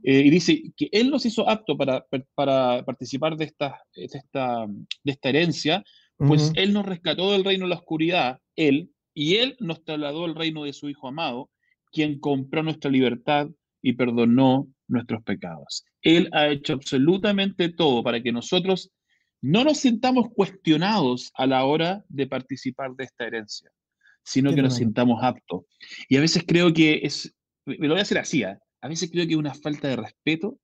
Eh, 0.03 0.21
y 0.21 0.29
dice 0.29 0.63
que 0.77 0.87
Él 0.93 1.09
nos 1.09 1.25
hizo 1.25 1.49
aptos 1.49 1.77
para, 1.77 2.05
para 2.33 2.85
participar 2.85 3.35
de 3.35 3.43
esta, 3.43 3.77
de 3.93 4.05
esta, 4.05 4.67
de 4.67 5.11
esta 5.11 5.27
herencia, 5.27 5.83
pues 6.27 6.51
Él 6.55 6.73
nos 6.73 6.85
rescató 6.85 7.31
del 7.31 7.43
reino 7.43 7.65
de 7.65 7.69
la 7.69 7.75
oscuridad, 7.75 8.39
Él, 8.55 8.91
y 9.13 9.35
Él 9.35 9.55
nos 9.59 9.83
trasladó 9.83 10.25
al 10.25 10.35
reino 10.35 10.63
de 10.63 10.73
su 10.73 10.89
Hijo 10.89 11.07
amado, 11.07 11.49
quien 11.91 12.19
compró 12.19 12.63
nuestra 12.63 12.89
libertad 12.91 13.49
y 13.81 13.93
perdonó 13.93 14.67
nuestros 14.87 15.23
pecados. 15.23 15.85
Él 16.01 16.29
ha 16.33 16.49
hecho 16.49 16.73
absolutamente 16.73 17.69
todo 17.69 18.03
para 18.03 18.21
que 18.21 18.31
nosotros 18.31 18.91
no 19.41 19.63
nos 19.63 19.79
sintamos 19.79 20.27
cuestionados 20.33 21.31
a 21.35 21.47
la 21.47 21.65
hora 21.65 22.03
de 22.09 22.27
participar 22.27 22.91
de 22.95 23.05
esta 23.05 23.25
herencia, 23.25 23.71
sino 24.23 24.53
que 24.53 24.61
nos 24.61 24.75
sintamos 24.75 25.23
aptos. 25.23 25.63
Y 26.07 26.17
a 26.17 26.21
veces 26.21 26.43
creo 26.47 26.71
que 26.71 27.01
es, 27.03 27.33
me 27.65 27.87
lo 27.87 27.93
voy 27.93 27.99
a 27.99 28.03
hacer 28.03 28.19
así, 28.19 28.43
¿eh? 28.43 28.57
a 28.81 28.87
veces 28.87 29.09
creo 29.11 29.25
que 29.25 29.33
es 29.33 29.39
una 29.39 29.55
falta 29.55 29.87
de 29.87 29.95
respeto 29.95 30.59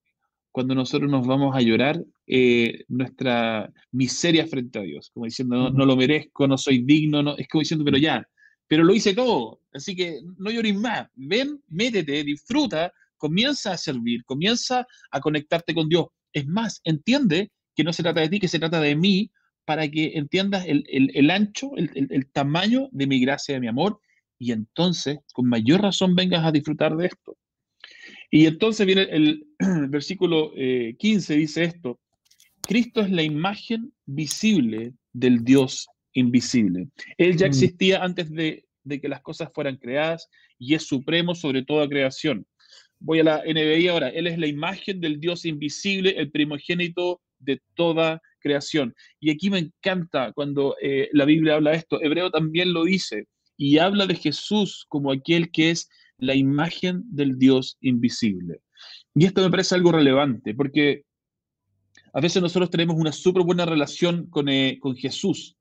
cuando 0.51 0.75
nosotros 0.75 1.09
nos 1.09 1.25
vamos 1.25 1.55
a 1.55 1.61
llorar 1.61 2.03
eh, 2.25 2.83
nuestra 2.87 3.71
miseria 3.91 4.47
frente 4.47 4.79
a 4.79 4.83
Dios, 4.83 5.09
como 5.13 5.25
diciendo, 5.25 5.69
no, 5.69 5.85
lo 5.85 5.95
merezco, 5.95 6.47
no 6.47 6.57
soy 6.57 6.83
digno, 6.83 7.21
no, 7.21 7.37
es 7.37 7.47
como 7.47 7.61
diciendo, 7.61 7.85
pero 7.85 7.97
ya, 7.97 8.27
pero 8.67 8.83
lo 8.83 8.93
hice 8.93 9.13
todo, 9.13 9.61
así 9.71 9.95
que 9.95 10.19
no 10.37 10.51
llores 10.51 10.75
más, 10.75 11.07
ven, 11.15 11.61
métete, 11.67 12.23
disfruta, 12.23 12.91
comienza 13.17 13.73
a 13.73 13.77
servir, 13.77 14.23
comienza 14.25 14.85
a 15.11 15.19
conectarte 15.19 15.73
con 15.73 15.89
Dios. 15.89 16.07
Es 16.33 16.45
más, 16.47 16.81
entiende 16.83 17.51
que 17.75 17.83
no 17.83 17.93
se 17.93 18.03
trata 18.03 18.21
de 18.21 18.29
ti, 18.29 18.39
que 18.39 18.47
se 18.47 18.59
trata 18.59 18.81
de 18.81 18.95
mí, 18.95 19.31
para 19.67 19.87
que 19.89 20.13
entiendas 20.15 20.65
el, 20.65 20.83
el, 20.87 21.29
ancho, 21.29 21.71
el, 21.75 21.91
el, 21.93 22.31
tamaño 22.31 22.87
de 22.91 23.05
mi 23.05 23.19
gracia, 23.19 23.55
de 23.55 23.59
mi 23.59 23.67
amor, 23.67 23.99
y 24.39 24.53
entonces 24.53 25.19
con 25.33 25.49
mayor 25.49 25.81
razón 25.81 26.15
vengas 26.15 26.45
a 26.45 26.53
disfrutar 26.53 26.95
de 26.95 27.07
esto. 27.07 27.37
Y 28.29 28.45
entonces 28.45 28.85
viene 28.85 29.03
el, 29.03 29.47
versículo 29.89 30.51
15, 30.97 31.33
eh, 31.33 31.37
dice 31.37 31.63
esto, 31.63 31.99
Cristo 32.61 33.01
es 33.01 33.11
la 33.11 33.23
imagen 33.23 33.93
visible 34.05 34.93
del 35.13 35.43
Dios 35.43 35.87
invisible. 36.13 36.89
Él 37.17 37.37
ya 37.37 37.45
mm. 37.45 37.49
existía 37.49 38.03
antes 38.03 38.29
de, 38.29 38.65
de, 38.83 38.99
que 38.99 39.07
las 39.07 39.21
cosas 39.21 39.49
fueran 39.53 39.77
creadas 39.77 40.27
y 40.57 40.73
es 40.73 40.83
supremo 40.83 41.35
sobre 41.35 41.63
toda 41.63 41.87
creación. 41.87 42.45
Voy 42.99 43.19
a 43.19 43.23
la 43.23 43.43
NBI 43.45 43.87
ahora. 43.87 44.09
Él 44.09 44.27
es 44.27 44.37
la 44.37 44.47
imagen 44.47 44.99
del 44.99 45.19
Dios 45.19 45.45
invisible, 45.45 46.15
el 46.17 46.31
primogénito 46.31 47.21
de 47.39 47.61
toda 47.75 48.21
creación. 48.39 48.93
Y 49.19 49.31
aquí 49.31 49.49
me 49.49 49.59
encanta 49.59 50.31
cuando 50.33 50.75
eh, 50.81 51.09
la 51.13 51.25
Biblia 51.25 51.55
habla 51.55 51.71
de 51.71 51.77
esto. 51.77 52.01
Hebreo 52.01 52.31
también 52.31 52.73
lo 52.73 52.83
dice 52.83 53.27
y 53.55 53.77
habla 53.77 54.05
de 54.05 54.15
Jesús 54.15 54.85
como 54.87 55.11
aquel 55.11 55.51
que 55.51 55.71
es 55.71 55.89
la 56.19 56.35
imagen 56.35 57.03
del 57.05 57.37
Dios 57.37 57.77
invisible. 57.81 58.61
Y 59.15 59.25
esto 59.25 59.41
me 59.41 59.49
parece 59.49 59.75
algo 59.75 59.91
relevante, 59.91 60.53
porque 60.53 61.03
a 62.13 62.21
veces 62.21 62.41
nosotros 62.41 62.69
tenemos 62.69 62.95
una 62.95 63.11
súper 63.11 63.43
buena 63.43 63.65
relación 63.65 64.27
con, 64.29 64.49
eh, 64.49 64.79
Jesús. 64.97 65.55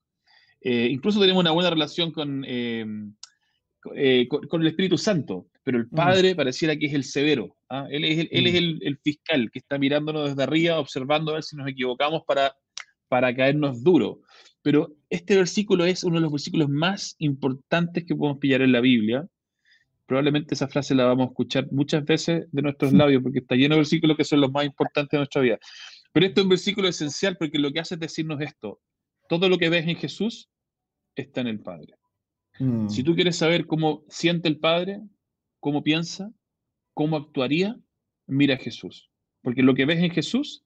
Eh, 0.60 0.88
incluso 0.90 1.20
tenemos 1.20 1.40
una 1.40 1.52
buena 1.52 1.70
relación 1.70 2.10
con, 2.12 2.44
eh, 2.46 2.84
con, 4.28 4.60
el 4.62 4.66
Espíritu 4.66 4.98
Santo, 4.98 5.48
pero 5.62 5.78
el 5.78 5.86
mm. 5.86 5.90
Padre 5.90 6.34
pareciera 6.34 6.76
que 6.76 6.86
es 6.86 6.94
el 6.94 7.04
severo. 7.04 7.56
¿ah? 7.68 7.86
Él, 7.90 8.04
es, 8.04 8.18
el, 8.18 8.28
él 8.30 8.46
es 8.46 8.54
mm. 8.54 8.78
el, 8.82 8.98
fiscal 8.98 9.50
que 9.50 9.58
está 9.58 9.78
mirándonos 9.78 10.30
desde 10.30 10.42
arriba, 10.42 10.78
observando 10.78 11.30
a 11.30 11.34
ver 11.34 11.42
si 11.42 11.56
nos 11.56 11.68
equivocamos 11.68 12.22
para, 12.26 12.54
para 13.08 13.34
caernos 13.34 13.82
duro. 13.82 14.20
Pero 14.62 14.96
este 15.10 15.36
versículo 15.36 15.84
es 15.84 16.02
uno 16.02 16.16
de 16.16 16.22
los 16.22 16.32
versículos 16.32 16.68
más 16.68 17.14
importantes 17.18 18.04
que 18.04 18.16
podemos 18.16 18.38
pillar 18.38 18.62
en 18.62 18.72
la 18.72 18.80
Biblia 18.80 19.28
probablemente 20.06 20.54
esa 20.54 20.68
frase 20.68 20.94
la 20.94 21.04
vamos 21.04 21.26
a 21.26 21.30
escuchar 21.30 21.70
muchas 21.72 22.04
veces 22.04 22.46
de 22.50 22.62
nuestros 22.62 22.92
labios, 22.92 23.22
porque 23.22 23.40
está 23.40 23.56
lleno 23.56 23.74
de 23.74 23.80
versículos 23.80 24.16
que 24.16 24.24
son 24.24 24.40
los 24.40 24.52
más 24.52 24.64
importantes 24.64 25.10
de 25.10 25.18
nuestra 25.18 25.42
vida. 25.42 25.58
Pero 26.12 26.26
esto 26.26 26.40
es 26.40 26.44
un 26.44 26.50
versículo 26.50 26.88
esencial 26.88 27.36
porque 27.36 27.58
lo 27.58 27.72
que 27.72 27.80
hace 27.80 27.94
es 27.94 28.00
decirnos 28.00 28.40
esto, 28.40 28.80
todo 29.28 29.48
lo 29.48 29.58
que 29.58 29.68
ves 29.68 29.86
en 29.86 29.96
Jesús 29.96 30.48
está 31.14 31.40
en 31.40 31.48
el 31.48 31.60
Padre. 31.60 31.94
Mm. 32.58 32.88
Si 32.88 33.02
tú 33.02 33.14
quieres 33.14 33.36
saber 33.36 33.66
cómo 33.66 34.04
siente 34.08 34.48
el 34.48 34.58
Padre, 34.58 35.02
cómo 35.60 35.82
piensa, 35.82 36.32
cómo 36.94 37.16
actuaría, 37.16 37.76
mira 38.26 38.54
a 38.54 38.58
Jesús. 38.58 39.10
Porque 39.42 39.62
lo 39.62 39.74
que 39.74 39.84
ves 39.84 39.98
en 39.98 40.10
Jesús, 40.10 40.64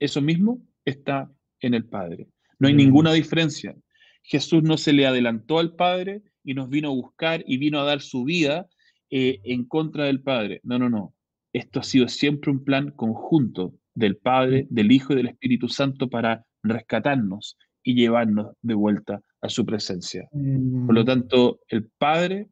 eso 0.00 0.20
mismo 0.20 0.60
está 0.84 1.30
en 1.60 1.74
el 1.74 1.84
Padre. 1.84 2.28
No 2.58 2.68
hay 2.68 2.74
mm. 2.74 2.78
ninguna 2.78 3.12
diferencia. 3.12 3.76
Jesús 4.22 4.62
no 4.62 4.78
se 4.78 4.92
le 4.92 5.06
adelantó 5.06 5.58
al 5.58 5.74
Padre, 5.74 6.22
y 6.44 6.54
nos 6.54 6.68
vino 6.68 6.88
a 6.88 6.92
buscar 6.92 7.44
y 7.46 7.56
vino 7.56 7.80
a 7.80 7.84
dar 7.84 8.00
su 8.00 8.24
vida 8.24 8.66
eh, 9.10 9.40
en 9.44 9.64
contra 9.64 10.04
del 10.04 10.22
Padre. 10.22 10.60
No, 10.64 10.78
no, 10.78 10.88
no. 10.88 11.14
Esto 11.52 11.80
ha 11.80 11.82
sido 11.82 12.08
siempre 12.08 12.50
un 12.50 12.64
plan 12.64 12.90
conjunto 12.92 13.74
del 13.94 14.16
Padre, 14.16 14.66
del 14.70 14.90
Hijo 14.90 15.12
y 15.12 15.16
del 15.16 15.28
Espíritu 15.28 15.68
Santo 15.68 16.08
para 16.08 16.44
rescatarnos 16.62 17.58
y 17.82 17.94
llevarnos 17.94 18.54
de 18.62 18.74
vuelta 18.74 19.20
a 19.40 19.48
su 19.48 19.66
presencia. 19.66 20.28
Por 20.30 20.94
lo 20.94 21.02
mm. 21.02 21.06
tanto, 21.06 21.60
el 21.68 21.88
Padre, 21.98 22.48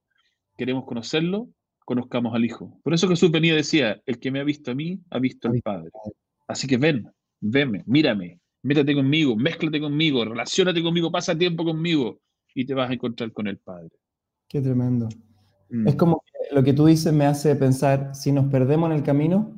queremos 0.57 0.85
conocerlo, 0.85 1.49
conozcamos 1.85 2.35
al 2.35 2.45
Hijo. 2.45 2.79
Por 2.83 2.95
eso 2.95 3.09
Jesús 3.09 3.31
venía 3.31 3.53
y 3.53 3.57
decía, 3.57 4.01
el 4.07 4.19
que 4.19 4.31
me 4.31 4.41
ha 4.41 4.45
visto 4.45 4.73
a 4.73 4.75
mí, 4.75 5.01
ha 5.11 5.19
visto 5.19 5.49
al 5.49 5.61
Padre. 5.63 5.91
Así 6.47 6.67
que 6.67 6.77
ven, 6.77 7.09
venme, 7.41 7.83
mírame, 7.87 8.41
métete 8.63 8.95
conmigo, 8.95 9.37
mézclate 9.37 9.81
conmigo, 9.81 10.25
relacionate 10.25 10.83
conmigo, 10.83 11.11
pasa 11.11 11.39
tiempo 11.39 11.65
conmigo, 11.65 12.21
y 12.55 12.65
te 12.65 12.75
vas 12.75 12.91
a 12.91 12.95
encontrar 12.95 13.33
con 13.33 13.47
el 13.47 13.59
Padre. 13.59 13.91
Qué 14.49 14.61
tremendo. 14.61 15.09
Mm. 15.71 15.89
Es 15.89 15.95
como 15.95 16.21
que 16.21 16.55
lo 16.55 16.63
que 16.63 16.73
tú 16.73 16.87
dices 16.87 17.13
me 17.13 17.27
hace 17.27 17.55
pensar, 17.57 18.15
si 18.15 18.33
nos 18.33 18.47
perdemos 18.47 18.91
en 18.91 18.97
el 18.97 19.03
camino 19.03 19.53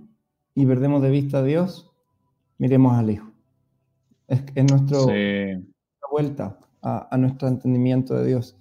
y 0.54 0.66
perdemos 0.66 1.02
de 1.02 1.10
vista 1.10 1.38
a 1.38 1.42
Dios, 1.42 1.90
miremos 2.58 2.94
al 2.94 3.10
Hijo. 3.10 3.32
Es, 4.28 4.42
es 4.54 4.70
nuestro, 4.70 5.06
vuelta 6.10 6.58
a, 6.82 7.16
nuestro 7.16 7.48
entendimiento 7.48 8.14
de 8.14 8.26
Dios. 8.26 8.56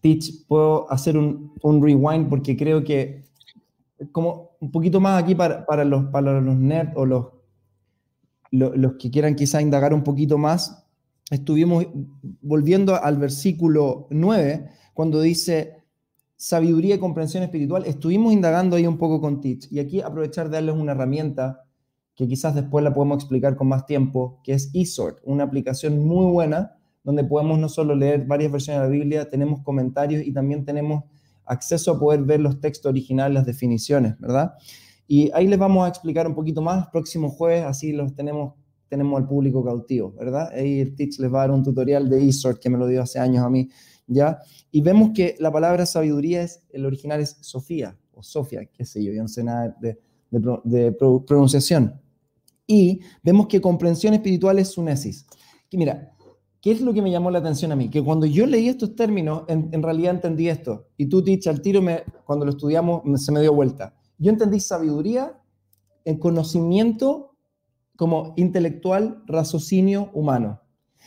Teach, 0.00 0.46
puedo 0.46 0.90
hacer 0.90 1.16
un, 1.16 1.52
un, 1.62 1.82
rewind 1.82 2.28
porque 2.28 2.56
creo 2.56 2.84
que 2.84 3.24
como 4.12 4.50
un 4.60 4.70
poquito 4.70 5.00
más 5.00 5.22
aquí 5.22 5.34
para, 5.34 5.64
para 5.64 5.84
los, 5.84 6.04
para 6.06 6.40
los 6.40 6.56
nerds 6.56 6.92
o 6.94 7.06
los, 7.06 7.26
los, 8.50 8.76
los 8.76 8.94
que 8.94 9.10
quieran 9.10 9.34
quizá 9.34 9.62
indagar 9.62 9.94
un 9.94 10.04
poquito 10.04 10.36
más, 10.38 10.85
estuvimos 11.30 11.86
volviendo 12.40 12.94
al 12.94 13.18
versículo 13.18 14.06
9, 14.10 14.70
cuando 14.94 15.20
dice 15.20 15.84
sabiduría 16.36 16.96
y 16.96 16.98
comprensión 16.98 17.42
espiritual, 17.42 17.84
estuvimos 17.86 18.32
indagando 18.32 18.76
ahí 18.76 18.86
un 18.86 18.98
poco 18.98 19.20
con 19.20 19.40
Teach. 19.40 19.70
Y 19.70 19.78
aquí 19.78 20.00
aprovechar 20.00 20.48
de 20.48 20.56
darles 20.56 20.74
una 20.74 20.92
herramienta 20.92 21.64
que 22.14 22.26
quizás 22.26 22.54
después 22.54 22.82
la 22.82 22.94
podemos 22.94 23.16
explicar 23.16 23.56
con 23.56 23.68
más 23.68 23.86
tiempo, 23.86 24.40
que 24.42 24.52
es 24.52 24.70
eSort, 24.74 25.18
una 25.24 25.44
aplicación 25.44 25.98
muy 25.98 26.30
buena 26.30 26.72
donde 27.04 27.22
podemos 27.22 27.58
no 27.58 27.68
solo 27.68 27.94
leer 27.94 28.26
varias 28.26 28.50
versiones 28.50 28.82
de 28.82 28.88
la 28.88 28.92
Biblia, 28.92 29.28
tenemos 29.30 29.60
comentarios 29.60 30.26
y 30.26 30.32
también 30.32 30.64
tenemos 30.64 31.04
acceso 31.44 31.92
a 31.92 32.00
poder 32.00 32.22
ver 32.22 32.40
los 32.40 32.60
textos 32.60 32.90
originales, 32.90 33.34
las 33.34 33.46
definiciones, 33.46 34.18
¿verdad? 34.18 34.54
Y 35.06 35.30
ahí 35.32 35.46
les 35.46 35.58
vamos 35.58 35.84
a 35.84 35.88
explicar 35.88 36.26
un 36.26 36.34
poquito 36.34 36.62
más, 36.62 36.88
próximo 36.88 37.30
jueves, 37.30 37.62
así 37.64 37.92
los 37.92 38.12
tenemos 38.14 38.54
tenemos 38.88 39.20
al 39.20 39.26
público 39.26 39.64
cautivo, 39.64 40.12
¿verdad? 40.12 40.50
Ahí 40.52 40.80
el 40.80 40.94
Teach 40.94 41.18
les 41.18 41.32
va 41.32 41.38
a 41.38 41.46
dar 41.46 41.50
un 41.50 41.62
tutorial 41.62 42.08
de 42.08 42.28
eSort 42.28 42.60
que 42.60 42.70
me 42.70 42.78
lo 42.78 42.86
dio 42.86 43.02
hace 43.02 43.18
años 43.18 43.44
a 43.44 43.50
mí, 43.50 43.68
¿ya? 44.06 44.38
Y 44.70 44.80
vemos 44.80 45.10
que 45.14 45.36
la 45.38 45.50
palabra 45.50 45.86
sabiduría 45.86 46.42
es, 46.42 46.62
el 46.70 46.86
original 46.86 47.20
es 47.20 47.38
Sofía, 47.40 47.96
o 48.14 48.22
Sofía, 48.22 48.64
qué 48.66 48.84
sé 48.84 49.02
yo, 49.02 49.12
yo 49.12 49.22
no 49.22 49.28
sé 49.28 49.42
nada 49.44 49.76
de, 49.80 49.98
de, 50.30 50.92
pronunciación. 50.92 52.00
Y 52.66 53.00
vemos 53.22 53.46
que 53.46 53.60
comprensión 53.60 54.14
espiritual 54.14 54.58
es 54.58 54.68
sunesis. 54.68 55.26
Que 55.70 55.78
mira, 55.78 56.12
¿qué 56.60 56.72
es 56.72 56.80
lo 56.80 56.92
que 56.92 57.02
me 57.02 57.10
llamó 57.10 57.30
la 57.30 57.38
atención 57.38 57.70
a 57.72 57.76
mí? 57.76 57.88
Que 57.88 58.02
cuando 58.02 58.26
yo 58.26 58.46
leí 58.46 58.68
estos 58.68 58.96
términos, 58.96 59.44
en, 59.48 59.68
en 59.72 59.82
realidad 59.82 60.14
entendí 60.14 60.48
esto. 60.48 60.88
Y 60.96 61.06
tú, 61.06 61.22
Teach, 61.22 61.46
al 61.46 61.60
tiro, 61.60 61.80
me, 61.80 62.02
cuando 62.24 62.44
lo 62.44 62.50
estudiamos, 62.52 63.02
se 63.22 63.30
me 63.30 63.40
dio 63.40 63.52
vuelta. 63.52 63.94
Yo 64.18 64.30
entendí 64.30 64.58
sabiduría 64.60 65.38
en 66.04 66.18
conocimiento 66.18 67.35
como 67.96 68.34
intelectual, 68.36 69.22
raciocinio 69.26 70.10
humano. 70.12 70.60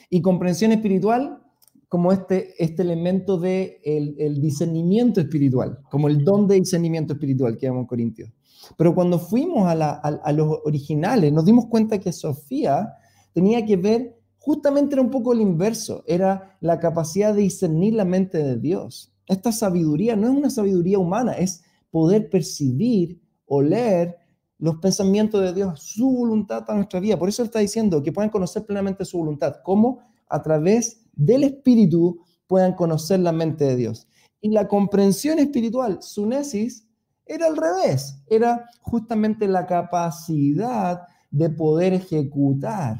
Y 0.09 0.21
comprensión 0.21 0.71
espiritual 0.71 1.43
como 1.87 2.11
este, 2.11 2.53
este 2.63 2.83
elemento 2.83 3.37
de 3.39 3.81
el, 3.83 4.41
discernimiento 4.41 5.21
espiritual, 5.21 5.79
como 5.89 6.07
el 6.07 6.23
don 6.23 6.47
de 6.47 6.55
discernimiento 6.59 7.13
espiritual 7.13 7.57
que 7.57 7.65
llamamos 7.65 7.87
Corintios. 7.87 8.31
Pero 8.77 8.93
cuando 8.93 9.17
fuimos 9.17 9.67
a, 9.67 9.71
a, 9.71 10.31
los 10.31 10.59
originales, 10.65 11.33
nos 11.33 11.45
dimos 11.45 11.65
cuenta 11.65 11.97
que 11.97 12.11
Sofía 12.11 12.93
tenía 13.33 13.65
que 13.65 13.77
ver, 13.77 14.19
justamente 14.37 14.93
era 14.93 15.01
un 15.01 15.09
poco 15.09 15.33
el 15.33 15.41
inverso, 15.41 16.03
era 16.05 16.57
la 16.61 16.79
capacidad 16.79 17.33
de 17.33 17.41
discernir 17.41 17.95
la 17.95 18.05
mente 18.05 18.37
de 18.37 18.57
Dios. 18.57 19.11
Esta 19.25 19.51
sabiduría 19.51 20.15
no 20.15 20.27
es 20.27 20.33
una 20.33 20.49
sabiduría 20.51 20.99
humana, 20.99 21.33
es 21.33 21.63
poder 21.89 22.29
percibir, 22.29 23.19
o 23.49 23.61
leer 23.61 24.15
los 24.59 24.75
pensamientos 24.75 25.41
de 25.41 25.53
Dios, 25.53 25.81
su 25.81 26.09
voluntad 26.11 26.65
para 26.65 26.77
nuestra 26.77 26.99
vida. 26.99 27.17
Por 27.17 27.29
eso 27.29 27.43
está 27.43 27.59
diciendo 27.59 28.03
que 28.03 28.11
pueden 28.11 28.29
conocer 28.29 28.65
plenamente 28.65 29.05
su 29.05 29.17
voluntad. 29.17 29.57
¿Cómo? 29.63 29.99
A 30.27 30.41
través 30.41 31.05
del 31.13 31.45
Espíritu 31.45 32.21
puedan 32.45 32.73
conocer 32.73 33.21
la 33.21 33.31
mente 33.31 33.63
de 33.63 33.75
Dios. 33.77 34.07
Y 34.41 34.49
la 34.49 34.67
comprensión 34.67 35.39
espiritual, 35.39 35.99
su 36.01 36.25
nesis, 36.25 36.85
era 37.25 37.47
al 37.47 37.55
revés. 37.55 38.21
Era 38.27 38.65
justamente 38.81 39.47
la 39.47 39.65
capacidad 39.65 41.01
de 41.31 41.49
poder 41.49 41.93
ejecutar, 41.93 42.97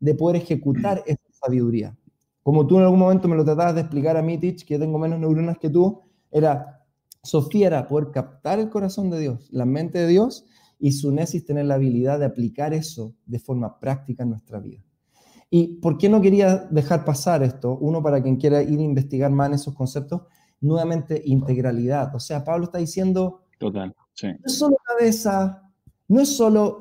de 0.00 0.14
poder 0.14 0.36
ejecutar 0.42 1.02
esa 1.06 1.20
sabiduría. 1.44 1.96
Como 2.42 2.66
tú 2.66 2.78
en 2.78 2.84
algún 2.84 3.00
momento 3.00 3.28
me 3.28 3.36
lo 3.36 3.44
tratabas 3.44 3.74
de 3.74 3.82
explicar 3.82 4.16
a 4.16 4.22
mí, 4.22 4.38
Tich, 4.38 4.64
que 4.64 4.78
tengo 4.78 4.98
menos 4.98 5.20
neuronas 5.20 5.58
que 5.58 5.70
tú, 5.70 6.00
era 6.30 6.76
Sofía 7.26 7.66
era 7.66 7.88
poder 7.88 8.12
captar 8.12 8.60
el 8.60 8.70
corazón 8.70 9.10
de 9.10 9.18
Dios, 9.18 9.48
la 9.50 9.64
mente 9.64 9.98
de 9.98 10.06
Dios, 10.06 10.46
y 10.78 10.92
su 10.92 11.10
nesis 11.12 11.44
tener 11.44 11.66
la 11.66 11.74
habilidad 11.74 12.18
de 12.18 12.26
aplicar 12.26 12.74
eso 12.74 13.14
de 13.24 13.38
forma 13.38 13.78
práctica 13.78 14.22
en 14.22 14.30
nuestra 14.30 14.60
vida. 14.60 14.82
¿Y 15.50 15.78
por 15.78 15.96
qué 15.96 16.08
no 16.08 16.20
quería 16.20 16.66
dejar 16.70 17.04
pasar 17.04 17.42
esto? 17.42 17.78
Uno, 17.78 18.02
para 18.02 18.22
quien 18.22 18.36
quiera 18.36 18.62
ir 18.62 18.78
a 18.78 18.82
investigar 18.82 19.30
más 19.30 19.48
en 19.48 19.54
esos 19.54 19.74
conceptos, 19.74 20.22
nuevamente 20.60 21.22
integralidad. 21.24 22.14
O 22.14 22.20
sea, 22.20 22.44
Pablo 22.44 22.64
está 22.64 22.78
diciendo... 22.78 23.42
Total, 23.58 23.94
sí. 24.14 24.28
No 24.28 24.38
es 24.44 24.58
solo 24.58 24.76
cabeza, 24.84 25.70
no 26.08 26.20
es 26.20 26.36
solo... 26.36 26.80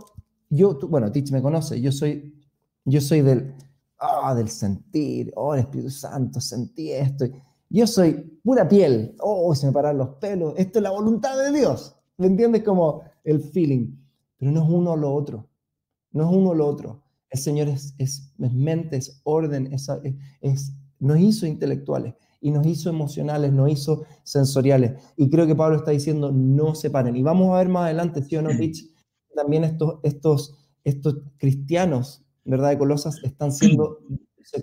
Yo, 0.49 0.77
bueno, 0.87 1.11
Tich 1.11 1.31
me 1.31 1.41
conoce, 1.41 1.81
yo 1.81 1.91
soy, 1.91 2.33
yo 2.85 3.01
soy 3.01 3.21
del, 3.21 3.55
ah, 3.99 4.33
del 4.35 4.47
sentir, 4.47 5.31
oh, 5.35 5.53
el 5.53 5.61
Espíritu 5.61 5.89
Santo, 5.89 6.39
sentí 6.39 6.91
esto. 6.91 7.25
Yo 7.69 7.87
soy 7.87 8.39
pura 8.43 8.67
piel, 8.67 9.15
oh, 9.19 9.53
se 9.55 9.67
me 9.67 9.73
paran 9.73 9.97
los 9.97 10.09
pelos, 10.15 10.53
esto 10.55 10.79
es 10.79 10.83
la 10.83 10.91
voluntad 10.91 11.35
de 11.37 11.51
Dios. 11.51 11.95
¿Me 12.17 12.27
entiendes? 12.27 12.63
Como 12.63 13.01
el 13.25 13.41
feeling. 13.41 13.95
Pero 14.37 14.51
no 14.51 14.63
es 14.63 14.69
uno 14.69 14.91
o 14.93 14.97
lo 14.97 15.13
otro. 15.13 15.49
No 16.11 16.29
es 16.29 16.35
uno 16.35 16.51
o 16.51 16.55
lo 16.55 16.67
otro. 16.67 17.03
El 17.29 17.39
Señor 17.39 17.67
es, 17.67 17.93
es, 17.97 18.33
mente, 18.37 18.97
es 18.97 19.19
orden, 19.25 19.73
es, 19.73 19.89
es, 20.41 20.73
nos 20.99 21.19
hizo 21.19 21.45
intelectuales 21.45 22.15
y 22.39 22.51
nos 22.51 22.65
hizo 22.65 22.89
emocionales, 22.89 23.51
nos 23.51 23.71
hizo 23.71 24.03
sensoriales. 24.23 24.93
Y 25.17 25.29
creo 25.29 25.45
que 25.45 25.55
Pablo 25.55 25.77
está 25.77 25.91
diciendo, 25.91 26.31
no 26.31 26.75
se 26.75 26.89
paren. 26.89 27.15
Y 27.15 27.23
vamos 27.23 27.53
a 27.53 27.57
ver 27.57 27.69
más 27.69 27.85
adelante, 27.85 28.23
¿sí 28.23 28.37
o 28.37 28.41
no, 28.41 28.49
Rich? 28.49 28.89
También 29.35 29.65
estos, 29.65 29.99
estos, 30.03 30.55
estos 30.83 31.17
cristianos, 31.37 32.23
¿verdad? 32.45 32.69
De 32.69 32.77
Colosas 32.77 33.19
están 33.23 33.51
siendo 33.51 33.99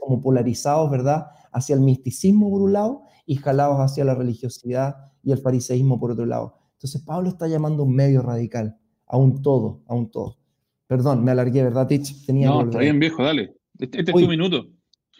como 0.00 0.20
polarizados, 0.20 0.90
¿verdad? 0.90 1.26
Hacia 1.52 1.74
el 1.74 1.80
misticismo 1.80 2.50
por 2.50 2.62
un 2.62 2.72
lado 2.72 3.02
y 3.26 3.36
jalados 3.36 3.78
hacia 3.78 4.04
la 4.04 4.14
religiosidad 4.14 4.94
y 5.22 5.32
el 5.32 5.38
fariseísmo 5.38 5.98
por 5.98 6.12
otro 6.12 6.26
lado. 6.26 6.61
Entonces 6.82 7.02
Pablo 7.02 7.28
está 7.28 7.46
llamando 7.46 7.84
un 7.84 7.94
medio 7.94 8.22
radical, 8.22 8.76
a 9.06 9.16
un 9.16 9.40
todo, 9.40 9.84
a 9.86 9.94
un 9.94 10.10
todo. 10.10 10.36
Perdón, 10.88 11.22
me 11.22 11.30
alargué, 11.30 11.62
¿verdad, 11.62 11.86
Tich? 11.86 12.26
Tenía 12.26 12.48
no, 12.48 12.62
está 12.62 12.80
bien, 12.80 12.98
viejo, 12.98 13.22
dale. 13.22 13.54
Este, 13.78 14.00
este 14.00 14.10
es 14.10 14.16
tu 14.16 14.28
minuto. 14.28 14.66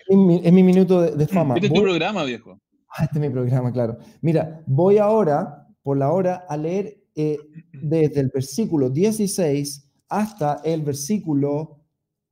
Es 0.09 0.17
mi, 0.53 0.63
minuto 0.65 1.01
de, 1.01 1.27
fama. 1.29 1.55
Este 1.55 1.69
es 1.69 1.73
tu 1.73 1.83
programa, 1.83 2.25
viejo. 2.25 2.61
Ah, 2.89 3.05
este 3.05 3.19
es 3.19 3.21
mi 3.21 3.31
programa, 3.31 3.73
claro. 3.73 3.97
Mira, 4.23 4.61
voy 4.67 4.99
ahora, 4.99 5.69
por 5.85 5.97
la 5.97 6.11
hora, 6.11 6.45
a 6.49 6.57
leer 6.57 6.99
eh, 7.15 7.39
desde 7.73 8.21
el 8.23 8.31
versículo 8.35 8.91
16 8.91 9.89
hasta 10.09 10.63
el 10.65 10.83
versículo 10.83 11.79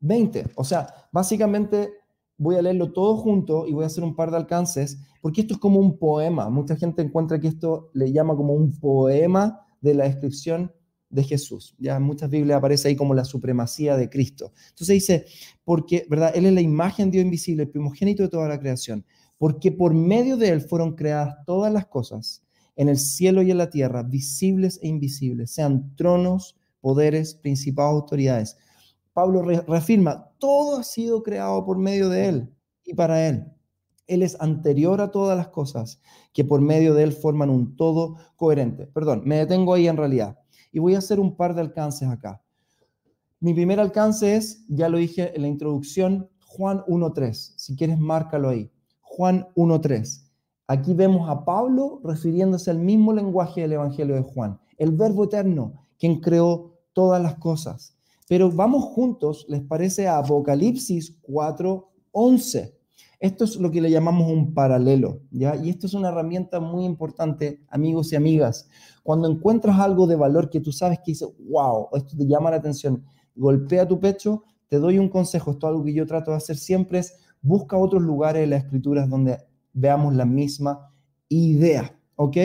20. 0.01 0.47
O 0.57 0.65
sea, 0.65 0.89
básicamente 1.13 1.93
voy 2.37 2.57
a 2.57 2.63
leerlo 2.63 2.91
todo 2.93 3.17
junto 3.17 3.69
y 3.69 3.73
voy 3.73 3.85
a 3.85 3.87
hacer 3.87 4.03
un 4.03 4.17
par 4.17 4.33
de 4.33 4.39
alcances, 4.39 4.99
porque 5.21 5.43
esto 5.43 5.55
es 5.55 5.61
como 5.61 5.81
un 5.81 5.99
poema. 5.99 6.49
Mucha 6.51 6.77
gente 6.77 7.03
encuentra 7.03 7.41
que 7.41 7.49
esto 7.49 7.91
le 7.95 8.13
llama 8.13 8.37
como 8.37 8.55
un 8.55 8.79
poema 8.79 9.67
de 9.81 9.95
la 9.95 10.05
descripción 10.05 10.73
de 11.09 11.25
Jesús. 11.25 11.75
Ya 11.79 11.97
en 11.97 12.03
muchas 12.03 12.31
Biblias 12.31 12.59
aparece 12.59 12.89
ahí 12.89 12.97
como 12.97 13.15
la 13.15 13.25
supremacía 13.25 13.97
de 13.97 14.09
Cristo. 14.09 14.53
Entonces 14.71 14.95
dice, 14.95 15.27
porque, 15.65 16.07
¿verdad? 16.09 16.33
Él 16.35 16.47
es 16.47 16.53
la 16.53 16.61
imagen 16.61 17.11
de 17.11 17.19
Dios 17.19 17.25
invisible, 17.25 17.65
el 17.65 17.71
primogénito 17.71 18.23
de 18.23 18.29
toda 18.29 18.49
la 18.49 18.61
creación, 18.61 19.05
porque 19.39 19.73
por 19.73 19.95
medio 19.95 20.37
de 20.37 20.51
Él 20.51 20.61
fueron 20.61 20.95
creadas 20.95 21.37
todas 21.47 21.73
las 21.73 21.87
cosas, 21.87 22.45
en 22.77 22.89
el 22.89 22.99
cielo 22.99 23.43
y 23.43 23.51
en 23.51 23.59
la 23.59 23.71
tierra, 23.71 24.03
visibles 24.03 24.79
e 24.83 24.89
invisibles, 24.89 25.51
sean 25.53 25.95
tronos, 25.97 26.57
poderes, 26.81 27.35
principados, 27.35 28.03
autoridades 28.03 28.57
Pablo 29.13 29.43
reafirma, 29.43 30.33
todo 30.39 30.79
ha 30.79 30.83
sido 30.85 31.23
creado 31.23 31.65
por 31.65 31.79
medio 31.79 32.09
de 32.09 32.29
Él 32.29 32.55
y 32.85 32.95
para 32.95 33.27
Él. 33.27 33.45
Él 34.11 34.23
es 34.23 34.37
anterior 34.41 35.01
a 35.01 35.11
todas 35.11 35.37
las 35.37 35.49
cosas 35.49 36.01
que 36.33 36.45
por 36.45 36.61
medio 36.61 36.95
de 36.95 37.05
Él 37.05 37.13
forman 37.13 37.49
un 37.49 37.77
todo 37.77 38.17
coherente. 38.37 38.87
Perdón, 38.87 39.23
me 39.25 39.37
detengo 39.37 39.75
ahí 39.75 39.87
en 39.89 39.97
realidad. 39.97 40.39
Y 40.73 40.81
voy 40.81 40.95
a 40.95 40.99
hacer 40.99 41.21
un 41.21 41.37
par 41.37 41.55
de 41.55 41.63
alcances 41.63 42.09
acá. 42.09 42.43
Mi 43.39 43.55
primer 43.55 43.81
alcance 43.81 44.37
es, 44.37 44.67
ya 44.69 44.89
lo 44.89 44.99
dije 44.99 45.35
en 45.35 45.43
la 45.43 45.49
introducción, 45.49 46.29
Juan 46.45 46.81
1.3. 46.89 47.55
Si 47.57 47.77
quieres, 47.77 47.99
márcalo 47.99 48.51
ahí. 48.51 48.71
Juan 49.01 49.49
1.3. 49.55 50.27
Aquí 50.67 50.95
vemos 50.95 51.29
a 51.29 51.45
Pablo 51.45 52.01
refiriéndose 52.05 52.71
al 52.71 52.79
mismo 52.79 53.13
lenguaje 53.13 53.63
del 53.63 53.73
Evangelio 53.73 54.15
de 54.15 54.23
Juan. 54.23 54.61
El 54.77 54.93
verbo 54.93 55.25
eterno, 55.25 55.87
quien 55.99 56.21
creó 56.21 56.79
todas 56.93 57.23
las 57.23 57.37
cosas. 57.37 57.97
Pero 58.29 58.51
vamos 58.51 58.85
juntos, 58.85 59.47
¿les 59.49 59.63
parece 59.63 60.07
a 60.07 60.19
Apocalipsis 60.19 61.21
4:11? 61.23 62.80
Esto 63.21 63.45
es 63.45 63.57
lo 63.57 63.71
que 63.71 63.83
le 63.83 63.91
llamamos 63.91 64.33
un 64.33 64.55
paralelo, 64.55 65.21
¿ya? 65.31 65.55
Y 65.55 65.69
esto 65.69 65.87
es 65.87 65.93
una 65.93 66.09
herramienta 66.09 66.59
muy 66.59 66.87
importante, 66.87 67.63
amigos 67.69 68.13
y 68.13 68.17
amigas. 68.17 68.67
Cuando 69.03 69.31
encuentras 69.31 69.79
algo 69.79 70.07
de 70.07 70.17
valor 70.17 70.49
que 70.49 70.61
tú 70.61 70.73
sabes 70.73 70.99
que 71.01 71.13
dice, 71.13 71.27
wow, 71.49 71.89
esto 71.93 72.17
te 72.17 72.27
llama 72.27 72.51
la 72.51 72.57
atención, 72.57 73.05
golpea 73.37 73.87
tu 73.87 74.01
pecho, 74.01 74.45
te 74.69 74.79
doy 74.79 74.99
un 74.99 75.11
consejo, 75.11 75.51
esto 75.51 75.67
es 75.67 75.71
algo 75.71 75.85
que 75.85 75.93
yo 75.93 76.07
trato 76.07 76.31
de 76.31 76.39
hacer 76.39 76.57
siempre, 76.57 77.01
es 77.01 77.15
busca 77.43 77.77
otros 77.77 78.03
lugares 78.03 78.45
en 78.45 78.51
las 78.51 78.65
escrituras 78.65 79.09
donde 79.09 79.39
veamos 79.75 80.15
la 80.15 80.25
misma 80.25 80.91
idea, 81.29 81.95
¿ok? 82.17 82.37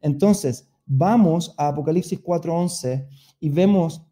Entonces, 0.00 0.68
vamos 0.86 1.54
a 1.58 1.68
Apocalipsis 1.68 2.20
4:11 2.20 3.06
y 3.38 3.50
vemos 3.50 4.02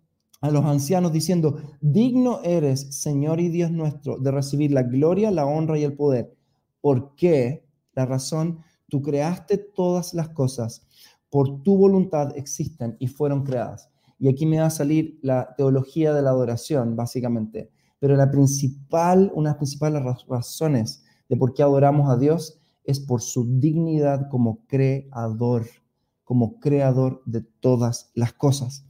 a 0.40 0.50
los 0.50 0.64
ancianos 0.64 1.12
diciendo, 1.12 1.60
digno 1.80 2.40
eres, 2.42 2.94
Señor 2.94 3.40
y 3.40 3.48
Dios 3.48 3.70
nuestro, 3.70 4.18
de 4.18 4.30
recibir 4.30 4.72
la 4.72 4.82
gloria, 4.82 5.30
la 5.30 5.46
honra 5.46 5.78
y 5.78 5.84
el 5.84 5.94
poder. 5.94 6.34
¿Por 6.80 7.14
qué? 7.14 7.66
La 7.94 8.06
razón, 8.06 8.60
tú 8.88 9.02
creaste 9.02 9.58
todas 9.58 10.14
las 10.14 10.30
cosas, 10.30 10.86
por 11.28 11.62
tu 11.62 11.76
voluntad 11.76 12.36
existen 12.36 12.96
y 12.98 13.06
fueron 13.06 13.44
creadas. 13.44 13.90
Y 14.18 14.28
aquí 14.28 14.46
me 14.46 14.58
va 14.58 14.66
a 14.66 14.70
salir 14.70 15.18
la 15.22 15.54
teología 15.56 16.12
de 16.12 16.22
la 16.22 16.30
adoración, 16.30 16.96
básicamente. 16.96 17.70
Pero 17.98 18.16
la 18.16 18.30
principal, 18.30 19.30
una 19.34 19.50
de 19.50 19.52
las 19.52 19.58
principales 19.58 20.02
razones 20.26 21.04
de 21.28 21.36
por 21.36 21.54
qué 21.54 21.62
adoramos 21.62 22.10
a 22.10 22.16
Dios 22.16 22.58
es 22.84 22.98
por 22.98 23.22
su 23.22 23.46
dignidad 23.58 24.28
como 24.30 24.66
creador, 24.66 25.66
como 26.24 26.58
creador 26.58 27.22
de 27.24 27.42
todas 27.42 28.10
las 28.14 28.32
cosas. 28.32 28.84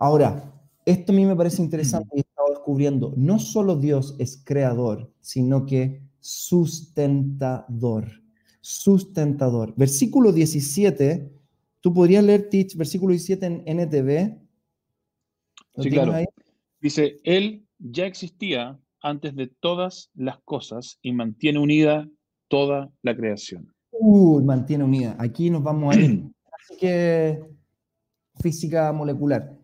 Ahora, 0.00 0.50
esto 0.86 1.12
a 1.12 1.14
mí 1.14 1.26
me 1.26 1.36
parece 1.36 1.60
interesante 1.60 2.08
y 2.14 2.18
he 2.18 2.22
estado 2.22 2.48
descubriendo, 2.48 3.12
no 3.18 3.38
solo 3.38 3.76
Dios 3.76 4.16
es 4.18 4.42
creador, 4.42 5.12
sino 5.20 5.66
que 5.66 6.00
sustentador, 6.20 8.08
sustentador. 8.62 9.74
Versículo 9.76 10.32
17, 10.32 11.30
¿tú 11.82 11.92
podrías 11.92 12.24
leer, 12.24 12.48
Teach, 12.48 12.76
versículo 12.76 13.10
17 13.10 13.44
en 13.44 13.62
NTV? 13.66 14.38
Sí, 15.82 15.90
claro. 15.90 16.14
Dice, 16.80 17.20
Él 17.22 17.66
ya 17.78 18.06
existía 18.06 18.80
antes 19.02 19.36
de 19.36 19.48
todas 19.48 20.10
las 20.14 20.38
cosas 20.46 20.98
y 21.02 21.12
mantiene 21.12 21.58
unida 21.58 22.08
toda 22.48 22.90
la 23.02 23.14
creación. 23.14 23.70
Uy, 23.90 24.42
mantiene 24.44 24.82
unida. 24.82 25.14
Aquí 25.18 25.50
nos 25.50 25.62
vamos 25.62 25.94
a 25.94 26.00
ir. 26.00 26.24
Así 26.58 26.78
que 26.78 27.44
física 28.40 28.90
molecular 28.94 29.59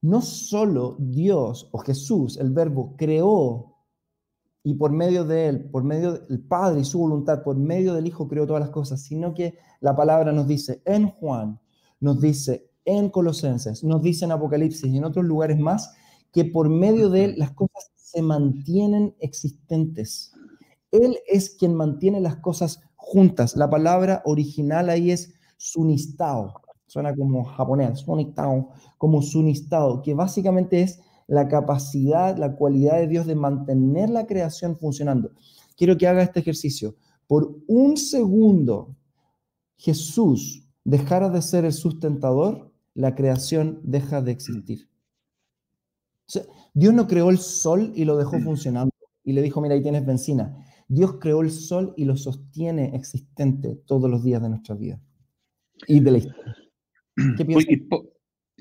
no 0.00 0.20
solo 0.22 0.96
Dios 0.98 1.68
o 1.72 1.78
Jesús, 1.78 2.36
el 2.36 2.50
verbo, 2.50 2.94
creó 2.96 3.74
y 4.62 4.74
por 4.74 4.92
medio 4.92 5.24
de 5.24 5.48
él, 5.48 5.70
por 5.70 5.82
medio 5.82 6.18
del 6.18 6.40
Padre 6.40 6.80
y 6.80 6.84
su 6.84 6.98
voluntad, 6.98 7.42
por 7.42 7.56
medio 7.56 7.94
del 7.94 8.06
Hijo 8.06 8.28
creó 8.28 8.46
todas 8.46 8.60
las 8.60 8.70
cosas, 8.70 9.02
sino 9.02 9.34
que 9.34 9.56
la 9.80 9.96
palabra 9.96 10.32
nos 10.32 10.46
dice 10.46 10.82
en 10.84 11.08
Juan, 11.08 11.58
nos 12.00 12.20
dice 12.20 12.70
en 12.84 13.10
Colosenses, 13.10 13.82
nos 13.84 14.02
dice 14.02 14.24
en 14.24 14.32
Apocalipsis 14.32 14.92
y 14.92 14.96
en 14.96 15.04
otros 15.04 15.24
lugares 15.24 15.58
más, 15.58 15.94
que 16.32 16.44
por 16.44 16.68
medio 16.68 17.08
de 17.08 17.24
él 17.24 17.34
las 17.38 17.52
cosas 17.52 17.90
se 17.94 18.22
mantienen 18.22 19.14
existentes. 19.20 20.32
Él 20.90 21.18
es 21.26 21.50
quien 21.50 21.74
mantiene 21.74 22.20
las 22.20 22.36
cosas 22.36 22.80
juntas. 22.96 23.56
La 23.56 23.68
palabra 23.68 24.22
original 24.24 24.88
ahí 24.90 25.10
es 25.10 25.34
sunistao. 25.56 26.62
Suena 26.88 27.14
como 27.14 27.44
japonés, 27.44 28.00
sunistao, 28.00 28.70
como 28.96 29.20
sunistao, 29.20 30.00
que 30.02 30.14
básicamente 30.14 30.80
es 30.80 31.00
la 31.26 31.46
capacidad, 31.46 32.36
la 32.38 32.56
cualidad 32.56 32.96
de 32.96 33.06
Dios 33.06 33.26
de 33.26 33.34
mantener 33.34 34.08
la 34.08 34.26
creación 34.26 34.76
funcionando. 34.76 35.32
Quiero 35.76 35.98
que 35.98 36.06
haga 36.08 36.22
este 36.22 36.40
ejercicio. 36.40 36.96
Por 37.26 37.54
un 37.66 37.98
segundo, 37.98 38.96
Jesús 39.76 40.66
dejara 40.82 41.28
de 41.28 41.42
ser 41.42 41.66
el 41.66 41.74
sustentador, 41.74 42.72
la 42.94 43.14
creación 43.14 43.80
deja 43.84 44.22
de 44.22 44.32
existir. 44.32 44.88
Dios 46.72 46.94
no 46.94 47.06
creó 47.06 47.28
el 47.28 47.38
sol 47.38 47.92
y 47.94 48.06
lo 48.06 48.16
dejó 48.16 48.40
funcionando 48.40 48.92
y 49.22 49.32
le 49.32 49.42
dijo, 49.42 49.60
mira, 49.60 49.74
ahí 49.74 49.82
tienes 49.82 50.06
benzina. 50.06 50.56
Dios 50.88 51.16
creó 51.20 51.42
el 51.42 51.50
sol 51.50 51.92
y 51.98 52.06
lo 52.06 52.16
sostiene 52.16 52.96
existente 52.96 53.76
todos 53.86 54.10
los 54.10 54.24
días 54.24 54.40
de 54.40 54.48
nuestra 54.48 54.74
vida 54.74 54.98
y 55.86 56.00
de 56.00 56.10
la 56.10 56.18
historia. 56.18 56.56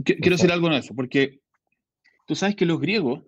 Quiero 0.03 0.35
decir 0.35 0.51
algo 0.51 0.67
en 0.67 0.73
eso, 0.73 0.93
porque 0.95 1.39
Tú 2.27 2.35
sabes 2.35 2.55
que 2.55 2.65
los 2.65 2.79
griegos, 2.79 3.23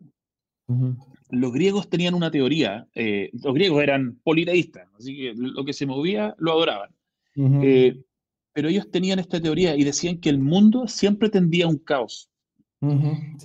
los 1.29 1.53
griegos 1.53 1.89
tenían 1.89 2.13
una 2.13 2.29
teoría, 2.29 2.85
eh, 2.93 3.29
los 3.31 3.53
griegos 3.53 3.81
eran 3.81 4.19
politeístas, 4.23 4.89
así 4.93 5.15
que 5.15 5.33
lo 5.35 5.63
que 5.63 5.73
se 5.73 5.85
movía 5.85 6.35
lo 6.37 6.51
adoraban. 6.51 6.93
Eh, 7.35 8.03
pero 8.51 8.67
ellos 8.67 8.91
tenían 8.91 9.19
esta 9.19 9.41
teoría 9.41 9.77
y 9.77 9.85
decían 9.85 10.19
que 10.19 10.29
el 10.29 10.39
mundo 10.39 10.87
siempre 10.87 11.29
tendía 11.29 11.65
a 11.65 11.69
un 11.69 11.77
caos 11.77 12.29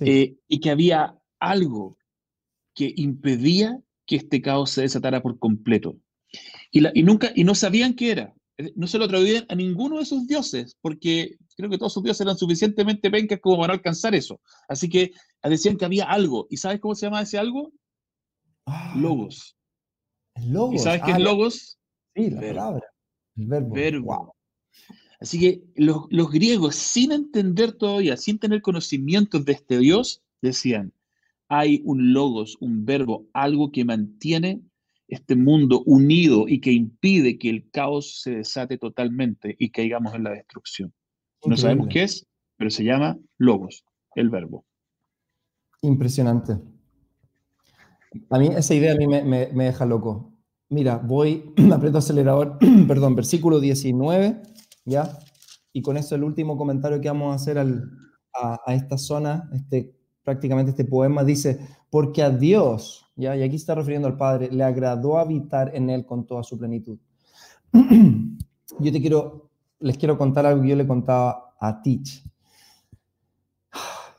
eh, 0.01 0.35
y 0.49 0.59
que 0.59 0.69
había 0.69 1.17
algo 1.39 1.97
que 2.73 2.93
impedía 2.97 3.79
que 4.05 4.17
este 4.17 4.41
caos 4.41 4.71
se 4.71 4.81
desatara 4.81 5.21
por 5.21 5.39
completo. 5.39 5.95
Y, 6.69 6.85
y, 6.99 7.03
nunca, 7.03 7.31
y 7.33 7.45
no 7.45 7.55
sabían 7.55 7.93
qué 7.93 8.11
era. 8.11 8.33
No 8.75 8.87
se 8.87 8.97
lo 8.97 9.05
atribuían 9.05 9.45
a 9.47 9.55
ninguno 9.55 9.99
de 9.99 10.05
sus 10.05 10.27
dioses, 10.27 10.75
porque 10.81 11.37
creo 11.55 11.69
que 11.69 11.77
todos 11.77 11.93
sus 11.93 12.03
dioses 12.03 12.21
eran 12.21 12.37
suficientemente 12.37 13.09
pencas 13.09 13.39
como 13.39 13.59
para 13.59 13.73
alcanzar 13.73 14.13
eso. 14.15 14.39
Así 14.67 14.89
que 14.89 15.11
decían 15.43 15.77
que 15.77 15.85
había 15.85 16.05
algo. 16.05 16.47
¿Y 16.49 16.57
sabes 16.57 16.79
cómo 16.79 16.95
se 16.95 17.05
llama 17.05 17.21
ese 17.21 17.37
algo? 17.37 17.71
Ah, 18.65 18.93
logos. 18.97 19.57
logos. 20.47 20.75
¿Y 20.75 20.79
sabes 20.79 21.01
qué 21.03 21.11
es 21.11 21.17
ah, 21.17 21.19
logos? 21.19 21.79
Sí, 22.15 22.29
la 22.29 22.41
palabra. 22.41 22.87
El 23.37 23.47
verbo. 23.65 24.35
Así 25.19 25.39
que 25.39 25.63
los, 25.75 26.05
los, 26.09 26.29
griegos, 26.29 26.75
sin 26.75 27.11
entender 27.11 27.71
todavía, 27.71 28.17
sin 28.17 28.37
tener 28.37 28.61
conocimiento 28.61 29.39
de 29.39 29.53
este 29.53 29.79
Dios, 29.79 30.21
decían, 30.41 30.93
hay 31.47 31.81
un 31.85 32.13
logos, 32.13 32.57
un 32.59 32.85
verbo, 32.85 33.27
algo 33.33 33.71
que 33.71 33.85
mantiene 33.85 34.61
este 35.07 35.35
mundo 35.35 35.83
unido 35.85 36.45
y 36.47 36.59
que 36.59 36.71
impide 36.71 37.37
que 37.37 37.49
el 37.49 37.69
caos 37.69 38.21
se 38.21 38.37
desate 38.37 38.77
totalmente 38.77 39.55
y 39.59 39.69
caigamos 39.69 40.13
en 40.15 40.23
la 40.23 40.31
destrucción. 40.31 40.93
No 41.45 41.57
sabemos 41.57 41.87
qué 41.89 42.03
es, 42.03 42.25
pero 42.57 42.69
se 42.69 42.83
llama 42.83 43.17
logos, 43.37 43.83
el 44.15 44.29
verbo. 44.29 44.65
Impresionante. 45.81 46.57
A 48.29 48.39
mí 48.39 48.47
esa 48.47 48.73
idea 48.73 48.93
a 48.93 48.95
mí 48.95 49.07
me, 49.07 49.47
deja 49.47 49.85
loco. 49.85 50.33
Mira, 50.69 50.97
voy, 50.97 51.53
aprieto 51.73 51.97
acelerador, 51.97 52.57
perdón, 52.87 53.15
versículo 53.15 53.59
19, 53.59 54.41
¿ya? 54.85 55.19
Y 55.73 55.81
con 55.81 55.97
eso 55.97 56.15
el 56.15 56.23
último 56.23 56.57
comentario 56.57 57.01
que 57.01 57.09
vamos 57.09 57.31
a 57.31 57.35
hacer 57.35 57.57
a, 57.57 58.73
esta 58.73 58.97
zona, 58.97 59.49
este, 59.53 59.95
prácticamente 60.23 60.71
este 60.71 60.85
poema, 60.85 61.23
dice, 61.23 61.59
porque 61.89 62.23
a 62.23 62.29
Dios, 62.29 63.05
¿ya? 63.15 63.35
Y 63.35 63.43
aquí 63.43 63.55
está 63.55 63.75
refiriendo 63.75 64.07
al 64.07 64.17
Padre, 64.17 64.49
le 64.51 64.63
agradó 64.63 65.17
habitar 65.17 65.75
en 65.75 65.89
él 65.89 66.05
con 66.05 66.25
toda 66.25 66.43
su 66.43 66.57
plenitud. 66.57 66.97
Yo 68.79 68.91
te 68.91 69.01
quiero, 69.01 69.44
les 69.85 69.97
quiero 69.97 70.17
contar 70.17 70.45
algo 70.45 70.63
que 70.63 70.69
yo 70.69 70.75
le 70.75 70.87
contaba 70.87 71.53
a 71.59 71.81
Teach. 71.81 72.23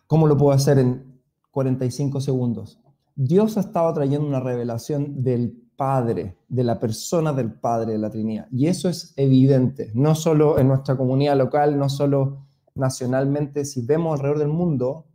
¿Cómo 0.06 0.26
lo 0.26 0.36
puedo 0.36 0.52
hacer 0.52 0.78
en 0.78 1.16
45 1.56 2.20
segundos. 2.20 2.78
Dios 3.14 3.56
ha 3.56 3.60
estado 3.60 3.90
trayendo 3.94 4.28
una 4.28 4.40
revelación 4.40 5.22
del 5.22 5.58
Padre, 5.74 6.36
de 6.48 6.64
la 6.64 6.78
persona 6.78 7.32
del 7.32 7.50
Padre 7.50 7.92
de 7.92 7.98
la 7.98 8.10
Trinidad. 8.10 8.46
Y 8.52 8.66
eso 8.66 8.90
es 8.90 9.14
evidente, 9.16 9.90
no 9.94 10.14
solo 10.14 10.58
en 10.58 10.68
nuestra 10.68 10.98
comunidad 10.98 11.34
local, 11.38 11.78
no 11.78 11.88
solo 11.88 12.44
nacionalmente, 12.74 13.64
si 13.64 13.80
vemos 13.80 14.12
alrededor 14.12 14.40
del 14.40 14.48
mundo, 14.48 15.06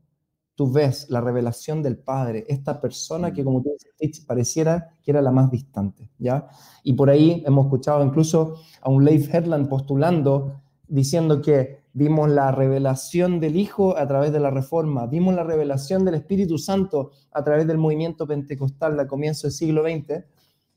tú 0.56 0.72
ves 0.72 1.08
la 1.10 1.22
revelación 1.22 1.82
del 1.82 1.98
Padre, 1.98 2.46
esta 2.48 2.80
persona 2.80 3.34
que 3.34 3.44
como 3.44 3.62
tú 3.62 3.72
dices, 4.00 4.26
pareciera 4.26 4.96
que 5.02 5.12
era 5.12 5.22
la 5.22 5.32
más 5.32 5.50
distante, 5.50 6.10
¿ya? 6.18 6.48
Y 6.84 6.94
por 6.94 7.10
ahí 7.10 7.44
hemos 7.46 7.66
escuchado 7.66 8.04
incluso 8.04 8.56
a 8.82 8.90
un 8.90 9.04
Leif 9.04 9.34
Herland 9.34 9.70
postulando, 9.70 10.62
diciendo 10.88 11.42
que 11.42 11.82
vimos 11.94 12.30
la 12.30 12.52
revelación 12.52 13.40
del 13.40 13.56
Hijo 13.56 13.98
a 13.98 14.08
través 14.08 14.32
de 14.32 14.40
la 14.40 14.50
Reforma, 14.50 15.08
vimos 15.08 15.34
la 15.34 15.44
revelación 15.44 16.06
del 16.06 16.16
Espíritu 16.16 16.58
Santo 16.58 17.12
a 17.32 17.44
través 17.44 17.68
del 17.68 17.78
movimiento 17.78 18.28
pentecostal 18.28 18.98
de 18.98 19.08
comienzo 19.08 19.48
del 19.48 19.54
siglo 19.54 19.84
XX, 19.84 20.24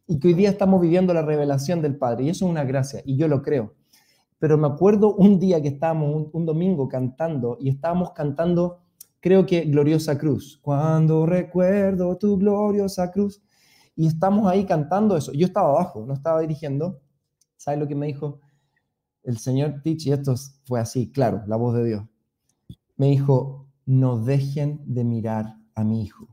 y 0.06 0.18
que 0.18 0.28
hoy 0.28 0.34
día 0.34 0.50
estamos 0.50 0.80
viviendo 0.80 1.14
la 1.14 1.22
revelación 1.22 1.80
del 1.80 1.96
Padre, 1.96 2.24
y 2.24 2.28
eso 2.30 2.44
es 2.44 2.50
una 2.50 2.64
gracia, 2.64 3.02
y 3.04 3.16
yo 3.16 3.28
lo 3.28 3.42
creo. 3.42 3.74
Pero 4.38 4.58
me 4.58 4.66
acuerdo 4.66 5.14
un 5.14 5.38
día 5.38 5.62
que 5.62 5.68
estábamos, 5.68 6.28
un, 6.32 6.46
domingo, 6.46 6.88
cantando, 6.88 7.56
y 7.60 7.70
estábamos 7.70 8.12
cantando, 8.12 8.80
creo 9.24 9.46
que 9.46 9.62
Gloriosa 9.62 10.18
Cruz, 10.18 10.60
cuando 10.60 11.24
recuerdo 11.24 12.18
tu 12.18 12.36
gloriosa 12.36 13.10
cruz, 13.10 13.42
y 13.96 14.06
estamos 14.06 14.46
ahí 14.46 14.66
cantando 14.66 15.16
eso. 15.16 15.32
Yo 15.32 15.46
estaba 15.46 15.70
abajo, 15.70 16.04
no 16.06 16.12
estaba 16.12 16.40
dirigiendo. 16.40 17.00
¿Sabes 17.56 17.80
lo 17.80 17.88
que 17.88 17.94
me 17.94 18.06
dijo? 18.06 18.40
el 19.24 19.38
señor 19.38 19.80
Teach, 19.82 20.06
y 20.06 20.12
esto 20.12 20.34
fue 20.66 20.80
así, 20.80 21.10
claro, 21.10 21.42
la 21.46 21.56
voz 21.56 21.74
de 21.74 21.84
Dios, 21.84 22.04
me 22.96 23.06
dijo, 23.06 23.66
no 23.86 24.18
dejen 24.18 24.82
de 24.84 25.02
mirar 25.02 25.56
a 25.74 25.82
mi 25.82 26.02
hijo. 26.02 26.28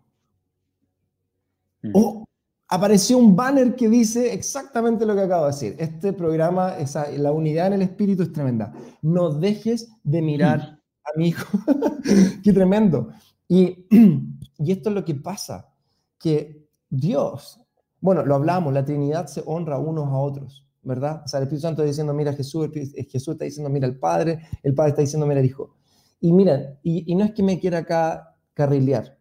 Mm. 1.81 1.91
Oh, 1.93 2.25
apareció 2.67 3.17
un 3.17 3.35
banner 3.35 3.75
que 3.75 3.89
dice 3.89 4.33
exactamente 4.33 5.05
lo 5.05 5.15
que 5.15 5.21
acabo 5.21 5.45
de 5.45 5.51
decir. 5.51 5.75
Este 5.79 6.13
programa, 6.13 6.77
esa, 6.77 7.09
la 7.11 7.31
unidad 7.31 7.67
en 7.67 7.73
el 7.73 7.81
espíritu 7.83 8.23
es 8.23 8.33
tremenda. 8.33 8.73
No 9.01 9.29
dejes 9.29 9.89
de 10.03 10.21
mirar 10.21 10.79
a 11.03 11.17
mi 11.17 11.29
hijo. 11.29 11.59
Qué 12.43 12.53
tremendo. 12.53 13.09
Y, 13.47 13.87
y 14.57 14.71
esto 14.71 14.89
es 14.89 14.95
lo 14.95 15.05
que 15.05 15.15
pasa, 15.15 15.73
que 16.19 16.67
Dios, 16.89 17.59
bueno, 17.99 18.25
lo 18.25 18.35
hablamos, 18.35 18.73
la 18.73 18.85
Trinidad 18.85 19.27
se 19.27 19.43
honra 19.45 19.77
unos 19.77 20.07
a 20.07 20.17
otros. 20.17 20.65
¿verdad? 20.83 21.21
O 21.25 21.27
sea, 21.27 21.39
el 21.39 21.43
Espíritu 21.43 21.61
Santo 21.63 21.81
está 21.81 21.89
diciendo, 21.89 22.13
mira 22.13 22.33
Jesús, 22.33 22.69
Jesús 22.73 23.33
está 23.33 23.45
diciendo, 23.45 23.69
mira 23.69 23.87
el 23.87 23.97
Padre, 23.97 24.39
el 24.63 24.73
Padre 24.73 24.89
está 24.89 25.01
diciendo, 25.01 25.25
mira 25.27 25.39
el 25.39 25.45
Hijo. 25.45 25.75
Y 26.19 26.33
mira, 26.33 26.79
y, 26.83 27.13
no 27.15 27.25
es 27.25 27.33
que 27.33 27.43
me 27.43 27.59
quiera 27.59 27.79
acá 27.79 28.35
carrilear, 28.53 29.17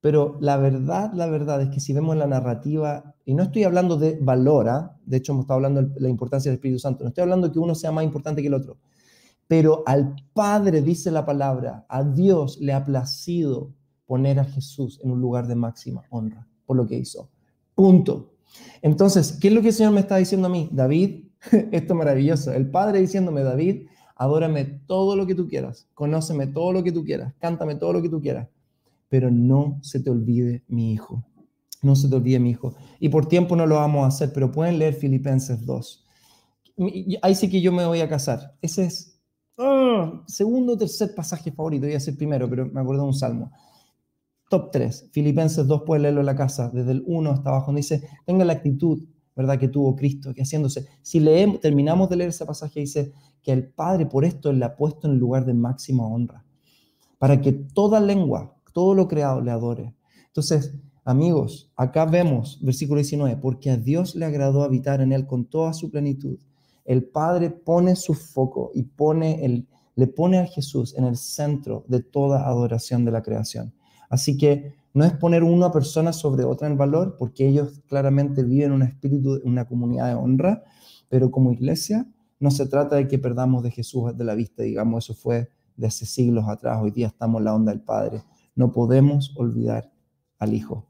pero 0.00 0.38
la 0.40 0.56
verdad, 0.56 1.12
la 1.14 1.26
verdad 1.26 1.60
es 1.62 1.68
que 1.68 1.80
si 1.80 1.92
vemos 1.92 2.16
la 2.16 2.26
narrativa, 2.26 3.14
y 3.24 3.34
no 3.34 3.44
estoy 3.44 3.64
hablando 3.64 3.96
de 3.96 4.18
valor, 4.20 4.68
¿ah? 4.68 4.96
de 5.04 5.18
hecho 5.18 5.32
hemos 5.32 5.44
estado 5.44 5.56
hablando 5.56 5.82
de 5.82 6.00
la 6.00 6.08
importancia 6.08 6.50
del 6.50 6.56
Espíritu 6.56 6.78
Santo, 6.78 7.04
no 7.04 7.08
estoy 7.08 7.22
hablando 7.22 7.52
que 7.52 7.58
uno 7.58 7.74
sea 7.74 7.92
más 7.92 8.04
importante 8.04 8.40
que 8.40 8.48
el 8.48 8.54
otro, 8.54 8.78
pero 9.50 9.82
al 9.84 10.14
Padre, 10.32 10.80
dice 10.80 11.10
la 11.10 11.26
palabra, 11.26 11.84
a 11.88 12.04
Dios 12.04 12.60
le 12.60 12.72
ha 12.72 12.84
placido 12.84 13.74
poner 14.06 14.38
a 14.38 14.44
Jesús 14.44 15.00
en 15.02 15.10
un 15.10 15.20
lugar 15.20 15.48
de 15.48 15.56
máxima 15.56 16.04
honra 16.08 16.46
por 16.64 16.76
lo 16.76 16.86
que 16.86 16.96
hizo. 16.96 17.30
Punto. 17.74 18.34
Entonces, 18.80 19.32
¿qué 19.40 19.48
es 19.48 19.54
lo 19.54 19.60
que 19.60 19.70
el 19.70 19.74
Señor 19.74 19.92
me 19.92 19.98
está 19.98 20.18
diciendo 20.18 20.46
a 20.46 20.50
mí? 20.50 20.68
David, 20.70 21.24
esto 21.72 21.94
es 21.94 21.98
maravilloso. 21.98 22.52
El 22.52 22.70
Padre 22.70 23.00
diciéndome, 23.00 23.42
David, 23.42 23.88
adórame 24.14 24.66
todo 24.86 25.16
lo 25.16 25.26
que 25.26 25.34
tú 25.34 25.48
quieras, 25.48 25.88
conóceme 25.94 26.46
todo 26.46 26.72
lo 26.72 26.84
que 26.84 26.92
tú 26.92 27.02
quieras, 27.02 27.34
cántame 27.40 27.74
todo 27.74 27.94
lo 27.94 28.02
que 28.02 28.08
tú 28.08 28.20
quieras, 28.20 28.46
pero 29.08 29.32
no 29.32 29.80
se 29.82 29.98
te 29.98 30.10
olvide 30.10 30.62
mi 30.68 30.92
hijo. 30.92 31.24
No 31.82 31.96
se 31.96 32.08
te 32.08 32.14
olvide 32.14 32.38
mi 32.38 32.50
hijo. 32.50 32.76
Y 33.00 33.08
por 33.08 33.26
tiempo 33.26 33.56
no 33.56 33.66
lo 33.66 33.74
vamos 33.74 34.04
a 34.04 34.06
hacer, 34.06 34.32
pero 34.32 34.52
pueden 34.52 34.78
leer 34.78 34.94
Filipenses 34.94 35.66
2. 35.66 36.06
Ahí 37.22 37.34
sí 37.34 37.50
que 37.50 37.60
yo 37.60 37.72
me 37.72 37.84
voy 37.84 38.00
a 38.00 38.08
casar. 38.08 38.54
Ese 38.62 38.84
es 38.84 39.09
ah, 39.60 40.22
segundo 40.26 40.72
o 40.72 40.76
tercer 40.76 41.14
pasaje 41.14 41.52
favorito, 41.52 41.86
voy 41.86 41.94
a 41.94 42.00
ser 42.00 42.16
primero, 42.16 42.48
pero 42.48 42.66
me 42.66 42.80
acuerdo 42.80 43.02
de 43.02 43.08
un 43.08 43.14
salmo. 43.14 43.52
Top 44.48 44.70
3. 44.72 45.10
Filipenses 45.12 45.66
2, 45.66 45.82
puede 45.86 46.02
leerlo 46.02 46.20
en 46.20 46.26
la 46.26 46.34
casa, 46.34 46.70
desde 46.74 46.92
el 46.92 47.04
1 47.06 47.30
hasta 47.30 47.50
abajo, 47.50 47.66
donde 47.66 47.80
dice, 47.80 48.08
tenga 48.26 48.44
la 48.44 48.54
actitud, 48.54 49.06
¿verdad?, 49.36 49.58
que 49.58 49.68
tuvo 49.68 49.94
Cristo, 49.94 50.34
que 50.34 50.42
haciéndose. 50.42 50.88
Si 51.02 51.20
leemos, 51.20 51.60
terminamos 51.60 52.10
de 52.10 52.16
leer 52.16 52.30
ese 52.30 52.44
pasaje, 52.44 52.80
dice 52.80 53.12
que 53.42 53.52
el 53.52 53.68
Padre 53.68 54.06
por 54.06 54.24
esto 54.24 54.52
le 54.52 54.64
ha 54.64 54.74
puesto 54.76 55.06
en 55.06 55.14
el 55.14 55.20
lugar 55.20 55.44
de 55.46 55.54
máxima 55.54 56.04
honra, 56.04 56.44
para 57.18 57.40
que 57.40 57.52
toda 57.52 58.00
lengua, 58.00 58.56
todo 58.72 58.94
lo 58.94 59.06
creado 59.06 59.40
le 59.40 59.52
adore. 59.52 59.94
Entonces, 60.26 60.74
amigos, 61.04 61.70
acá 61.76 62.04
vemos, 62.04 62.58
versículo 62.62 62.98
19, 62.98 63.36
porque 63.36 63.70
a 63.70 63.76
Dios 63.76 64.16
le 64.16 64.24
agradó 64.24 64.64
habitar 64.64 65.00
en 65.00 65.12
él 65.12 65.26
con 65.26 65.44
toda 65.44 65.72
su 65.74 65.90
plenitud. 65.90 66.38
El 66.84 67.04
Padre 67.04 67.50
pone 67.50 67.96
su 67.96 68.14
foco 68.14 68.70
y 68.74 68.82
pone 68.82 69.44
el, 69.44 69.68
le 69.94 70.06
pone 70.06 70.38
a 70.38 70.46
Jesús 70.46 70.96
en 70.96 71.04
el 71.04 71.16
centro 71.16 71.84
de 71.88 72.02
toda 72.02 72.46
adoración 72.46 73.04
de 73.04 73.10
la 73.10 73.22
creación. 73.22 73.72
Así 74.08 74.36
que 74.36 74.74
no 74.92 75.04
es 75.04 75.12
poner 75.12 75.44
una 75.44 75.70
persona 75.70 76.12
sobre 76.12 76.44
otra 76.44 76.66
en 76.66 76.76
valor, 76.76 77.16
porque 77.18 77.46
ellos 77.46 77.80
claramente 77.86 78.42
viven 78.42 78.72
un 78.72 78.82
espíritu, 78.82 79.40
una 79.44 79.66
comunidad 79.66 80.08
de 80.08 80.14
honra, 80.14 80.64
pero 81.08 81.30
como 81.30 81.52
iglesia 81.52 82.06
no 82.40 82.50
se 82.50 82.66
trata 82.66 82.96
de 82.96 83.06
que 83.06 83.18
perdamos 83.18 83.62
de 83.62 83.70
Jesús 83.70 84.16
de 84.16 84.24
la 84.24 84.34
vista, 84.34 84.62
digamos, 84.62 85.04
eso 85.04 85.14
fue 85.14 85.50
de 85.76 85.86
hace 85.86 86.06
siglos 86.06 86.44
atrás, 86.48 86.80
hoy 86.82 86.90
día 86.90 87.06
estamos 87.06 87.40
en 87.40 87.44
la 87.44 87.54
onda 87.54 87.72
del 87.72 87.82
Padre. 87.82 88.22
No 88.54 88.72
podemos 88.72 89.34
olvidar 89.36 89.92
al 90.38 90.54
Hijo. 90.54 90.86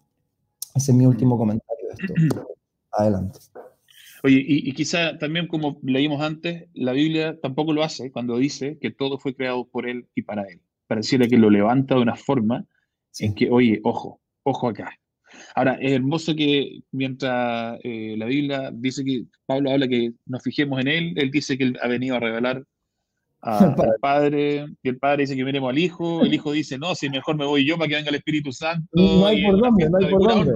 Ese 0.74 0.92
es 0.92 0.96
mi 0.96 1.06
último 1.06 1.36
comentario 1.36 1.88
de 1.88 2.14
esto. 2.14 2.46
Adelante. 2.92 3.38
Oye, 4.22 4.44
y, 4.46 4.72
quizá 4.72 5.16
también 5.18 5.46
como 5.46 5.80
leímos 5.82 6.20
antes, 6.20 6.68
la 6.74 6.92
Biblia 6.92 7.38
tampoco 7.40 7.72
lo 7.72 7.82
hace 7.82 8.10
cuando 8.12 8.36
dice 8.36 8.78
que 8.80 8.90
todo 8.90 9.18
fue 9.18 9.34
creado 9.34 9.66
por 9.66 9.88
Él 9.88 10.08
y 10.14 10.22
para 10.22 10.42
Él. 10.42 10.60
Pareciera 10.86 11.26
que 11.26 11.38
lo 11.38 11.48
levanta 11.48 11.94
de 11.94 12.02
una 12.02 12.16
forma 12.16 12.66
en 13.18 13.34
que, 13.34 13.50
oye, 13.50 13.80
ojo, 13.82 14.20
ojo 14.42 14.68
acá. 14.68 14.92
Ahora, 15.54 15.78
es 15.80 15.92
hermoso 15.92 16.34
que 16.34 16.80
mientras 16.90 17.78
eh, 17.82 18.14
la 18.18 18.26
Biblia 18.26 18.70
dice 18.72 19.04
que 19.04 19.24
Pablo 19.46 19.70
habla 19.70 19.88
que 19.88 20.12
nos 20.26 20.42
fijemos 20.42 20.80
en 20.80 20.88
Él, 20.88 21.14
Él 21.16 21.30
dice 21.30 21.56
que 21.56 21.64
Él 21.64 21.78
ha 21.82 21.88
venido 21.88 22.16
a 22.16 22.20
revelar 22.20 22.64
al 23.40 23.74
Padre, 24.00 24.66
y 24.82 24.88
el 24.88 24.98
Padre 24.98 25.22
dice 25.22 25.36
que 25.36 25.44
miremos 25.44 25.70
al 25.70 25.78
Hijo, 25.78 26.22
el 26.22 26.34
Hijo 26.34 26.52
dice, 26.52 26.78
no, 26.78 26.94
si 26.94 27.08
mejor 27.08 27.36
me 27.36 27.46
voy 27.46 27.66
yo 27.66 27.78
para 27.78 27.88
que 27.88 27.94
venga 27.94 28.10
el 28.10 28.16
Espíritu 28.16 28.52
Santo. 28.52 28.86
No 28.92 29.26
hay 29.26 29.42
por 29.42 29.58
dónde, 29.58 29.88
no 29.90 29.98
hay 29.98 30.10
por 30.10 30.28
dónde. 30.28 30.52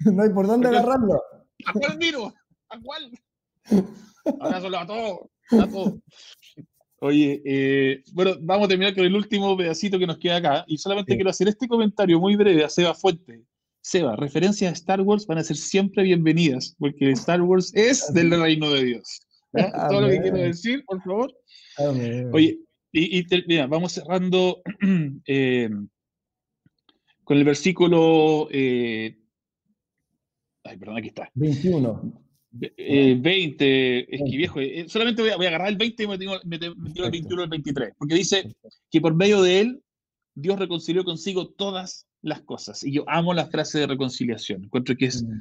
No 0.00 0.22
hay 0.22 0.30
por 0.30 0.46
dónde 0.46 0.68
agarrarlo. 0.68 1.22
¿A 1.66 1.72
cuál 1.72 1.98
miro? 1.98 2.34
¿A 2.76 2.80
cuál? 2.80 3.10
Ahora 4.40 4.60
solo 4.60 4.78
a 4.78 4.86
todo, 4.86 5.30
a 5.50 5.66
todo. 5.68 6.00
Oye, 7.00 7.42
eh, 7.44 8.02
bueno, 8.12 8.36
vamos 8.40 8.64
a 8.66 8.68
terminar 8.68 8.94
con 8.94 9.04
el 9.04 9.14
último 9.14 9.56
pedacito 9.56 9.98
que 9.98 10.06
nos 10.06 10.18
queda 10.18 10.36
acá. 10.36 10.64
Y 10.66 10.78
solamente 10.78 11.14
quiero 11.14 11.30
hacer 11.30 11.48
este 11.48 11.68
comentario 11.68 12.18
muy 12.18 12.34
breve 12.34 12.64
a 12.64 12.68
Seba 12.68 12.94
Fuente. 12.94 13.42
Seba, 13.82 14.16
referencias 14.16 14.70
a 14.70 14.74
Star 14.74 15.02
Wars 15.02 15.26
van 15.26 15.36
a 15.36 15.44
ser 15.44 15.56
siempre 15.56 16.02
bienvenidas, 16.02 16.74
porque 16.78 17.10
Star 17.10 17.42
Wars 17.42 17.70
es 17.74 18.10
del 18.14 18.30
reino 18.30 18.70
de 18.70 18.84
Dios. 18.84 19.20
Todo 19.90 20.00
lo 20.00 20.08
que 20.08 20.22
quiero 20.22 20.38
decir, 20.38 20.82
por 20.86 21.02
favor. 21.02 21.34
Oye, 22.32 22.58
y, 22.92 23.26
mira, 23.46 23.66
vamos 23.66 23.92
cerrando 23.92 24.62
eh, 25.26 25.68
con 27.24 27.36
el 27.36 27.44
versículo. 27.44 28.48
Eh, 28.50 29.18
ay, 30.64 30.76
perdón, 30.78 30.96
aquí 30.96 31.08
está. 31.08 31.28
21. 31.34 32.23
20, 32.56 33.64
eh, 33.64 34.06
es 34.08 34.22
que 34.22 34.36
viejo, 34.36 34.60
solamente 34.86 35.22
voy 35.22 35.30
a, 35.30 35.48
agarrar 35.48 35.68
el 35.68 35.76
20 35.76 36.02
y 36.02 36.06
me, 36.06 36.18
tengo, 36.18 36.38
me, 36.44 36.56
el 36.56 37.10
21 37.10 37.42
el 37.42 37.48
23, 37.48 37.94
porque 37.98 38.14
dice 38.14 38.54
que 38.90 39.00
por 39.00 39.14
medio 39.14 39.42
de 39.42 39.60
él 39.60 39.82
Dios 40.34 40.58
reconcilió 40.58 41.04
consigo 41.04 41.48
todas 41.48 42.06
las 42.22 42.42
cosas. 42.42 42.82
Y 42.84 42.92
yo 42.92 43.04
amo 43.08 43.34
la 43.34 43.46
frase 43.46 43.78
de 43.80 43.86
reconciliación. 43.86 44.64
Encuentro 44.64 44.96
que 44.96 45.06
es, 45.06 45.22
mm. 45.22 45.40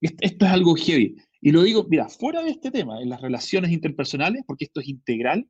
esto 0.00 0.46
es 0.46 0.52
algo 0.52 0.74
heavy. 0.74 1.16
Y 1.40 1.52
lo 1.52 1.62
digo, 1.62 1.86
mira, 1.88 2.08
fuera 2.08 2.42
de 2.42 2.50
este 2.50 2.70
tema, 2.70 3.00
en 3.00 3.10
las 3.10 3.20
relaciones 3.20 3.70
interpersonales, 3.70 4.42
porque 4.46 4.64
esto 4.64 4.80
es 4.80 4.88
integral, 4.88 5.46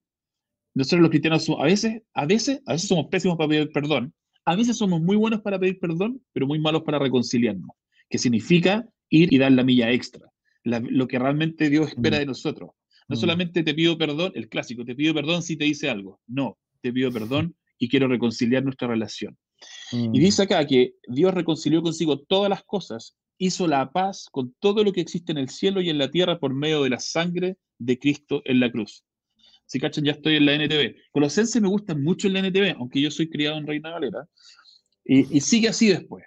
nosotros 0.75 1.03
los 1.03 1.11
cristianos 1.11 1.49
a 1.49 1.65
veces, 1.65 2.03
a 2.15 2.27
veces, 2.27 2.61
a 2.67 2.73
veces 2.73 2.89
somos 2.89 3.07
pésimos 3.07 3.37
para 3.37 3.49
pedir 3.49 3.71
perdón, 3.73 4.13
a 4.45 4.57
veces 4.57 4.77
somos 4.77 5.01
muy 5.01 5.17
buenos 5.17 5.41
para 5.41 5.59
pedir 5.59 5.79
perdón, 5.79 6.21
pero 6.33 6.49
muy 6.49 6.59
malos 6.59 6.83
para 6.83 6.99
reconciliarnos, 6.99 7.71
que 8.11 8.19
significa 8.19 8.85
ir 9.09 9.33
y 9.33 9.39
dar 9.39 9.53
la 9.53 9.63
milla 9.63 9.93
extra, 9.93 10.29
lo 10.65 11.09
que 11.09 11.19
realmente 11.19 11.71
Dios 11.71 11.89
espera 11.89 12.17
mm. 12.17 12.21
de 12.21 12.27
nosotros. 12.27 12.71
No 13.09 13.17
mm. 13.17 13.19
solamente 13.19 13.63
te 13.63 13.75
pido 13.75 13.97
perdón, 13.99 14.33
el 14.35 14.49
clásico, 14.49 14.85
te 14.85 14.95
pido 14.95 15.15
perdón 15.15 15.43
si 15.43 15.57
te 15.57 15.67
hice 15.67 15.91
algo, 15.91 16.21
no, 16.27 16.59
te 16.81 16.93
pido 16.93 17.13
perdón 17.13 17.55
y 17.79 17.89
quiero 17.89 18.09
reconciliar 18.09 18.65
nuestra 18.65 18.89
relación. 18.89 19.37
Y 19.93 20.09
mm. 20.09 20.13
dice 20.13 20.43
acá 20.43 20.67
que 20.67 20.95
Dios 21.07 21.35
reconcilió 21.35 21.83
consigo 21.83 22.21
todas 22.21 22.51
las 22.51 22.65
cosas 22.65 23.17
hizo 23.39 23.67
la 23.67 23.91
paz 23.91 24.29
con 24.31 24.55
todo 24.61 24.85
lo 24.85 24.93
que 24.93 25.01
existe 25.01 25.33
en 25.33 25.39
el 25.39 25.49
cielo 25.49 25.81
y 25.81 25.91
en 25.91 25.99
la 25.99 26.11
tierra 26.11 26.39
por 26.39 26.55
medio 26.55 26.83
de 26.83 26.91
la 26.91 27.01
sangre 27.01 27.57
de 27.79 27.99
Cristo 27.99 28.43
en 28.45 28.61
la 28.61 28.71
cruz. 28.71 29.05
Si 29.67 29.81
cachan, 29.81 30.05
ya 30.05 30.13
estoy 30.13 30.37
en 30.37 30.47
la 30.47 30.55
NTV. 30.55 30.95
Colosense 31.11 31.61
me 31.61 31.69
gusta 31.69 31.95
mucho 31.95 32.29
en 32.29 32.35
la 32.35 32.41
NTV, 32.41 32.77
aunque 32.79 33.01
yo 33.01 33.11
soy 33.11 33.29
criado 33.29 33.59
en 33.59 33.67
Reina 33.67 33.91
Valera. 33.91 34.29
Y, 35.05 35.37
y 35.37 35.41
sigue 35.41 35.69
así 35.69 35.89
después. 35.89 36.25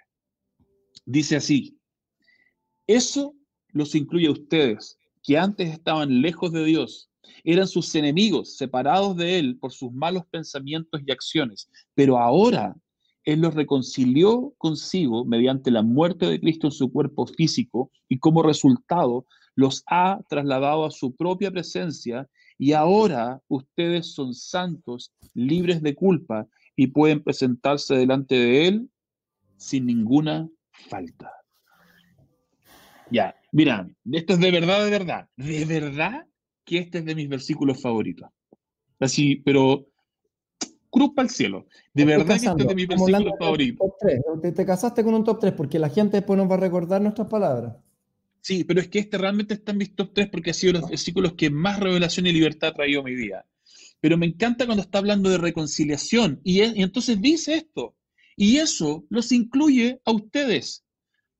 Dice 1.04 1.36
así, 1.36 1.78
eso 2.86 3.34
los 3.72 3.94
incluye 3.94 4.28
a 4.28 4.32
ustedes, 4.32 4.98
que 5.22 5.38
antes 5.38 5.70
estaban 5.70 6.22
lejos 6.22 6.52
de 6.52 6.64
Dios, 6.64 7.10
eran 7.44 7.68
sus 7.68 7.94
enemigos, 7.94 8.56
separados 8.56 9.16
de 9.16 9.38
Él 9.38 9.58
por 9.58 9.72
sus 9.72 9.92
malos 9.92 10.24
pensamientos 10.30 11.02
y 11.06 11.12
acciones, 11.12 11.68
pero 11.94 12.18
ahora 12.18 12.74
él 13.28 13.42
los 13.42 13.52
reconcilió 13.52 14.54
consigo 14.56 15.22
mediante 15.26 15.70
la 15.70 15.82
muerte 15.82 16.24
de 16.24 16.40
Cristo 16.40 16.68
en 16.68 16.72
su 16.72 16.90
cuerpo 16.90 17.26
físico 17.26 17.90
y 18.08 18.18
como 18.18 18.42
resultado 18.42 19.26
los 19.54 19.84
ha 19.86 20.20
trasladado 20.30 20.86
a 20.86 20.90
su 20.90 21.14
propia 21.14 21.50
presencia 21.50 22.26
y 22.56 22.72
ahora 22.72 23.42
ustedes 23.48 24.14
son 24.14 24.32
santos, 24.32 25.12
libres 25.34 25.82
de 25.82 25.94
culpa 25.94 26.46
y 26.74 26.86
pueden 26.86 27.22
presentarse 27.22 27.96
delante 27.96 28.34
de 28.34 28.66
Él 28.66 28.90
sin 29.58 29.84
ninguna 29.84 30.48
falta. 30.70 31.37
Ya, 33.10 33.34
mira, 33.52 33.88
esto 34.12 34.34
es 34.34 34.40
de 34.40 34.50
verdad, 34.50 34.84
de 34.84 34.90
verdad, 34.90 35.28
de 35.36 35.64
verdad 35.64 36.26
que 36.64 36.78
este 36.78 36.98
es 36.98 37.04
de 37.04 37.14
mis 37.14 37.28
versículos 37.28 37.80
favoritos. 37.80 38.28
Así, 39.00 39.36
pero 39.36 39.86
cruz 40.90 41.12
para 41.14 41.28
el 41.28 41.34
cielo. 41.34 41.66
De 41.94 42.04
verdad 42.04 42.38
que 42.38 42.46
este 42.46 42.62
es 42.62 42.68
de 42.68 42.74
mis 42.74 42.88
versículos 42.88 43.34
favoritos. 43.38 43.90
Te, 44.42 44.52
te, 44.52 44.66
casaste 44.66 45.04
con 45.04 45.14
un 45.14 45.24
top 45.24 45.40
3 45.40 45.52
porque 45.52 45.78
la 45.78 45.88
gente 45.88 46.18
después 46.18 46.36
nos 46.36 46.50
va 46.50 46.54
a 46.54 46.60
recordar 46.60 47.00
nuestras 47.00 47.28
palabras. 47.28 47.76
Sí, 48.40 48.64
pero 48.64 48.80
es 48.80 48.88
que 48.88 49.00
este 49.00 49.18
realmente 49.18 49.54
está 49.54 49.72
en 49.72 49.78
mis 49.78 49.94
top 49.94 50.12
3 50.14 50.28
porque 50.30 50.50
ha 50.50 50.54
sido 50.54 50.74
los 50.74 50.88
versículos 50.88 51.34
que 51.34 51.50
más 51.50 51.80
revelación 51.80 52.26
y 52.26 52.32
libertad 52.32 52.70
ha 52.70 52.74
traído 52.74 53.00
a 53.00 53.04
mi 53.04 53.14
vida. 53.14 53.46
Pero 54.00 54.16
me 54.16 54.26
encanta 54.26 54.66
cuando 54.66 54.82
está 54.82 54.98
hablando 54.98 55.28
de 55.28 55.38
reconciliación 55.38 56.40
y, 56.44 56.60
entonces 56.60 57.20
dice 57.20 57.54
esto. 57.54 57.96
Y 58.36 58.58
eso 58.58 59.04
los 59.10 59.32
incluye 59.32 60.00
a 60.04 60.12
ustedes. 60.12 60.84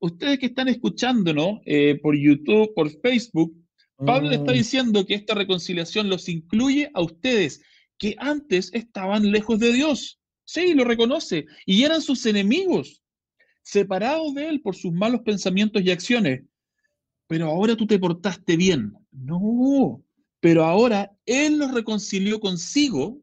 Ustedes 0.00 0.38
que 0.38 0.46
están 0.46 0.68
escuchándonos 0.68 1.60
eh, 1.66 1.98
por 2.00 2.16
YouTube, 2.16 2.72
por 2.74 2.90
Facebook, 3.00 3.54
Pablo 3.96 4.28
le 4.28 4.36
está 4.36 4.52
mm. 4.52 4.54
diciendo 4.54 5.06
que 5.06 5.14
esta 5.14 5.34
reconciliación 5.34 6.08
los 6.08 6.28
incluye 6.28 6.90
a 6.94 7.02
ustedes 7.02 7.62
que 7.98 8.14
antes 8.18 8.70
estaban 8.72 9.32
lejos 9.32 9.58
de 9.58 9.72
Dios. 9.72 10.20
Sí, 10.44 10.72
lo 10.74 10.84
reconoce. 10.84 11.46
Y 11.66 11.82
eran 11.82 12.00
sus 12.00 12.24
enemigos, 12.26 13.02
separados 13.62 14.34
de 14.34 14.48
Él 14.48 14.62
por 14.62 14.76
sus 14.76 14.92
malos 14.92 15.22
pensamientos 15.22 15.82
y 15.82 15.90
acciones. 15.90 16.44
Pero 17.26 17.46
ahora 17.46 17.76
tú 17.76 17.86
te 17.86 17.98
portaste 17.98 18.56
bien. 18.56 18.92
No, 19.10 20.02
pero 20.40 20.64
ahora 20.64 21.12
Él 21.26 21.58
los 21.58 21.74
reconcilió 21.74 22.38
consigo. 22.38 23.20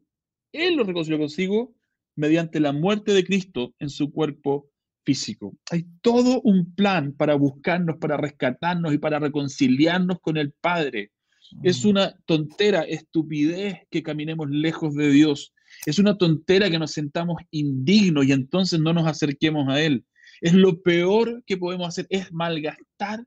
Él 0.52 0.76
los 0.76 0.86
reconcilió 0.86 1.18
consigo 1.18 1.74
mediante 2.14 2.60
la 2.60 2.72
muerte 2.72 3.12
de 3.12 3.24
Cristo 3.24 3.74
en 3.78 3.88
su 3.88 4.12
cuerpo 4.12 4.70
físico. 5.06 5.56
Hay 5.70 5.86
todo 6.02 6.42
un 6.42 6.74
plan 6.74 7.12
para 7.12 7.36
buscarnos, 7.36 7.96
para 7.98 8.16
rescatarnos 8.16 8.92
y 8.92 8.98
para 8.98 9.20
reconciliarnos 9.20 10.18
con 10.20 10.36
el 10.36 10.52
Padre. 10.52 11.12
Es 11.62 11.84
una 11.84 12.12
tontera, 12.26 12.82
estupidez 12.82 13.78
que 13.88 14.02
caminemos 14.02 14.50
lejos 14.50 14.94
de 14.94 15.10
Dios. 15.10 15.54
Es 15.86 16.00
una 16.00 16.18
tontera 16.18 16.68
que 16.68 16.78
nos 16.78 16.90
sentamos 16.90 17.36
indignos 17.52 18.26
y 18.26 18.32
entonces 18.32 18.80
no 18.80 18.92
nos 18.92 19.06
acerquemos 19.06 19.68
a 19.68 19.80
Él. 19.80 20.04
Es 20.40 20.52
lo 20.52 20.82
peor 20.82 21.42
que 21.46 21.56
podemos 21.56 21.88
hacer, 21.88 22.06
es 22.10 22.32
malgastar 22.32 23.24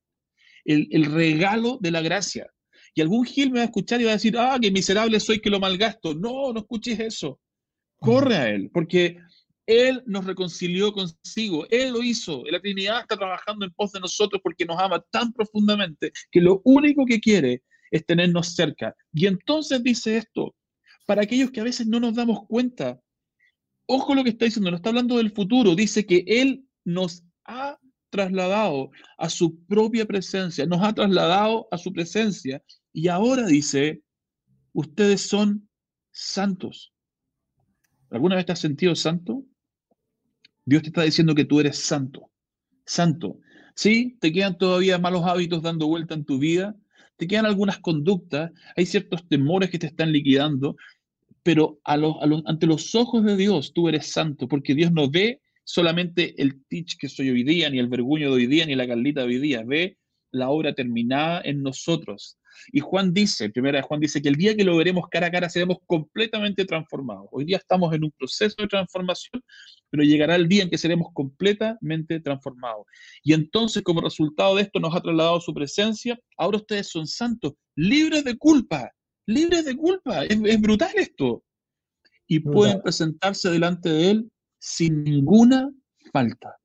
el, 0.66 1.06
regalo 1.06 1.80
de 1.82 1.92
la 1.92 2.02
gracia. 2.02 2.48
Y 2.94 3.02
algún 3.02 3.26
Gil 3.26 3.52
me 3.52 3.60
va 3.60 3.64
a 3.64 3.66
escuchar 3.66 4.02
y 4.02 4.04
va 4.04 4.12
a 4.12 4.14
decir, 4.14 4.38
ah, 4.38 4.58
qué 4.62 4.70
miserable 4.70 5.20
soy 5.20 5.40
que 5.40 5.50
lo 5.50 5.60
malgasto. 5.60 6.14
No, 6.14 6.52
no 6.52 6.60
escuches 6.60 7.00
eso. 7.00 7.40
Corre 7.98 8.36
a 8.36 8.50
Él, 8.50 8.70
porque 8.74 9.18
Él 9.70 10.02
nos 10.08 10.26
reconcilió 10.26 10.92
consigo. 10.92 11.68
Él 11.70 11.94
lo 11.94 12.02
hizo. 12.02 12.44
La 12.50 12.60
Trinidad 12.60 13.02
está 13.02 13.16
trabajando 13.16 13.66
en 13.66 13.72
pos 13.72 13.92
de 13.92 14.00
nosotros 14.00 14.42
porque 14.44 14.66
nos 14.66 14.82
ama 14.82 15.00
tan 15.12 15.32
profundamente 15.32 16.12
que 16.32 16.42
lo 16.42 16.60
único 16.66 17.06
que 17.06 17.20
quiere 17.20 17.62
es 17.92 18.04
tenernos 18.04 18.56
cerca. 18.56 18.96
Y 19.14 19.28
entonces 19.28 19.84
dice 19.84 20.18
esto, 20.18 20.56
para 21.06 21.22
aquellos 21.22 21.52
que 21.52 21.60
a 21.60 21.66
veces 21.66 21.86
no 21.86 22.00
nos 22.00 22.16
damos 22.16 22.48
cuenta, 22.48 23.00
ojo 23.86 24.16
lo 24.16 24.24
que 24.24 24.32
está 24.32 24.46
diciendo, 24.46 24.72
no 24.72 24.78
está 24.78 24.90
hablando 24.90 25.18
del 25.18 25.32
futuro, 25.32 25.76
dice 25.76 26.04
que 26.04 26.24
Él 26.26 26.66
nos 26.84 27.24
ha 27.46 27.78
trasladado 28.10 28.90
a 29.20 29.30
su 29.30 29.64
propia 29.68 30.08
presencia, 30.08 30.66
nos 30.66 30.82
ha 30.82 30.94
trasladado 30.94 31.68
a 31.70 31.78
su 31.78 31.94
presencia 31.94 32.64
y 32.92 33.08
ahora 33.08 33.46
dice, 33.46 34.02
ustedes 34.74 35.22
son 35.22 35.70
santos. 36.12 36.92
¿Alguna 38.10 38.36
vez 38.36 38.48
te 38.48 38.54
has 38.54 38.60
sentido 38.60 38.96
santo? 38.96 39.46
Dios 40.70 40.84
te 40.84 40.90
está 40.90 41.04
diciendo 41.04 41.34
que 41.34 41.46
tú 41.46 41.60
eres 41.60 41.78
santo, 41.78 42.30
santo. 42.86 43.40
Sí, 43.76 44.18
te 44.22 44.32
quedan 44.32 44.58
todavía 44.58 45.00
malos 45.00 45.24
hábitos 45.26 45.64
dando 45.64 45.88
vuelta 45.88 46.14
en 46.14 46.26
tu 46.26 46.38
vida, 46.38 46.76
te 47.18 47.28
quedan 47.28 47.46
algunas 47.46 47.80
conductas, 47.80 48.52
hay 48.76 48.86
ciertos 48.86 49.28
temores 49.28 49.70
que 49.70 49.80
te 49.80 49.88
están 49.88 50.12
liquidando, 50.12 50.76
pero 51.44 51.80
ante 51.84 52.68
los 52.68 52.96
ojos 52.96 53.24
de 53.24 53.36
Dios 53.36 53.74
tú 53.74 53.90
eres 53.90 54.08
santo, 54.08 54.48
porque 54.48 54.76
Dios 54.76 54.92
no 54.92 55.10
ve 55.10 55.42
solamente 55.64 56.42
el 56.42 56.64
teach 56.66 56.98
que 56.98 57.10
soy 57.10 57.30
hoy 57.30 57.44
día, 57.44 57.70
ni 57.70 57.80
el 57.80 57.88
verguño 57.88 58.30
de 58.30 58.36
hoy 58.36 58.48
día, 58.48 58.66
ni 58.66 58.76
la 58.76 58.88
Carlita 58.88 59.22
de 59.22 59.28
hoy 59.28 59.40
día. 59.40 59.64
Ve 59.64 59.98
la 60.32 60.50
obra 60.50 60.74
terminada 60.74 61.42
en 61.44 61.62
nosotros. 61.62 62.39
Y 62.72 62.80
Juan 62.80 63.14
dice, 63.14 63.50
primera 63.50 63.82
Juan 63.82 64.00
dice 64.00 64.22
que 64.22 64.30
el 64.30 64.36
día 64.36 64.56
que 64.56 64.64
lo 64.64 64.78
veremos 64.78 65.08
cara 65.10 65.28
a 65.28 65.32
cara 65.32 65.50
seremos 65.50 65.78
completamente 65.86 66.66
transformados. 66.66 67.28
Hoy 67.32 67.46
día 67.46 67.58
estamos 67.58 67.94
en 67.94 68.04
un 68.04 68.12
proceso 68.12 68.56
de 68.58 68.68
transformación, 68.68 69.42
pero 69.90 70.04
llegará 70.04 70.36
el 70.36 70.48
día 70.48 70.64
en 70.64 70.70
que 70.70 70.78
seremos 70.78 71.08
completamente 71.14 72.20
transformados. 72.20 72.86
Y 73.24 73.34
entonces, 73.34 73.84
como 73.84 74.02
resultado 74.02 74.56
de 74.56 74.64
esto, 74.64 74.80
nos 74.80 74.96
ha 74.96 75.02
trasladado 75.02 75.40
su 75.42 75.54
presencia. 75.54 76.20
Ahora 76.38 76.58
ustedes 76.58 76.88
son 76.88 77.08
santos, 77.08 77.54
libres 77.76 78.24
de 78.24 78.38
culpa, 78.38 78.92
libres 79.26 79.66
de 79.66 79.76
culpa. 79.76 80.26
Es, 80.26 80.62
brutal 80.62 80.92
esto. 80.96 81.44
Y 82.28 82.40
pueden 82.40 82.82
presentarse 82.82 83.50
delante 83.50 83.90
de 83.90 84.12
Él 84.12 84.32
sin 84.60 85.04
ninguna 85.04 85.72
falta. 86.12 86.58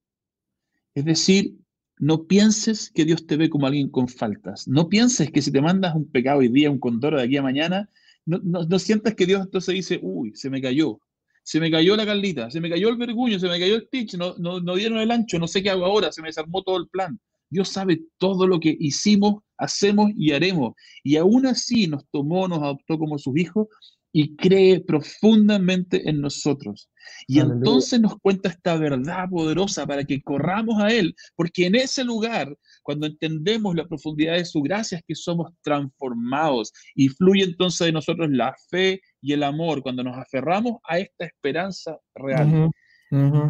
Es 0.94 1.04
decir, 1.04 1.54
no 1.98 2.26
pienses 2.26 2.90
que 2.90 3.04
Dios 3.04 3.26
te 3.26 3.36
ve 3.36 3.48
como 3.48 3.66
alguien 3.66 3.88
con 3.88 4.08
faltas. 4.08 4.66
No 4.66 4.88
pienses 4.88 5.30
que 5.30 5.42
si 5.42 5.52
te 5.52 5.60
mandas 5.60 5.94
un 5.94 6.10
pecado 6.10 6.40
hoy 6.40 6.48
día, 6.48 6.70
un 6.70 6.78
condoro 6.78 7.18
de 7.18 7.24
aquí 7.24 7.36
a 7.36 7.42
mañana, 7.42 7.88
no, 8.26 8.40
no, 8.42 8.78
sientas 8.78 9.14
que 9.14 9.26
Dios 9.26 9.42
entonces 9.42 9.74
dice, 9.74 10.00
uy, 10.02 10.32
se 10.34 10.50
me 10.50 10.60
cayó. 10.60 11.00
Se 11.42 11.60
me 11.60 11.70
cayó 11.70 11.94
la 11.94 12.06
Carlita, 12.06 12.50
se 12.50 12.60
me 12.60 12.70
cayó 12.70 12.88
el 12.88 12.96
verguño, 12.96 13.38
se 13.38 13.48
me 13.48 13.60
cayó 13.60 13.76
el 13.76 13.86
pitch, 13.86 14.14
no, 14.14 14.34
no, 14.38 14.60
no 14.60 14.74
dieron 14.76 14.98
el 14.98 15.10
ancho, 15.10 15.38
no 15.38 15.46
sé 15.46 15.62
qué 15.62 15.68
hago 15.68 15.84
ahora, 15.84 16.10
se 16.10 16.22
me 16.22 16.28
desarmó 16.28 16.62
todo 16.62 16.78
el 16.78 16.88
plan. 16.88 17.20
Dios 17.50 17.68
sabe 17.68 18.00
todo 18.18 18.46
lo 18.46 18.58
que 18.58 18.74
hicimos, 18.80 19.42
hacemos 19.58 20.10
y 20.16 20.32
haremos. 20.32 20.72
Y 21.02 21.16
aún 21.16 21.46
así 21.46 21.86
nos 21.86 22.04
tomó, 22.10 22.48
nos 22.48 22.62
adoptó 22.62 22.98
como 22.98 23.18
sus 23.18 23.36
hijos 23.36 23.68
y 24.16 24.36
cree 24.36 24.78
profundamente 24.78 26.08
en 26.08 26.20
nosotros. 26.20 26.88
Y 27.26 27.40
entonces 27.40 28.00
nos 28.00 28.16
cuenta 28.20 28.48
esta 28.48 28.76
verdad 28.76 29.28
poderosa 29.28 29.88
para 29.88 30.04
que 30.04 30.22
corramos 30.22 30.80
a 30.80 30.92
Él, 30.92 31.16
porque 31.34 31.66
en 31.66 31.74
ese 31.74 32.04
lugar, 32.04 32.56
cuando 32.84 33.08
entendemos 33.08 33.74
la 33.74 33.88
profundidad 33.88 34.34
de 34.34 34.44
su 34.44 34.62
gracia, 34.62 34.98
es 34.98 35.04
que 35.04 35.16
somos 35.16 35.50
transformados 35.62 36.72
y 36.94 37.08
fluye 37.08 37.42
entonces 37.42 37.86
de 37.88 37.92
nosotros 37.92 38.30
la 38.30 38.54
fe 38.70 39.00
y 39.20 39.32
el 39.32 39.42
amor 39.42 39.82
cuando 39.82 40.04
nos 40.04 40.16
aferramos 40.16 40.74
a 40.88 41.00
esta 41.00 41.24
esperanza 41.24 41.98
real. 42.14 42.70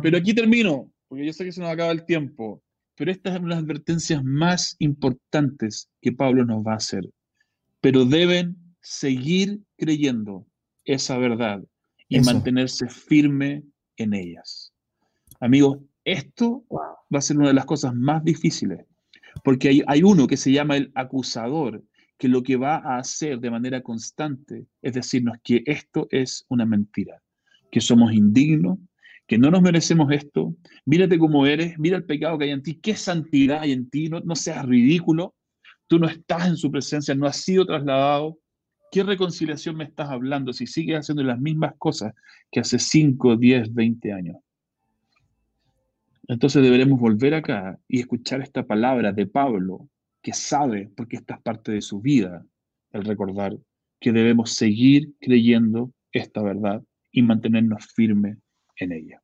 Pero 0.01 0.17
aquí 0.17 0.33
termino, 0.33 0.91
porque 1.09 1.27
yo 1.27 1.33
sé 1.35 1.45
que 1.45 1.53
se 1.53 1.61
nos 1.61 1.69
acaba 1.69 1.93
el 1.93 2.07
tiempo, 2.07 2.63
pero 2.97 3.11
estas 3.11 3.35
son 3.35 3.51
las 3.51 3.59
advertencias 3.59 4.25
más 4.25 4.77
importantes 4.79 5.91
que 6.01 6.13
Pablo 6.13 6.47
nos 6.47 6.65
va 6.65 6.73
a 6.73 6.77
hacer. 6.77 7.03
Pero 7.83 8.07
deben 8.07 8.57
seguir 8.81 9.61
creyendo 9.77 10.47
esa 10.85 11.19
verdad 11.19 11.63
y 12.09 12.21
mantenerse 12.21 12.89
firme 12.89 13.63
en 13.97 14.15
ellas. 14.15 14.73
Amigos, 15.41 15.79
esto 16.05 16.65
va 16.71 17.19
a 17.19 17.23
ser 17.23 17.39
una 17.39 17.49
de 17.49 17.55
las 17.55 17.65
cosas 17.65 17.95
más 17.95 18.23
difíciles, 18.25 18.85
porque 19.43 19.69
hay, 19.69 19.83
hay 19.87 20.03
uno 20.03 20.27
que 20.27 20.37
se 20.37 20.53
llama 20.53 20.77
el 20.77 20.93
acusador, 20.95 21.83
que 22.19 22.29
lo 22.29 22.43
que 22.43 22.57
va 22.57 22.77
a 22.77 22.99
hacer 22.99 23.41
de 23.41 23.51
manera 23.51 23.83
constante 23.83 24.67
es 24.83 24.93
decirnos 24.93 25.37
que 25.43 25.63
esto 25.67 26.07
es 26.11 26.45
una 26.49 26.65
mentira, 26.65 27.21
que 27.71 27.81
somos 27.81 28.13
indignos, 28.13 28.79
que 29.27 29.39
no 29.39 29.51
nos 29.51 29.63
merecemos 29.63 30.13
esto, 30.13 30.55
mírate 30.85 31.19
cómo 31.19 31.47
eres, 31.47 31.79
mira 31.79 31.97
el 31.97 32.05
pecado 32.05 32.39
que 32.39 32.45
hay 32.45 32.51
en 32.51 32.63
ti, 32.63 32.75
qué 32.77 32.95
santidad 32.95 33.63
hay 33.63 33.73
en 33.73 33.89
ti, 33.89 34.09
no, 34.09 34.21
no 34.21 34.37
seas 34.37 34.65
ridículo, 34.67 35.35
tú 35.87 35.99
no 35.99 36.07
estás 36.07 36.47
en 36.47 36.57
su 36.57 36.71
presencia, 36.71 37.15
no 37.15 37.27
has 37.27 37.39
sido 37.39 37.65
trasladado, 37.65 38.39
¿Qué 38.95 39.03
reconciliación 39.03 39.77
me 39.77 39.83
estás 39.83 40.09
hablando 40.09 40.53
si 40.53 40.69
sigues 40.69 41.01
haciendo 41.01 41.25
las 41.25 41.41
mismas 41.41 41.75
cosas 41.79 42.15
que 42.49 42.61
hace 42.61 42.79
5, 42.79 43.37
10, 43.37 43.75
20 43.75 44.13
años? 44.13 44.37
Entonces 46.29 46.63
deberemos 46.63 47.01
volver 47.01 47.35
acá 47.35 47.77
y 47.89 47.99
escuchar 47.99 48.41
esta 48.41 48.65
palabra 48.65 49.11
de 49.11 49.27
Pablo, 49.27 49.89
que 50.23 50.33
sabe, 50.33 50.93
porque 50.97 51.17
esta 51.17 51.35
es 51.35 51.41
parte 51.41 51.73
de 51.73 51.81
su 51.81 52.01
vida, 52.01 52.47
el 52.93 53.03
recordar 53.03 53.59
que 53.99 54.13
debemos 54.13 54.53
seguir 54.53 55.13
creyendo 55.21 55.91
esta 56.13 56.41
verdad 56.41 56.81
y 57.11 57.23
mantenernos 57.23 57.85
firmes 57.97 58.39
en 58.77 58.93
ella. 58.93 59.21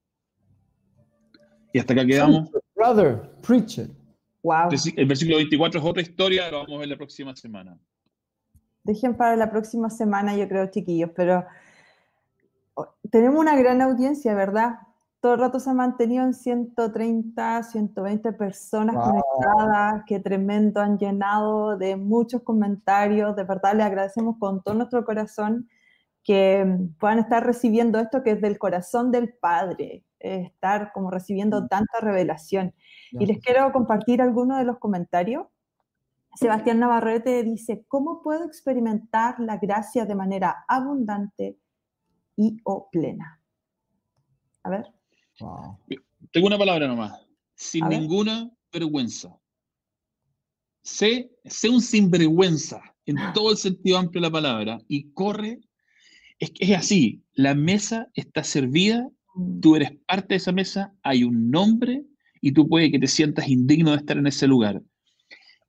Y 1.72 1.78
hasta 1.78 1.92
acá 1.92 2.04
quedamos. 2.04 2.50
Brother, 2.74 3.20
preach 3.40 3.78
it. 3.78 3.90
Wow. 4.42 4.70
El 4.96 5.06
versículo 5.06 5.36
24 5.36 5.78
es 5.78 5.86
otra 5.86 6.02
historia, 6.02 6.50
lo 6.50 6.58
vamos 6.58 6.74
a 6.74 6.78
ver 6.80 6.88
la 6.88 6.96
próxima 6.96 7.36
semana 7.36 7.78
dejen 8.84 9.16
para 9.16 9.36
la 9.36 9.50
próxima 9.50 9.90
semana, 9.90 10.36
yo 10.36 10.48
creo, 10.48 10.66
chiquillos, 10.66 11.10
pero 11.14 11.44
oh, 12.74 12.88
tenemos 13.10 13.40
una 13.40 13.56
gran 13.56 13.82
audiencia, 13.82 14.34
¿verdad? 14.34 14.78
Todo 15.20 15.34
el 15.34 15.40
rato 15.40 15.60
se 15.60 15.68
ha 15.68 15.74
mantenido 15.74 16.24
en 16.24 16.32
130, 16.32 17.62
120 17.62 18.32
personas 18.32 18.96
conectadas, 18.96 20.02
que 20.06 20.18
tremendo, 20.18 20.80
han 20.80 20.98
llenado 20.98 21.76
de 21.76 21.96
muchos 21.96 22.42
comentarios, 22.42 23.36
de 23.36 23.44
verdad 23.44 23.74
le 23.74 23.82
agradecemos 23.82 24.36
con 24.38 24.62
todo 24.62 24.74
nuestro 24.74 25.04
corazón 25.04 25.68
que 26.22 26.78
puedan 26.98 27.18
estar 27.18 27.44
recibiendo 27.44 27.98
esto 27.98 28.22
que 28.22 28.32
es 28.32 28.40
del 28.40 28.58
corazón 28.58 29.10
del 29.10 29.32
Padre, 29.32 30.04
estar 30.18 30.92
como 30.92 31.10
recibiendo 31.10 31.62
mm. 31.62 31.68
tanta 31.68 32.00
revelación. 32.00 32.74
Y 33.12 33.26
les 33.26 33.40
quiero 33.40 33.72
compartir 33.72 34.22
algunos 34.22 34.58
de 34.58 34.64
los 34.64 34.78
comentarios 34.78 35.46
Sebastián 36.34 36.78
Navarrete 36.78 37.42
dice, 37.42 37.84
¿cómo 37.88 38.22
puedo 38.22 38.44
experimentar 38.44 39.40
la 39.40 39.58
gracia 39.58 40.04
de 40.06 40.14
manera 40.14 40.64
abundante 40.68 41.58
y 42.36 42.58
o 42.64 42.88
plena? 42.90 43.42
A 44.62 44.70
ver. 44.70 44.86
Tengo 46.32 46.46
una 46.46 46.58
palabra 46.58 46.86
nomás. 46.86 47.26
Sin 47.54 47.88
ninguna 47.88 48.50
vergüenza. 48.72 49.36
Sé, 50.82 51.30
sé 51.44 51.68
un 51.68 51.80
sinvergüenza 51.80 52.80
en 53.06 53.16
todo 53.34 53.50
el 53.50 53.56
sentido 53.56 53.98
amplio 53.98 54.20
de 54.20 54.28
la 54.28 54.32
palabra 54.32 54.80
y 54.88 55.10
corre. 55.12 55.60
Es 56.38 56.52
que 56.52 56.64
es 56.72 56.78
así, 56.78 57.22
la 57.34 57.54
mesa 57.54 58.08
está 58.14 58.44
servida, 58.44 59.06
tú 59.60 59.76
eres 59.76 59.92
parte 60.06 60.28
de 60.28 60.36
esa 60.36 60.52
mesa, 60.52 60.94
hay 61.02 61.22
un 61.22 61.50
nombre 61.50 62.04
y 62.40 62.52
tú 62.52 62.66
puedes 62.66 62.90
que 62.90 62.98
te 62.98 63.08
sientas 63.08 63.48
indigno 63.48 63.90
de 63.90 63.98
estar 63.98 64.16
en 64.16 64.26
ese 64.26 64.46
lugar 64.46 64.80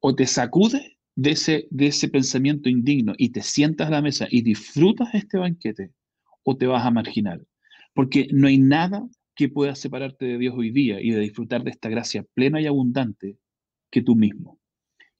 o 0.02 0.16
te 0.16 0.26
sacudes 0.26 0.98
de 1.16 1.32
ese, 1.32 1.68
de 1.70 1.88
ese 1.88 2.10
pensamiento 2.10 2.68
indigno 2.68 3.14
y 3.18 3.30
te 3.30 3.42
sientas 3.42 3.88
a 3.88 3.92
la 3.92 4.02
mesa 4.02 4.28
y 4.30 4.42
disfrutas 4.42 5.14
este 5.14 5.38
banquete, 5.38 5.92
o 6.44 6.58
te 6.58 6.66
vas 6.66 6.86
a 6.86 6.92
marginar. 6.92 7.46
Porque 7.94 8.28
no 8.32 8.48
hay 8.48 8.58
nada 8.58 9.08
que 9.36 9.48
pueda 9.48 9.76
separarte 9.76 10.26
de 10.26 10.38
Dios 10.38 10.56
hoy 10.58 10.72
día 10.72 11.00
y 11.00 11.12
de 11.12 11.20
disfrutar 11.20 11.64
de 11.64 11.72
esta 11.72 11.90
gracia 11.90 12.26
plena 12.34 12.60
y 12.60 12.66
abundante 12.66 13.38
que 13.92 14.02
tú 14.02 14.16
mismo. 14.16 14.60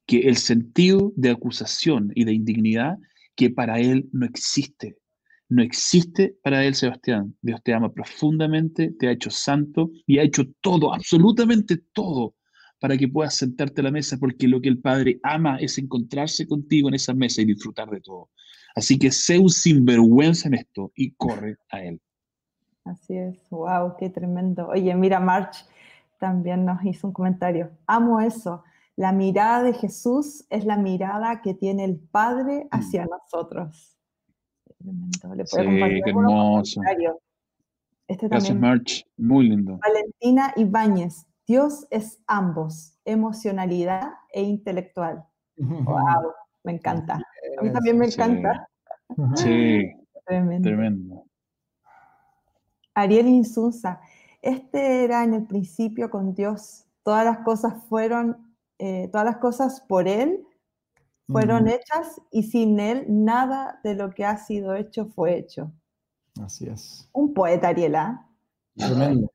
Que 0.06 0.20
el 0.28 0.36
sentido 0.36 1.12
de 1.16 1.30
acusación 1.30 2.10
y 2.14 2.24
de 2.24 2.32
indignidad 2.32 2.98
que 3.36 3.50
para 3.50 3.78
Él 3.78 4.08
no 4.12 4.26
existe. 4.26 4.96
No 5.48 5.62
existe 5.62 6.36
para 6.42 6.64
Él, 6.64 6.74
Sebastián. 6.74 7.36
Dios 7.40 7.60
te 7.62 7.72
ama 7.72 7.92
profundamente, 7.92 8.92
te 8.98 9.06
ha 9.06 9.12
hecho 9.12 9.30
santo 9.30 9.90
y 10.06 10.18
ha 10.18 10.22
hecho 10.22 10.44
todo, 10.60 10.92
absolutamente 10.92 11.78
todo 11.92 12.34
para 12.82 12.96
que 12.96 13.06
puedas 13.06 13.36
sentarte 13.36 13.80
a 13.80 13.84
la 13.84 13.92
mesa, 13.92 14.16
porque 14.18 14.48
lo 14.48 14.60
que 14.60 14.68
el 14.68 14.80
Padre 14.80 15.20
ama 15.22 15.56
es 15.58 15.78
encontrarse 15.78 16.48
contigo 16.48 16.88
en 16.88 16.94
esa 16.94 17.14
mesa 17.14 17.40
y 17.40 17.44
disfrutar 17.44 17.88
de 17.88 18.00
todo. 18.00 18.30
Así 18.74 18.98
que 18.98 19.12
sé 19.12 19.38
un 19.38 19.50
sinvergüenza 19.50 20.48
en 20.48 20.54
esto 20.54 20.90
y 20.96 21.12
corre 21.12 21.58
a 21.70 21.80
Él. 21.80 22.00
Así 22.84 23.16
es, 23.16 23.38
wow, 23.50 23.94
qué 23.96 24.10
tremendo. 24.10 24.66
Oye, 24.66 24.92
mira, 24.96 25.20
March 25.20 25.64
también 26.18 26.64
nos 26.64 26.84
hizo 26.84 27.06
un 27.06 27.12
comentario. 27.12 27.70
Amo 27.86 28.20
eso. 28.20 28.64
La 28.96 29.12
mirada 29.12 29.62
de 29.62 29.74
Jesús 29.74 30.44
es 30.50 30.64
la 30.64 30.76
mirada 30.76 31.40
que 31.40 31.54
tiene 31.54 31.84
el 31.84 32.00
Padre 32.00 32.64
mm. 32.64 32.68
hacia 32.72 33.06
nosotros. 33.06 33.96
Tremendo. 34.76 35.34
Le 35.36 35.46
sí, 35.46 35.56
qué 36.04 36.10
hermoso. 36.10 36.80
Este 38.08 38.26
Gracias, 38.26 38.58
March. 38.58 39.06
Muy 39.16 39.50
lindo. 39.50 39.78
Valentina 39.78 40.52
Ibáñez. 40.56 41.28
Dios 41.46 41.86
es 41.90 42.20
ambos, 42.26 42.98
emocionalidad 43.04 44.12
e 44.32 44.42
intelectual. 44.42 45.24
¡Wow! 45.56 46.32
Me 46.64 46.72
encanta. 46.72 47.20
A 47.58 47.62
mí 47.62 47.72
también 47.72 47.98
me 47.98 48.06
encanta. 48.06 48.68
Sí, 49.34 49.82
tremendo. 50.24 51.26
Ariel 52.94 53.26
Insunza, 53.26 54.00
este 54.40 55.04
era 55.04 55.24
en 55.24 55.34
el 55.34 55.46
principio 55.46 56.10
con 56.10 56.34
Dios. 56.34 56.84
Todas 57.02 57.24
las 57.24 57.38
cosas 57.38 57.82
fueron, 57.88 58.54
eh, 58.78 59.08
todas 59.10 59.24
las 59.24 59.38
cosas 59.38 59.80
por 59.80 60.08
Él 60.08 60.46
fueron 61.26 61.68
hechas 61.68 62.20
y 62.30 62.42
sin 62.42 62.78
Él 62.78 63.06
nada 63.08 63.80
de 63.82 63.94
lo 63.94 64.10
que 64.10 64.24
ha 64.24 64.36
sido 64.36 64.74
hecho 64.74 65.06
fue 65.06 65.38
hecho. 65.38 65.72
Así 66.42 66.66
es. 66.68 67.08
Un 67.12 67.32
poeta, 67.32 67.68
Ariela. 67.68 68.26
Tremendo. 68.76 69.32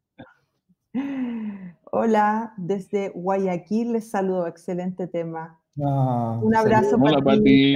Hola, 1.91 2.53
desde 2.57 3.09
Guayaquil 3.09 3.93
les 3.93 4.09
saludo, 4.09 4.47
excelente 4.47 5.07
tema. 5.07 5.59
Ah, 5.81 6.39
un 6.41 6.55
abrazo 6.55 6.97
para, 6.99 7.21
ti, 7.41 7.75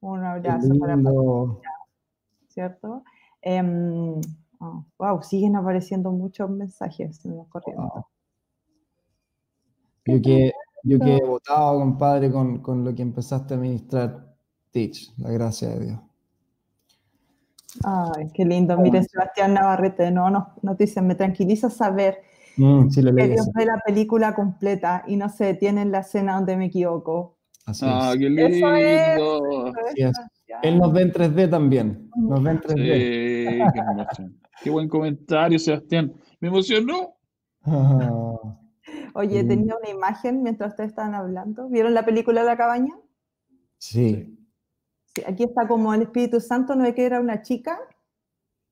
un 0.00 0.24
abrazo 0.24 0.68
para 0.80 0.96
ti, 0.96 1.04
¿cierto? 2.48 3.04
Em, 3.40 4.20
oh, 4.58 4.84
Wow, 4.98 5.22
siguen 5.22 5.56
apareciendo 5.56 6.10
muchos 6.10 6.50
mensajes 6.50 7.24
en 7.24 7.36
la 7.36 7.44
corriente. 7.44 7.82
Yo 10.06 10.20
que, 10.20 10.52
yo 10.82 10.98
que 10.98 11.16
he 11.16 11.24
votado, 11.24 11.78
compadre, 11.78 12.32
con, 12.32 12.58
con 12.58 12.84
lo 12.84 12.94
que 12.94 13.02
empezaste 13.02 13.54
a 13.54 13.56
ministrar, 13.58 14.34
Teach, 14.72 15.12
la 15.18 15.30
gracia 15.30 15.68
de 15.68 15.84
Dios. 15.84 16.00
Ay, 17.84 18.28
qué 18.34 18.44
lindo. 18.44 18.76
Mire, 18.78 19.02
Sebastián 19.04 19.54
Navarrete, 19.54 20.10
no, 20.10 20.30
no, 20.30 20.54
nos 20.62 20.76
dice, 20.76 21.00
me 21.00 21.14
tranquiliza 21.14 21.70
saber 21.70 22.22
mm, 22.56 22.88
que 22.88 23.28
Dios 23.28 23.50
ve 23.54 23.66
la 23.66 23.80
película 23.84 24.34
completa 24.34 25.04
y 25.06 25.16
no 25.16 25.28
se 25.28 25.44
detiene 25.44 25.82
en 25.82 25.92
la 25.92 26.00
escena 26.00 26.34
donde 26.34 26.56
me 26.56 26.66
equivoco. 26.66 27.38
Así 27.64 27.84
ah, 27.88 28.14
qué 28.18 28.28
lindo. 28.28 29.42
Él 30.62 30.78
nos 30.78 30.92
ve 30.92 31.02
en 31.02 31.12
3D 31.12 31.50
también. 31.50 32.10
Nos 32.16 32.42
ve 32.42 32.50
en 32.50 32.60
3D. 32.60 33.72
qué, 33.72 34.30
qué, 34.62 34.70
buen 34.70 34.88
comentario, 34.88 35.58
Sebastián. 35.58 36.12
Me 36.40 36.48
emocionó. 36.48 37.16
Oye, 39.14 39.44
tenía 39.44 39.76
una 39.76 39.90
imagen 39.90 40.42
mientras 40.42 40.72
ustedes 40.72 40.90
estaban 40.90 41.14
hablando. 41.14 41.68
¿Vieron 41.68 41.94
la 41.94 42.04
película 42.04 42.42
La 42.42 42.56
cabaña? 42.56 42.94
Sí 43.78 44.38
aquí 45.26 45.44
está 45.44 45.68
como 45.68 45.92
el 45.92 46.02
Espíritu 46.02 46.40
Santo, 46.40 46.74
no 46.74 46.84
es 46.84 46.94
que 46.94 47.04
era 47.04 47.20
una 47.20 47.42
chica, 47.42 47.78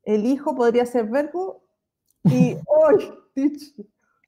el 0.05 0.25
hijo 0.25 0.55
podría 0.55 0.87
ser 0.87 1.07
verbo 1.07 1.65
y 2.25 2.57
hoy, 2.67 3.13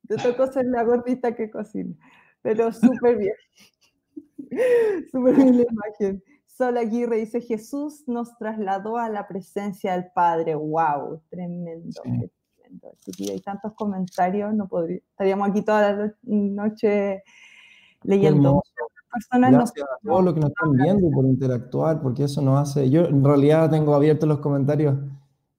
te 0.09 0.17
tocó 0.17 0.47
ser 0.47 0.67
la 0.67 0.85
gordita 0.85 1.35
que 1.35 1.51
cocina, 1.51 1.95
pero 2.43 2.73
súper 2.73 3.19
bien, 3.19 3.35
súper 5.11 5.37
bien 5.37 5.59
la 5.59 5.65
imagen. 5.71 6.23
Sol 6.47 6.77
Aguirre 6.77 7.17
dice, 7.17 7.41
Jesús 7.41 8.05
nos 8.07 8.37
trasladó 8.37 8.99
a 8.99 9.09
la 9.09 9.27
presencia 9.27 9.93
del 9.93 10.11
Padre, 10.15 10.55
wow, 10.55 11.21
tremendo. 11.31 12.03
hay 12.05 13.41
tantos 13.41 13.73
comentarios, 13.75 14.55
no 14.55 14.69
podría, 14.69 14.99
estaríamos 14.99 15.49
aquí 15.49 15.63
toda 15.63 15.93
la 15.93 16.15
noche 16.23 17.23
leyendo 18.03 18.63
personas 19.13 19.53
Gracias 19.53 19.87
a 19.87 20.07
todos 20.07 20.25
los 20.25 20.35
que 20.35 20.41
nos 20.41 20.51
están 20.51 20.73
viendo 20.73 21.11
por 21.11 21.25
interactuar, 21.27 22.01
porque 22.01 22.25
eso 22.25 22.41
nos 22.43 22.61
hace. 22.61 22.91
Yo 22.91 23.05
en 23.05 23.23
realidad 23.25 23.71
tengo 23.71 23.95
abiertos 23.95 24.29
los 24.29 24.39
comentarios 24.39 24.97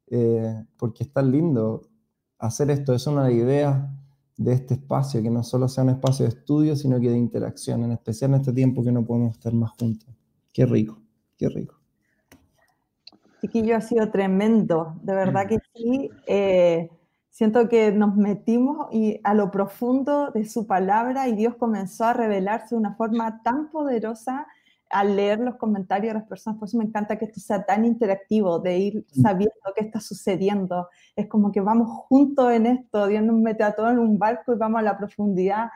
eh, 0.08 0.64
porque 0.78 1.04
está 1.04 1.22
lindo 1.22 1.82
hacer 2.48 2.70
esto. 2.72 2.94
Es 2.94 3.08
una 3.08 3.32
idea 3.32 3.90
de 4.38 4.54
este 4.54 4.76
espacio, 4.76 5.22
que 5.22 5.30
no 5.30 5.44
solo 5.44 5.68
sea 5.68 5.84
un 5.84 5.92
espacio 5.92 6.26
de 6.26 6.30
estudio, 6.30 6.76
sino 6.76 7.00
que 7.00 7.10
de 7.10 7.18
interacción, 7.18 7.84
en 7.84 7.92
especial 7.92 8.32
en 8.32 8.42
este 8.42 8.54
tiempo 8.54 8.84
que 8.84 8.92
no 8.92 9.06
podemos 9.06 9.36
estar 9.36 9.54
más 9.54 9.72
juntos. 9.80 10.10
Qué 10.52 10.66
rico, 10.66 11.00
qué 11.38 11.50
rico. 11.50 11.76
Chiquillo, 13.42 13.76
ha 13.76 13.82
sido 13.82 14.10
tremendo, 14.10 14.96
de 15.04 15.16
verdad 15.16 15.48
que 15.48 15.60
sí. 15.74 16.10
Eh, 16.28 16.90
Siento 17.34 17.68
que 17.68 17.92
nos 17.92 18.16
metimos 18.16 18.90
y 18.92 19.20
a 19.24 19.34
lo 19.34 19.50
profundo 19.50 20.30
de 20.30 20.46
su 20.46 20.68
palabra 20.68 21.28
y 21.28 21.34
Dios 21.34 21.56
comenzó 21.56 22.06
a 22.06 22.14
revelarse 22.14 22.76
de 22.76 22.80
una 22.80 22.94
forma 22.94 23.42
tan 23.42 23.72
poderosa 23.72 24.46
al 24.94 25.16
leer 25.16 25.40
los 25.40 25.56
comentarios 25.56 26.14
de 26.14 26.20
las 26.20 26.28
personas. 26.28 26.60
Por 26.60 26.68
eso 26.68 26.78
me 26.78 26.86
encanta 26.86 27.18
que 27.18 27.26
esto 27.26 27.40
sea 27.40 27.66
tan 27.66 27.84
interactivo, 27.84 28.60
de 28.60 28.78
ir 28.78 29.06
mm. 29.16 29.22
sabiendo 29.22 29.56
qué 29.76 29.84
está 29.84 30.00
sucediendo. 30.00 30.88
Es 31.16 31.28
como 31.28 31.52
que 31.52 31.62
vamos 31.62 31.90
juntos 32.08 32.52
en 32.52 32.68
esto. 32.68 33.08
Dios 33.08 33.24
nos 33.24 33.36
mete 33.36 33.64
a 33.64 33.76
todos 33.76 33.92
en 33.92 34.00
un 34.00 34.18
barco 34.20 34.54
y 34.54 34.58
vamos 34.58 34.80
a 34.80 34.84
la 34.84 34.98
profundidad 34.98 35.70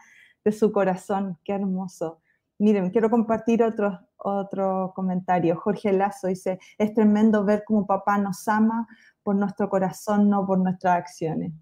de 0.45 0.51
su 0.51 0.71
corazón. 0.71 1.37
Qué 1.43 1.53
hermoso. 1.53 2.21
Miren, 2.59 2.91
quiero 2.91 3.09
compartir 3.09 3.63
otro, 3.63 3.99
otro 4.17 4.93
comentario. 4.95 5.55
Jorge 5.57 5.91
Lazo 5.91 6.27
dice, 6.27 6.59
es 6.77 6.93
tremendo 6.93 7.43
ver 7.43 7.63
cómo 7.65 7.85
papá 7.85 8.17
nos 8.17 8.47
ama 8.47 8.87
por 9.23 9.35
nuestro 9.35 9.69
corazón, 9.69 10.29
no 10.29 10.45
por 10.45 10.59
nuestras 10.59 10.95
acciones. 10.95 11.53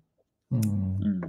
Mm. 0.49 1.22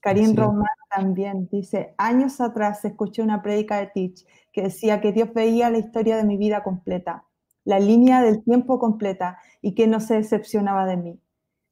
Karim 0.00 0.36
Román 0.36 0.66
también 0.94 1.48
dice, 1.50 1.94
años 1.98 2.40
atrás 2.40 2.84
escuché 2.84 3.22
una 3.22 3.42
prédica 3.42 3.78
de 3.78 3.88
Teach 3.88 4.24
que 4.52 4.62
decía 4.62 5.00
que 5.00 5.12
Dios 5.12 5.32
veía 5.34 5.70
la 5.70 5.78
historia 5.78 6.16
de 6.16 6.24
mi 6.24 6.36
vida 6.36 6.62
completa, 6.62 7.24
la 7.64 7.80
línea 7.80 8.22
del 8.22 8.42
tiempo 8.42 8.78
completa 8.78 9.38
y 9.60 9.74
que 9.74 9.86
no 9.86 10.00
se 10.00 10.14
decepcionaba 10.14 10.86
de 10.86 10.96
mí. 10.96 11.20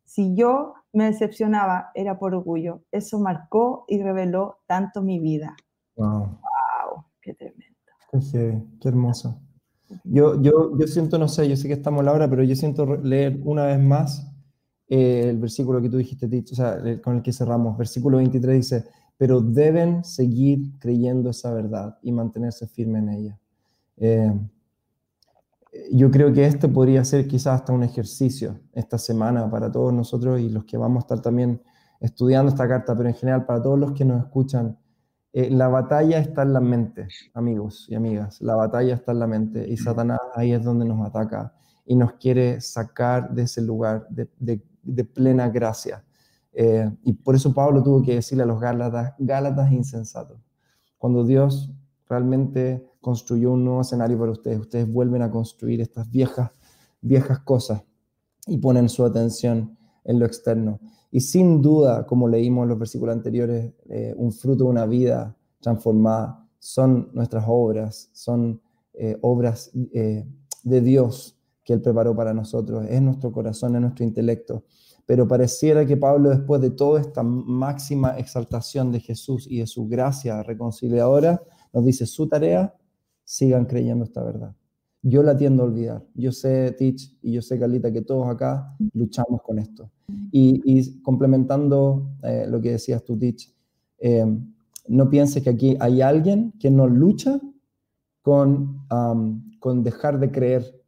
Si 0.04 0.34
yo 0.34 0.74
me 0.96 1.04
decepcionaba 1.04 1.90
era 1.94 2.18
por 2.18 2.34
orgullo. 2.34 2.82
Eso 2.90 3.20
marcó 3.20 3.84
y 3.86 4.02
reveló 4.02 4.58
tanto 4.66 5.02
mi 5.02 5.20
vida. 5.20 5.54
Wow. 5.96 6.20
wow 6.20 7.04
qué 7.20 7.34
tremendo. 7.34 7.64
Qué, 8.10 8.62
qué 8.80 8.88
hermoso. 8.88 9.38
Yo, 10.04 10.40
yo, 10.40 10.76
yo 10.78 10.86
siento, 10.86 11.18
no 11.18 11.28
sé, 11.28 11.48
yo 11.48 11.56
sé 11.56 11.68
que 11.68 11.74
estamos 11.74 12.00
a 12.00 12.04
la 12.04 12.12
hora, 12.12 12.28
pero 12.28 12.42
yo 12.42 12.56
siento 12.56 12.96
leer 12.96 13.38
una 13.44 13.66
vez 13.66 13.78
más 13.78 14.26
eh, 14.88 15.28
el 15.28 15.38
versículo 15.38 15.80
que 15.80 15.88
tú 15.88 15.98
dijiste, 15.98 16.26
o 16.26 16.54
sea, 16.54 16.78
con 17.02 17.16
el 17.16 17.22
que 17.22 17.32
cerramos. 17.32 17.76
Versículo 17.76 18.18
23 18.18 18.56
dice, 18.56 18.84
pero 19.16 19.40
deben 19.40 20.04
seguir 20.04 20.78
creyendo 20.78 21.30
esa 21.30 21.52
verdad 21.52 21.98
y 22.02 22.12
mantenerse 22.12 22.66
firme 22.66 22.98
en 22.98 23.08
ella. 23.08 23.38
Eh, 23.96 24.32
yo 25.92 26.10
creo 26.10 26.32
que 26.32 26.46
este 26.46 26.68
podría 26.68 27.04
ser 27.04 27.26
quizás 27.26 27.60
hasta 27.60 27.72
un 27.72 27.82
ejercicio 27.82 28.60
esta 28.72 28.98
semana 28.98 29.50
para 29.50 29.70
todos 29.70 29.92
nosotros 29.92 30.40
y 30.40 30.48
los 30.48 30.64
que 30.64 30.76
vamos 30.76 31.02
a 31.02 31.04
estar 31.04 31.20
también 31.20 31.60
estudiando 32.00 32.50
esta 32.50 32.68
carta, 32.68 32.96
pero 32.96 33.08
en 33.08 33.14
general 33.14 33.46
para 33.46 33.62
todos 33.62 33.78
los 33.78 33.92
que 33.92 34.04
nos 34.04 34.24
escuchan 34.24 34.78
eh, 35.38 35.50
la 35.50 35.68
batalla 35.68 36.18
está 36.18 36.44
en 36.44 36.54
la 36.54 36.62
mente, 36.62 37.08
amigos 37.34 37.84
y 37.90 37.94
amigas. 37.94 38.40
La 38.40 38.54
batalla 38.54 38.94
está 38.94 39.12
en 39.12 39.18
la 39.18 39.26
mente 39.26 39.68
y 39.68 39.76
Satanás 39.76 40.18
ahí 40.34 40.52
es 40.52 40.64
donde 40.64 40.86
nos 40.86 41.06
ataca 41.06 41.52
y 41.84 41.94
nos 41.94 42.14
quiere 42.14 42.58
sacar 42.62 43.34
de 43.34 43.42
ese 43.42 43.60
lugar 43.60 44.06
de, 44.08 44.62
plena 45.04 45.48
gracia. 45.48 46.04
Eh, 46.52 46.90
y 47.04 47.12
por 47.12 47.34
eso 47.34 47.52
Pablo 47.52 47.82
tuvo 47.82 48.02
que 48.02 48.14
decirle 48.14 48.44
a 48.44 48.46
los 48.46 48.60
Gálatas, 48.60 49.14
Gálatas 49.18 49.70
insensatos. 49.72 50.40
Cuando 50.96 51.22
Dios 51.22 51.70
realmente 52.08 52.88
construyó 53.00 53.52
un 53.52 53.64
nuevo 53.64 53.82
escenario 53.82 54.18
para 54.18 54.32
ustedes, 54.32 54.60
ustedes 54.60 54.90
vuelven 54.90 55.22
a 55.22 55.30
construir 55.30 55.80
estas 55.82 56.10
viejas, 56.10 56.50
viejas 57.02 57.40
cosas 57.40 57.82
y 58.46 58.56
ponen 58.56 58.88
su 58.88 59.04
atención 59.04 59.76
en 60.04 60.18
lo 60.18 60.24
externo. 60.24 60.80
Y 61.10 61.20
sin 61.20 61.60
duda, 61.60 62.06
como 62.06 62.26
leímos 62.26 62.62
en 62.62 62.70
los 62.70 62.78
versículos 62.78 63.14
anteriores, 63.14 63.74
eh, 63.88 64.14
un 64.16 64.32
fruto 64.32 64.64
de 64.64 64.70
una 64.70 64.86
vida 64.86 65.36
transformada 65.60 66.48
son 66.58 67.10
nuestras 67.12 67.44
obras, 67.46 68.08
son 68.12 68.60
eh, 68.94 69.18
obras 69.20 69.70
de 69.72 70.80
Dios 70.80 71.35
que 71.66 71.72
Él 71.72 71.82
preparó 71.82 72.14
para 72.14 72.32
nosotros, 72.32 72.86
es 72.88 73.02
nuestro 73.02 73.32
corazón, 73.32 73.74
es 73.74 73.80
nuestro 73.82 74.04
intelecto. 74.04 74.64
Pero 75.04 75.26
pareciera 75.26 75.84
que 75.84 75.96
Pablo, 75.96 76.30
después 76.30 76.60
de 76.60 76.70
toda 76.70 77.00
esta 77.00 77.24
máxima 77.24 78.16
exaltación 78.18 78.92
de 78.92 79.00
Jesús 79.00 79.46
y 79.50 79.58
de 79.58 79.66
su 79.66 79.88
gracia 79.88 80.42
reconciliadora, 80.44 81.42
nos 81.72 81.84
dice 81.84 82.06
su 82.06 82.28
tarea, 82.28 82.72
sigan 83.24 83.66
creyendo 83.66 84.04
esta 84.04 84.22
verdad. 84.22 84.54
Yo 85.02 85.22
la 85.24 85.36
tiendo 85.36 85.64
a 85.64 85.66
olvidar. 85.66 86.04
Yo 86.14 86.30
sé, 86.30 86.72
Teach, 86.72 87.16
y 87.20 87.32
yo 87.32 87.42
sé, 87.42 87.58
Carlita, 87.58 87.92
que 87.92 88.02
todos 88.02 88.28
acá 88.28 88.76
luchamos 88.92 89.42
con 89.42 89.58
esto. 89.58 89.90
Y, 90.30 91.00
complementando 91.02 92.10
eh, 92.22 92.46
lo 92.48 92.60
que 92.60 92.72
decías 92.72 93.02
tú, 93.04 93.18
Teach, 93.18 93.52
eh, 93.98 94.24
no 94.86 95.10
pienses 95.10 95.42
que 95.42 95.50
aquí 95.50 95.76
hay 95.80 96.00
alguien 96.00 96.52
que 96.60 96.70
no 96.70 96.86
lucha 96.86 97.40
con, 98.22 98.86
con 99.58 99.82
dejar 99.82 100.20
de 100.20 100.30
creer 100.30 100.85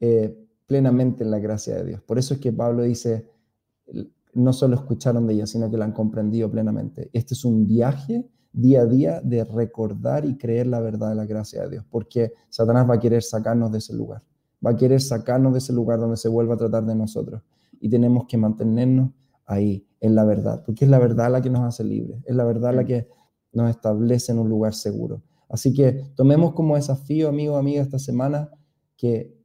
eh, 0.00 0.36
plenamente 0.66 1.24
en 1.24 1.30
la 1.30 1.38
gracia 1.38 1.76
de 1.76 1.84
Dios. 1.84 2.02
Por 2.02 2.18
eso 2.18 2.34
es 2.34 2.40
que 2.40 2.52
Pablo 2.52 2.82
dice, 2.82 3.28
no 4.34 4.52
solo 4.52 4.76
escucharon 4.76 5.26
de 5.26 5.34
ella, 5.34 5.46
sino 5.46 5.70
que 5.70 5.76
la 5.76 5.84
han 5.84 5.92
comprendido 5.92 6.50
plenamente. 6.50 7.10
Este 7.12 7.34
es 7.34 7.44
un 7.44 7.66
viaje 7.66 8.28
día 8.52 8.82
a 8.82 8.86
día 8.86 9.20
de 9.20 9.44
recordar 9.44 10.24
y 10.24 10.36
creer 10.36 10.66
la 10.66 10.80
verdad 10.80 11.10
de 11.10 11.14
la 11.14 11.26
gracia 11.26 11.62
de 11.62 11.70
Dios, 11.70 11.84
porque 11.88 12.32
Satanás 12.48 12.88
va 12.88 12.94
a 12.94 13.00
querer 13.00 13.22
sacarnos 13.22 13.70
de 13.70 13.78
ese 13.78 13.94
lugar, 13.94 14.22
va 14.64 14.70
a 14.70 14.76
querer 14.76 15.00
sacarnos 15.00 15.52
de 15.52 15.58
ese 15.58 15.72
lugar 15.72 16.00
donde 16.00 16.16
se 16.16 16.28
vuelva 16.28 16.54
a 16.54 16.58
tratar 16.58 16.84
de 16.84 16.94
nosotros 16.94 17.42
y 17.80 17.88
tenemos 17.88 18.26
que 18.26 18.36
mantenernos 18.36 19.10
ahí, 19.46 19.86
en 20.00 20.14
la 20.14 20.24
verdad, 20.24 20.62
porque 20.64 20.84
es 20.84 20.90
la 20.90 20.98
verdad 20.98 21.30
la 21.30 21.42
que 21.42 21.50
nos 21.50 21.60
hace 21.60 21.84
libres, 21.84 22.22
es 22.24 22.34
la 22.34 22.44
verdad 22.44 22.74
la 22.74 22.84
que 22.84 23.08
nos 23.52 23.68
establece 23.68 24.32
en 24.32 24.38
un 24.38 24.48
lugar 24.48 24.74
seguro. 24.74 25.22
Así 25.48 25.74
que 25.74 26.04
tomemos 26.14 26.54
como 26.54 26.76
desafío, 26.76 27.28
amigo, 27.28 27.56
amiga, 27.56 27.82
esta 27.82 27.98
semana 27.98 28.50
que 28.96 29.39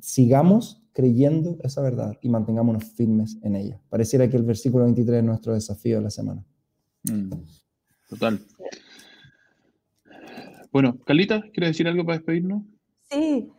sigamos 0.00 0.82
creyendo 0.92 1.58
esa 1.62 1.82
verdad 1.82 2.16
y 2.22 2.28
mantengámonos 2.28 2.84
firmes 2.84 3.38
en 3.42 3.56
ella. 3.56 3.80
Pareciera 3.88 4.28
que 4.28 4.36
el 4.36 4.44
versículo 4.44 4.84
23 4.84 5.18
es 5.18 5.24
nuestro 5.24 5.52
desafío 5.52 5.96
de 5.96 6.02
la 6.02 6.10
semana. 6.10 6.44
Mm. 7.04 7.30
Total. 8.08 8.40
Bueno, 10.72 10.98
Carlita, 11.04 11.42
¿quieres 11.52 11.70
decir 11.70 11.88
algo 11.88 12.04
para 12.04 12.18
despedirnos? 12.18 12.62
Sí, 13.10 13.50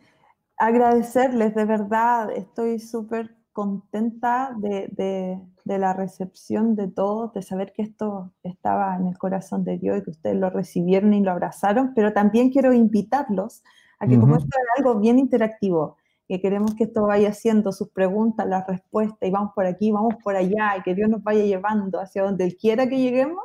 agradecerles, 0.58 1.56
de 1.56 1.66
verdad, 1.66 2.32
estoy 2.36 2.80
súper 2.80 3.36
contenta 3.54 4.56
de, 4.60 5.40
la 5.66 5.94
recepción 5.94 6.76
de 6.76 6.88
todos, 6.88 7.34
de 7.34 7.42
saber 7.42 7.74
que 7.74 7.82
esto 7.82 8.34
estaba 8.44 8.96
en 8.96 9.08
el 9.08 9.18
corazón 9.18 9.64
de 9.64 9.80
Dios 9.80 9.98
y 9.98 10.04
que 10.04 10.12
ustedes 10.12 10.36
lo 10.36 10.50
recibieron 10.50 11.14
y 11.14 11.22
lo 11.22 11.32
abrazaron, 11.32 11.94
pero 11.96 12.14
también 12.14 12.52
quiero 12.52 12.72
invitarlos 12.72 13.64
a 14.00 14.08
que 14.08 14.20
como 14.20 14.36
esto 14.36 14.48
es 14.48 14.78
algo 14.78 15.00
bien 15.00 15.20
interactivo, 15.20 15.98
que 16.28 16.42
queremos 16.42 16.76
que 16.76 16.86
esto 16.86 17.04
vaya 17.04 17.30
haciendo 17.30 17.72
sus 17.72 17.90
preguntas, 17.90 18.46
las 18.48 18.68
respuestas, 18.68 19.28
y 19.28 19.32
vamos 19.32 19.52
por 19.56 19.66
aquí, 19.66 19.92
vamos 19.92 20.16
por 20.24 20.36
allá, 20.36 20.76
y 20.78 20.84
que 20.84 20.94
Dios 20.94 21.10
nos 21.10 21.24
vaya 21.24 21.44
llevando 21.44 22.00
hacia 22.00 22.24
donde 22.24 22.44
Él 22.44 22.58
quiera 22.58 22.88
que 22.88 22.98
lleguemos, 22.98 23.44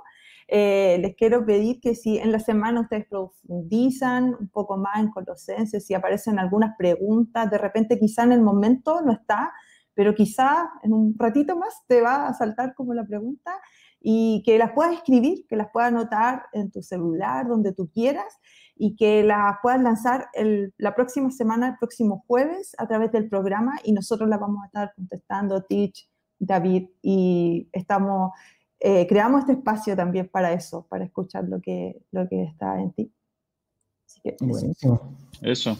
eh, 0.48 0.98
les 1.00 1.14
quiero 1.16 1.46
pedir 1.46 1.80
que 1.80 1.94
si 1.94 2.18
en 2.18 2.32
la 2.32 2.38
semana 2.38 2.80
ustedes 2.82 3.06
profundizan 3.06 4.34
un 4.38 4.48
poco 4.48 4.76
más 4.76 4.98
en 4.98 5.10
Colosenses, 5.10 5.86
si 5.86 5.94
aparecen 5.94 6.38
algunas 6.38 6.76
preguntas, 6.76 7.50
de 7.50 7.58
repente 7.58 7.98
quizá 7.98 8.24
en 8.24 8.32
el 8.32 8.42
momento 8.42 9.00
no 9.00 9.12
está, 9.12 9.52
pero 9.94 10.14
quizá 10.14 10.70
en 10.82 10.92
un 10.92 11.14
ratito 11.18 11.56
más 11.56 11.84
te 11.86 12.00
va 12.00 12.26
a 12.26 12.34
saltar 12.34 12.74
como 12.74 12.92
la 12.92 13.04
pregunta 13.04 13.52
y 14.04 14.42
que 14.44 14.58
las 14.58 14.72
puedas 14.72 14.94
escribir, 14.94 15.46
que 15.48 15.56
las 15.56 15.70
puedas 15.72 15.92
anotar 15.92 16.46
en 16.52 16.70
tu 16.70 16.82
celular, 16.82 17.46
donde 17.46 17.72
tú 17.72 17.88
quieras, 17.90 18.38
y 18.74 18.96
que 18.96 19.22
las 19.22 19.56
puedas 19.62 19.80
lanzar 19.80 20.28
la 20.76 20.94
próxima 20.94 21.30
semana, 21.30 21.68
el 21.68 21.78
próximo 21.78 22.24
jueves, 22.26 22.74
a 22.78 22.86
través 22.88 23.12
del 23.12 23.28
programa, 23.28 23.78
y 23.84 23.92
nosotros 23.92 24.28
las 24.28 24.40
vamos 24.40 24.62
a 24.62 24.66
estar 24.66 24.92
contestando, 24.96 25.62
Teach, 25.62 26.08
David, 26.38 26.88
y 27.00 27.68
estamos, 27.72 28.32
eh, 28.80 29.06
creamos 29.06 29.42
este 29.42 29.52
espacio 29.52 29.94
también 29.94 30.28
para 30.28 30.52
eso, 30.52 30.86
para 30.88 31.04
escuchar 31.04 31.44
lo 31.48 31.60
que, 31.60 32.02
lo 32.10 32.28
que 32.28 32.42
está 32.42 32.80
en 32.80 32.92
ti. 32.92 33.12
Así 34.06 34.20
que, 34.20 34.36
Buenísimo. 34.40 35.16
Eso. 35.40 35.78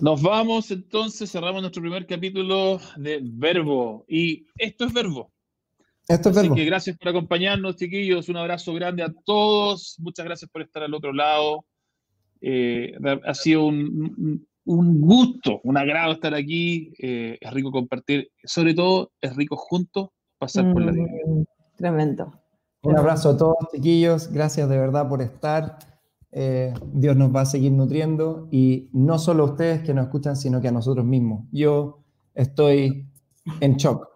Nos 0.00 0.20
vamos 0.20 0.70
entonces, 0.70 1.30
cerramos 1.30 1.62
nuestro 1.62 1.80
primer 1.80 2.06
capítulo 2.06 2.78
de 2.96 3.20
Verbo. 3.22 4.04
Y 4.08 4.46
esto 4.58 4.84
es 4.84 4.92
Verbo. 4.92 5.30
Esto 6.08 6.30
es 6.30 6.36
Así 6.36 6.50
que 6.50 6.64
gracias 6.64 6.98
por 6.98 7.08
acompañarnos, 7.08 7.76
chiquillos. 7.76 8.28
Un 8.28 8.36
abrazo 8.36 8.74
grande 8.74 9.02
a 9.02 9.12
todos. 9.24 9.96
Muchas 9.98 10.24
gracias 10.24 10.50
por 10.50 10.62
estar 10.62 10.82
al 10.82 10.94
otro 10.94 11.12
lado. 11.12 11.64
Eh, 12.40 12.92
ha 13.24 13.34
sido 13.34 13.66
un, 13.66 14.46
gusto, 14.64 15.60
un 15.62 15.76
agrado 15.76 16.12
estar 16.12 16.34
aquí. 16.34 16.92
Eh, 16.98 17.38
es 17.40 17.50
rico 17.52 17.70
compartir. 17.70 18.30
Sobre 18.44 18.74
todo, 18.74 19.12
es 19.20 19.34
rico 19.36 19.56
juntos 19.56 20.08
pasar 20.38 20.72
por 20.72 20.82
la 20.82 20.92
vida. 20.92 21.06
Mm, 21.24 21.42
tremendo. 21.76 22.32
Un 22.82 22.98
abrazo 22.98 23.30
a 23.30 23.36
todos, 23.36 23.56
chiquillos. 23.72 24.30
Gracias 24.32 24.68
de 24.68 24.78
verdad 24.78 25.08
por 25.08 25.22
estar. 25.22 25.78
Eh, 26.32 26.74
Dios 26.92 27.16
nos 27.16 27.34
va 27.34 27.42
a 27.42 27.46
seguir 27.46 27.72
nutriendo 27.72 28.48
y 28.50 28.88
no 28.92 29.18
solo 29.18 29.44
a 29.44 29.46
ustedes 29.50 29.82
que 29.82 29.94
nos 29.94 30.06
escuchan, 30.06 30.34
sino 30.34 30.60
que 30.60 30.68
a 30.68 30.72
nosotros 30.72 31.06
mismos. 31.06 31.46
Yo 31.52 32.02
estoy 32.34 33.06
en 33.60 33.76
shock 33.76 34.11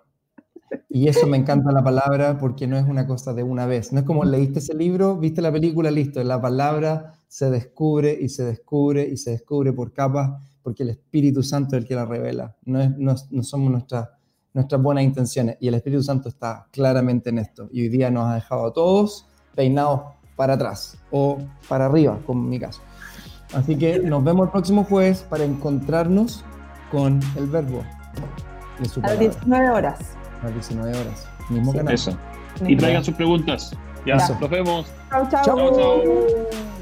y 0.89 1.09
eso 1.09 1.27
me 1.27 1.37
encanta 1.37 1.73
la 1.73 1.83
palabra 1.83 2.39
porque 2.39 2.67
no 2.67 2.77
es 2.77 2.85
una 2.85 3.07
cosa 3.07 3.33
de 3.35 3.43
una 3.43 3.67
vez. 3.67 3.93
No 3.93 4.01
es 4.01 4.07
como 4.07 4.25
leíste 4.25 4.59
ese 4.59 4.75
libro, 4.75 5.17
viste 5.17 5.43
la 5.43 5.53
película, 5.53 5.91
listo. 5.91 6.23
La 6.25 6.41
palabra 6.41 7.15
se 7.29 7.51
descubre 7.51 8.17
y 8.21 8.29
se 8.29 8.45
descubre 8.45 9.07
y 9.07 9.17
se 9.17 9.31
descubre 9.33 9.73
por 9.73 9.93
capas 9.93 10.43
porque 10.63 10.83
el 10.83 10.91
Espíritu 10.91 11.43
Santo 11.43 11.77
es 11.77 11.83
el 11.83 11.89
que 11.89 11.95
la 11.95 12.05
revela. 12.05 12.57
No, 12.65 12.81
es, 12.81 12.97
no, 12.97 13.15
no 13.31 13.43
somos 13.43 13.71
nuestras 13.71 14.09
nuestras 14.57 14.81
buenas 14.81 15.05
intenciones 15.05 15.59
y 15.61 15.69
el 15.69 15.75
Espíritu 15.75 16.03
Santo 16.03 16.31
está 16.31 16.67
claramente 16.71 17.29
en 17.29 17.39
esto. 17.39 17.69
Y 17.71 17.83
hoy 17.83 17.89
día 17.91 18.11
nos 18.11 18.31
ha 18.31 18.37
dejado 18.37 18.67
a 18.67 18.73
todos 18.73 19.27
peinados 19.55 20.01
para 20.35 20.55
atrás 20.55 20.97
o 21.11 21.37
para 21.69 21.85
arriba, 21.85 22.19
como 22.25 22.43
en 22.43 22.49
mi 22.49 22.59
caso. 22.59 22.81
Así 23.55 23.77
que 23.77 23.99
nos 23.99 24.25
vemos 24.25 24.47
el 24.47 24.53
próximo 24.53 24.85
jueves 24.85 25.27
para 25.29 25.45
encontrarnos 25.45 26.43
con 26.91 27.21
el 27.37 27.47
verbo. 27.47 27.85
a 29.03 29.09
las 29.09 29.19
19 29.19 29.71
horas. 29.71 29.99
Las 30.47 30.55
19 30.55 30.97
horas. 30.97 31.29
Mismo 31.51 31.73
canal. 31.73 31.93
Eso. 31.93 32.17
Y 32.65 32.77
traigan 32.77 33.05
sus 33.05 33.15
preguntas. 33.15 33.77
Ya, 34.07 34.17
nos 34.17 34.49
vemos. 34.49 34.87
chao. 35.11 35.29
chao. 35.29 35.45
chao, 35.45 35.77
chao. 35.77 36.76